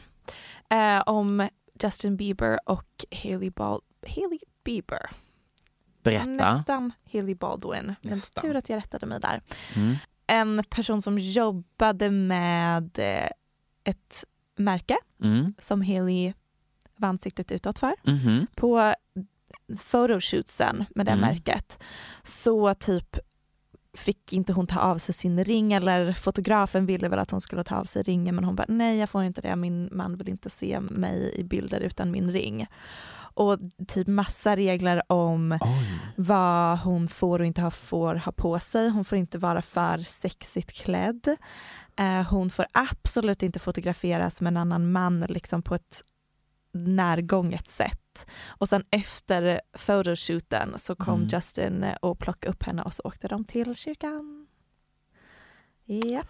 Eh, 0.69 1.03
om 1.07 1.49
Justin 1.83 2.17
Bieber 2.17 2.59
och 2.69 3.05
Hailey, 3.23 3.51
Bal- 3.51 3.81
Hailey 4.09 4.39
Bieber. 4.65 5.11
Berätta. 6.03 6.27
Nästan 6.31 6.93
Hailey 7.13 7.35
Baldwin. 7.35 7.95
Men 8.03 8.15
Nästan. 8.15 8.43
tur 8.43 8.57
att 8.57 8.69
jag 8.69 8.77
rättade 8.77 9.07
mig 9.07 9.21
där. 9.21 9.43
Mm. 9.77 9.97
En 10.27 10.65
person 10.71 11.03
som 11.03 11.19
jobbade 11.19 12.11
med 12.11 12.99
eh, 12.99 13.29
ett 13.85 14.25
märke 14.57 14.97
Mm. 15.23 15.55
som 15.59 15.83
Haley 15.83 16.33
var 16.97 17.09
ansiktet 17.09 17.53
utåt 17.53 17.79
för. 17.79 17.95
Mhm. 18.03 18.47
På 18.55 18.95
photoshootsen 19.91 20.85
med 20.95 21.07
det 21.07 21.13
Mm. 21.13 21.21
märket 21.29 21.79
så 22.23 22.75
typ 22.75 23.17
fick 23.95 24.33
inte 24.33 24.53
hon 24.53 24.67
ta 24.67 24.81
av 24.81 24.99
sig 24.99 25.15
sin 25.15 25.45
ring 25.45 25.73
eller 25.73 26.13
fotografen 26.13 26.87
ville 26.87 27.09
väl 27.09 27.19
att 27.19 27.31
hon 27.31 27.41
skulle 27.41 27.65
ta 27.65 27.77
av 27.77 27.85
sig 27.85 28.03
ringen 28.03 28.35
men 28.35 28.45
hon 28.45 28.57
bara 28.57 28.67
nej 28.69 28.99
jag 28.99 29.11
får 29.11 29.23
inte 29.23 29.41
det, 29.41 29.57
min 29.57 29.89
man 29.93 30.17
vill 30.17 30.29
inte 30.29 30.51
se 30.51 30.81
mig 30.81 31.35
i 31.37 31.45
bilder 31.45 31.81
utan 31.81 32.11
min 32.11 32.31
ring. 32.31 32.67
Och 33.37 33.59
typ 33.89 34.07
massa 34.07 34.57
regler 34.57 35.13
om 35.13 35.59
Oj. 35.61 36.01
vad 36.17 36.79
hon 36.79 37.09
får 37.09 37.39
och 37.39 37.47
inte 37.47 37.63
ha, 37.63 37.71
får 37.71 38.15
ha 38.15 38.33
på 38.33 38.59
sig. 38.59 38.89
Hon 38.89 39.05
får 39.05 39.19
inte 39.19 39.39
vara 39.39 39.63
för 39.63 39.99
sexigt 39.99 40.73
klädd. 40.73 41.37
Eh, 41.97 42.23
hon 42.23 42.51
får 42.51 42.67
absolut 42.73 43.43
inte 43.43 43.59
fotograferas 43.59 44.41
med 44.41 44.51
en 44.51 44.57
annan 44.57 44.93
man 44.93 45.21
liksom 45.21 45.63
på 45.63 45.75
ett 45.75 46.03
närgånget 46.75 47.69
sätt. 47.71 48.27
Och 48.47 48.69
sen 48.69 48.85
efter 48.91 49.61
photoshooten 49.87 50.75
så 50.79 50.97
kom 50.97 51.15
Mm. 51.15 51.29
Justin 51.33 51.87
och 52.03 52.19
plockade 52.19 52.51
upp 52.53 52.63
henne 52.63 52.83
och 52.83 52.93
så 52.95 53.03
åkte 53.05 53.29
de 53.29 53.45
till 53.45 53.75
kyrkan. 53.75 54.47
Japp, 55.85 56.27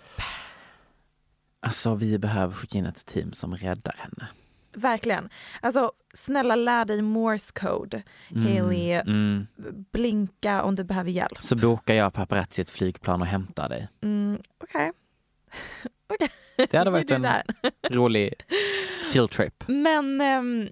Alltså 1.60 1.94
vi 1.94 2.18
behöver 2.18 2.54
skicka 2.54 2.78
in 2.78 2.86
ett 2.86 3.06
team 3.06 3.32
som 3.32 3.56
räddar 3.56 3.94
henne. 3.98 4.28
verkligen. 4.76 5.28
Alltså 5.60 5.92
snälla 6.14 6.56
lär 6.56 6.84
dig 6.84 7.02
morse 7.02 7.52
code. 7.54 8.02
Mm. 8.30 8.42
Haley, 8.64 8.90
Mm. 8.92 9.46
blinka 9.92 10.62
om 10.62 10.74
du 10.74 10.84
behöver 10.84 11.10
hjälp. 11.10 11.38
Så 11.42 11.56
bokar 11.56 11.94
jag 11.94 12.12
paparazzi 12.12 12.62
ett 12.62 12.70
flygplan 12.70 13.20
och 13.20 13.26
hämtar 13.26 13.68
dig. 13.68 13.88
Mm, 14.02 14.38
Okej. 14.58 14.92
Det 16.56 16.74
hade 16.74 16.90
varit 16.90 17.10
en 17.10 17.26
rolig 17.90 18.34
field 19.12 19.30
trip. 19.30 19.64
Men 19.66 20.20
ehm, 20.20 20.68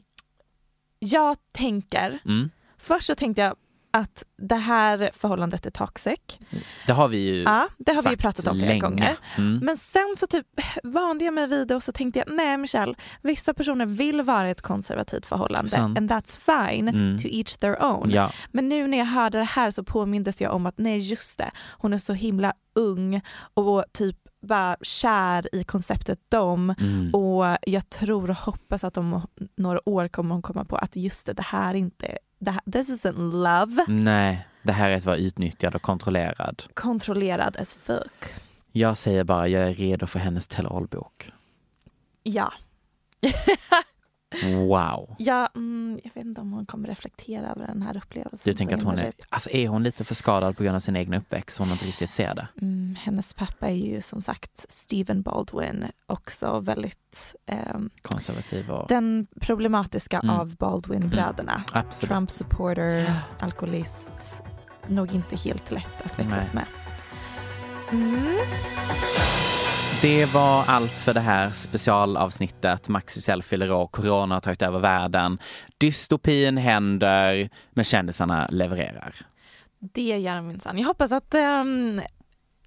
jag 0.99 1.37
tänker, 1.53 2.19
Mm. 2.25 2.51
först 2.79 3.07
så 3.07 3.15
tänkte 3.15 3.43
jag 3.43 3.57
att 3.95 4.25
det 4.37 4.55
här 4.57 5.11
förhållandet 5.13 5.67
är 5.67 5.71
toxic. 5.71 6.19
Det 6.87 6.93
har 6.93 7.09
vi 7.09 7.19
ju 7.19 7.43
Ja, 7.43 7.69
det 7.79 7.93
har 7.93 8.11
vi 8.11 8.17
pratat 8.17 8.47
om 8.47 8.59
flera 8.59 8.79
gånger. 8.79 9.17
Mm. 9.39 9.59
Men 9.63 9.77
sen 9.77 10.15
så 10.17 10.27
typ 10.27 10.47
vande 10.83 11.25
jag 11.25 11.35
mig 11.35 11.47
vid 11.47 11.69
det 11.69 11.75
och 11.75 11.83
så 11.83 11.93
tänkte 11.93 12.19
jag, 12.19 12.29
nej 12.37 12.59
Michelle, 12.59 12.95
vissa 13.23 13.55
personer 13.55 13.87
vill 13.87 14.23
vara 14.23 14.49
i 14.49 14.51
ett 14.51 14.63
konservativt 14.63 15.27
förhållande 15.27 15.71
Sant. 15.71 15.99
and 15.99 16.11
that's 16.11 16.39
fine 16.69 16.89
Mm. 16.89 17.19
to 17.19 17.29
each 17.31 17.57
their 17.57 17.83
own. 17.85 18.11
Ja. 18.11 18.33
Men 18.51 18.69
nu 18.69 18.87
när 18.87 18.99
jag 18.99 19.05
hörde 19.07 19.39
det 19.39 19.45
här 19.45 19.71
så 19.71 19.85
påmindes 19.85 20.41
jag 20.41 20.55
om 20.55 20.67
att 20.67 20.79
nej 20.79 20.99
just 20.99 21.39
det, 21.39 21.51
hon 21.79 21.93
är 21.93 21.99
så 21.99 22.13
himla 22.13 22.55
ung 22.75 23.21
och 23.55 23.85
typ 23.93 24.17
bara 24.43 24.77
kär 24.83 25.55
i 25.55 25.65
konceptet 25.65 26.31
dom 26.31 26.75
Mm. 26.81 27.15
och 27.15 27.57
jag 27.63 27.91
tror 27.91 28.31
och 28.31 28.37
hoppas 28.37 28.85
att 28.85 28.97
om 28.97 29.21
några 29.57 29.89
år 29.89 30.09
kommer 30.09 30.35
hon 30.35 30.43
komma 30.43 30.65
på 30.65 30.77
att 30.77 30.97
just 30.97 31.27
det, 31.27 31.33
det 31.33 31.43
här 31.43 31.71
är 31.71 31.79
inte, 31.79 32.19
det 32.39 32.51
här, 32.51 32.61
this 32.73 32.89
isn't 33.05 33.33
love, 33.33 33.85
Nej, 33.89 34.47
det 34.63 34.73
här 34.73 34.91
är 34.91 34.97
att 34.97 35.05
vara 35.05 35.17
utnyttjad 35.17 35.75
och 35.75 35.83
kontrollerad. 35.83 36.63
kontrollerad 36.75 37.57
as 37.57 37.75
fuck. 37.83 38.25
Jag 38.73 38.97
säger 38.99 39.25
bara, 39.25 39.49
jag 39.49 39.63
är 39.63 39.75
redo 39.75 40.07
för 40.07 40.19
hennes 40.19 40.49
tell-all-bok. 40.49 41.31
Ja. 42.23 42.53
Wow. 44.69 45.17
ja 45.19 45.49
mm, 45.55 45.99
jag 46.05 46.11
vet 46.15 46.25
inte 46.25 46.41
om 46.41 46.53
hon 46.53 46.67
kommer 46.67 46.89
reflektera 46.89 47.47
över 47.51 47.67
den 47.67 47.83
här 47.83 47.97
upplevelsen. 47.97 48.41
Du 48.45 48.55
tänker 48.55 48.77
att 48.77 48.83
hon 48.83 48.99
är, 48.99 49.13
alltså 49.29 49.51
är 49.51 49.69
hon 49.69 49.83
lite 49.83 50.05
för 50.05 50.15
skadad 50.15 50.57
på 50.57 50.63
grund 50.63 50.77
av 50.77 50.81
sin 50.81 50.97
egen 50.97 51.15
uppväxt 51.15 51.57
så 51.57 51.63
hon 51.63 51.73
inte 51.73 51.85
riktigt 51.85 52.13
ser 52.13 52.35
det? 52.35 52.49
Mm, 52.61 52.97
hennes 53.01 53.35
pappa 53.35 53.69
är 53.69 53.75
ju 53.75 54.03
som 54.03 54.21
sagt 54.21 54.67
Stephen 54.69 55.23
Baldwin, 55.23 55.85
också 56.07 56.61
väldigt 56.61 57.35
ehm, 57.47 57.91
Konservativ 58.03 58.71
och... 58.71 58.89
den 58.89 59.27
problematiska 59.41 60.19
Mm. 60.23 60.37
av 60.37 60.57
Baldwin-bröderna. 60.57 61.65
Absolut. 61.73 62.11
Trump-supporter, 62.11 63.15
alkoholist, 63.39 64.43
nog 64.87 65.15
inte 65.15 65.37
helt 65.37 65.71
lätt 65.71 66.03
att 66.05 66.19
växa 66.19 66.43
upp 66.47 66.53
med. 66.53 66.65
Det 70.03 70.27
var 70.35 70.65
allt 70.67 71.01
för 71.01 71.15
det 71.15 71.21
här 71.21 71.51
specialavsnittet. 71.51 72.89
Max 72.89 73.19
fyller 73.43 73.73
år, 73.73 73.87
corona 73.87 74.35
har 74.35 74.41
tagit 74.41 74.63
över 74.63 74.79
världen. 74.79 75.39
Dystopin 75.79 76.57
händer, 76.57 77.49
men 77.71 77.85
kändisarna 77.85 78.47
levererar. 78.51 79.15
Det 79.81 80.19
gör 80.19 80.37
de 80.37 80.47
minsann. 80.49 80.79
Jag 80.79 80.87
hoppas 80.87 81.13
att 81.13 81.35
ehm, 81.35 82.01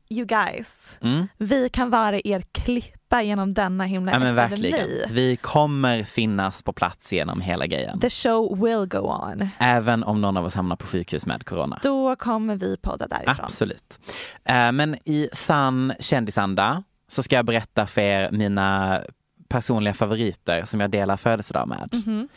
you 0.10 0.26
guys, 0.26 0.98
Mm. 1.02 1.28
vi 1.38 1.70
kan 1.70 1.90
vara 1.90 2.20
er 2.24 2.44
klippa 2.52 3.22
genom 3.22 3.54
denna 3.54 3.84
himla 3.84 4.12
Ja 4.12 4.20
men 4.20 4.36
verkligen. 4.36 4.88
Vi 5.10 5.36
kommer 5.36 6.04
finnas 6.04 6.64
på 6.64 6.74
plats 6.74 7.14
genom 7.14 7.42
hela 7.42 7.68
grejen. 7.68 8.00
The 8.00 8.10
show 8.10 8.60
will 8.62 8.86
go 8.86 8.98
on. 8.98 9.50
Även 9.58 10.04
om 10.04 10.22
någon 10.22 10.38
av 10.38 10.46
oss 10.46 10.56
hamnar 10.56 10.76
på 10.76 10.88
sjukhus 10.88 11.26
med 11.26 11.46
corona. 11.46 11.80
Då 11.84 12.16
kommer 12.16 12.56
vi 12.56 12.78
podda 12.78 13.08
därifrån. 13.08 13.46
Absolut. 13.46 14.00
Eh, 14.46 14.72
Men 14.72 14.96
i 15.06 15.30
sann 15.34 15.94
kändisanda 16.00 16.84
så 17.08 17.24
ska 17.24 17.36
jag 17.36 17.46
berätta 17.46 17.88
för 17.88 18.02
er 18.02 18.32
mina 18.32 19.02
personliga 19.48 19.94
favoriter 19.94 20.66
som 20.66 20.80
jag 20.80 20.92
delar 20.92 21.18
födelsedag 21.18 21.68
med. 21.68 21.90
Mhm. 22.06 22.28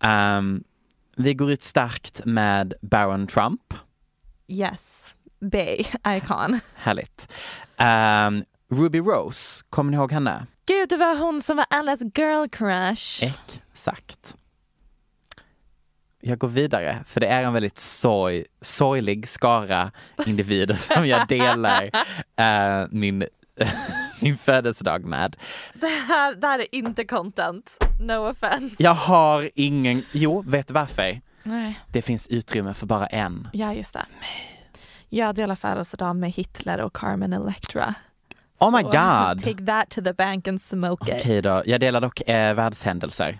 Ehm, 0.00 0.64
vi 1.16 1.34
går 1.34 1.50
ut 1.50 1.64
starkt 1.64 2.24
med 2.24 2.74
Baron 2.82 3.26
Trump. 3.26 3.74
Yes, 4.48 5.16
Bay, 5.40 5.84
icon. 6.08 6.60
Härligt. 6.74 7.32
Ehm, 7.76 8.44
Ruby 8.70 8.98
Rose, 8.98 9.64
kommer 9.70 9.90
ni 9.90 9.96
ihåg 9.96 10.12
henne? 10.12 10.46
Gud, 10.66 10.88
det 10.88 10.96
var 10.96 11.16
hon 11.16 11.42
som 11.42 11.56
var 11.56 11.66
allas 11.70 12.00
girl 12.00 12.48
crush. 12.48 13.24
Exakt. 13.24 14.36
Jag 16.20 16.38
går 16.38 16.48
vidare, 16.48 16.98
för 17.06 17.20
det 17.20 17.26
är 17.26 17.42
en 17.44 17.52
väldigt 17.52 17.78
sorg, 17.78 18.44
sorglig 18.60 19.28
skara 19.28 19.90
individer 20.26 20.74
som 20.74 21.06
jag 21.06 21.28
delar 21.28 21.90
eh, 22.36 22.86
min, 22.90 23.24
min 24.20 24.36
födelsedag 24.36 25.04
med. 25.04 25.36
Det, 25.74 25.86
här, 25.86 26.34
det 26.34 26.46
här 26.46 26.58
är 26.58 26.74
inte 26.74 27.04
content, 27.04 27.76
no 28.00 28.30
offense. 28.30 28.76
Jag 28.78 28.94
har 28.94 29.50
ingen, 29.54 30.02
jo, 30.12 30.44
vet 30.46 30.68
du 30.68 30.74
varför? 30.74 31.20
Nej. 31.42 31.80
Det 31.92 32.02
finns 32.02 32.26
utrymme 32.28 32.74
för 32.74 32.86
bara 32.86 33.06
en. 33.06 33.48
Ja, 33.52 33.74
just 33.74 33.94
det. 33.94 34.06
Jag 35.08 35.34
delar 35.34 35.54
födelsedag 35.54 36.16
med 36.16 36.30
Hitler 36.30 36.80
och 36.80 36.96
Carmen 36.96 37.32
Electra. 37.32 37.94
Oh 38.58 38.76
my 38.76 38.82
god! 38.82 39.44
Take 39.44 39.66
that 39.66 39.90
to 39.90 40.02
the 40.02 40.12
bank 40.12 40.48
and 40.48 40.62
smoke 40.62 41.10
it. 41.10 41.20
Okej 41.20 41.42
då, 41.42 41.62
jag 41.66 41.80
delar 41.80 42.00
dock 42.00 42.28
eh, 42.28 42.54
världshändelser. 42.54 43.38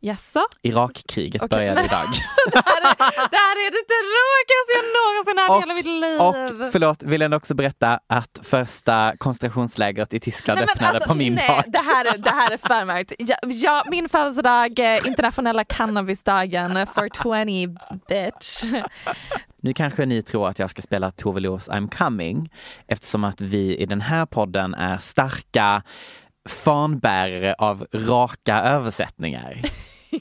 Jaså? 0.00 0.40
Irakkriget 0.62 1.42
Okej, 1.42 1.56
började 1.56 1.74
men- 1.74 1.84
idag. 1.90 2.06
Det 2.52 2.62
här, 2.64 2.80
är, 2.90 2.96
det 3.30 3.36
här 3.36 3.56
är 3.66 3.70
det 3.70 3.84
tråkigaste 3.96 4.72
jag 4.76 4.84
någonsin 4.98 5.38
hört 5.38 5.58
i 5.58 5.60
hela 5.60 5.74
mitt 5.74 5.86
liv. 5.86 6.20
Och 6.20 6.72
förlåt, 6.72 7.02
vill 7.02 7.20
jag 7.20 7.32
också 7.32 7.54
berätta 7.54 8.00
att 8.06 8.40
första 8.42 9.14
koncentrationslägret 9.18 10.14
i 10.14 10.20
Tyskland 10.20 10.60
Nej, 10.60 10.68
öppnade 10.72 10.94
alltså, 10.94 11.08
på 11.08 11.14
min 11.14 11.34
nej, 11.34 11.48
dag. 11.48 11.64
Det 11.66 11.78
här 11.78 12.04
är, 12.04 12.18
det 12.18 12.30
här 12.30 12.50
är 12.50 12.56
för 12.56 12.84
märkt. 12.84 13.12
Ja, 13.18 13.36
ja, 13.42 13.84
min 13.90 14.08
födelsedag, 14.08 14.78
internationella 15.06 15.64
cannabisdagen, 15.64 16.86
420 16.94 17.76
bitch. 18.08 18.64
Nu 19.62 19.74
kanske 19.74 20.06
ni 20.06 20.22
tror 20.22 20.48
att 20.48 20.58
jag 20.58 20.70
ska 20.70 20.82
spela 20.82 21.10
Tove 21.10 21.40
Los 21.40 21.68
I'm 21.68 21.96
coming 21.98 22.50
eftersom 22.86 23.24
att 23.24 23.40
vi 23.40 23.76
i 23.76 23.86
den 23.86 24.00
här 24.00 24.26
podden 24.26 24.74
är 24.74 24.98
starka 24.98 25.82
fanbärare 26.46 27.54
av 27.54 27.86
raka 27.92 28.60
översättningar. 28.62 29.60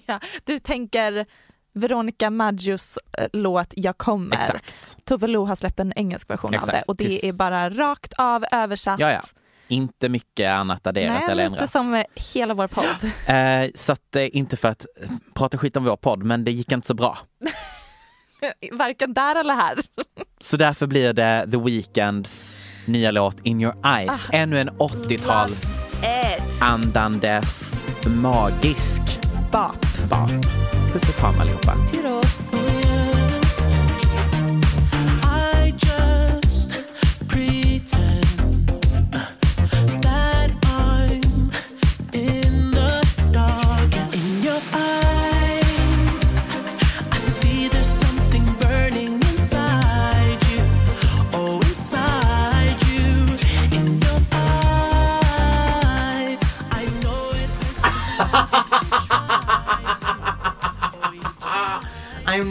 Ja, 0.05 0.19
du 0.43 0.59
tänker 0.59 1.25
Veronica 1.73 2.29
Maggios 2.29 2.99
eh, 3.17 3.27
låt 3.33 3.73
Jag 3.75 3.97
kommer. 3.97 4.35
Exakt. 4.35 5.05
Tove 5.05 5.27
Lo 5.27 5.45
har 5.45 5.55
släppt 5.55 5.79
en 5.79 5.93
engelsk 5.95 6.29
version 6.29 6.49
av 6.49 6.55
Exakt. 6.55 6.71
det 6.77 6.83
och 6.83 6.95
det 6.95 7.25
är 7.29 7.33
bara 7.33 7.69
rakt 7.69 8.13
av 8.17 8.45
översatt. 8.51 8.99
Ja, 8.99 9.11
ja. 9.11 9.21
Inte 9.67 10.09
mycket 10.09 10.49
annat 10.51 10.87
adderat 10.87 11.13
Nej, 11.19 11.31
eller 11.31 11.43
lite 11.43 11.55
ändrat. 11.55 11.71
som 11.71 11.93
eh, 11.93 12.03
hela 12.33 12.53
vår 12.53 12.67
podd. 12.67 13.11
Eh, 13.27 13.71
så 13.75 13.91
att, 13.91 14.15
eh, 14.15 14.37
inte 14.37 14.57
för 14.57 14.67
att 14.67 14.85
prata 15.33 15.57
skit 15.57 15.77
om 15.77 15.83
vår 15.83 15.97
podd, 15.97 16.23
men 16.23 16.43
det 16.43 16.51
gick 16.51 16.71
inte 16.71 16.87
så 16.87 16.93
bra. 16.93 17.17
Varken 18.71 19.13
där 19.13 19.39
eller 19.39 19.53
här. 19.53 19.79
Så 20.39 20.57
därför 20.57 20.87
blir 20.87 21.13
det 21.13 21.47
The 21.51 21.57
Weeknds 21.57 22.55
nya 22.85 23.11
låt 23.11 23.39
In 23.43 23.61
Your 23.61 23.75
Eyes. 23.85 24.25
Ah. 24.29 24.33
Ännu 24.33 24.59
en 24.59 24.69
80-tals 24.69 25.84
Ett 26.05 26.61
andandes 26.61 27.87
magisk 28.07 29.01
bap. 29.51 29.85
bap. 30.09 30.31
Puss 30.93 31.09
och 31.09 31.15
kram 31.15 31.39
allihopa. 31.39 31.73
Toodles. 31.91 32.44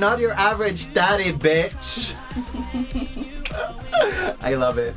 Not 0.05 0.20
your 0.20 0.34
average 0.34 0.92
daddy 0.92 1.32
bitch. 1.32 2.12
I 4.42 4.55
love 4.55 4.76
it. 4.76 4.94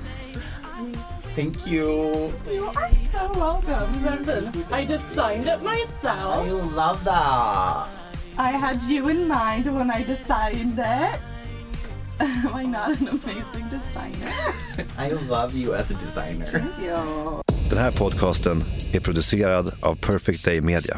Thank 1.34 1.66
you. 1.66 2.34
You 2.52 2.66
are 2.76 2.92
so 3.14 3.32
welcome, 3.36 3.90
Brendan. 4.02 4.44
I 4.70 4.84
just 4.84 5.06
signed 5.16 5.48
it 5.48 5.62
myself. 5.64 6.44
I 6.46 6.50
love 6.82 7.00
that. 7.06 7.88
I 8.38 8.52
had 8.52 8.82
you 8.82 9.08
in 9.08 9.30
mind 9.30 9.66
when 9.78 9.90
I 9.90 10.04
designed 10.04 10.78
it. 10.78 11.20
Am 12.20 12.54
I 12.54 12.64
not 12.64 13.00
an 13.00 13.08
amazing 13.08 13.68
designer? 13.70 14.32
I 15.06 15.10
love 15.30 15.56
you 15.56 15.74
as 15.74 15.92
a 15.92 15.94
designer. 15.94 16.66
Ja. 16.86 17.42
Den 17.70 17.80
här 17.80 17.92
podcasten 17.92 18.64
är 18.92 19.00
producerad 19.00 19.74
av 19.82 19.96
Perfect 19.96 20.46
Day 20.46 20.62
Media. 20.62 20.98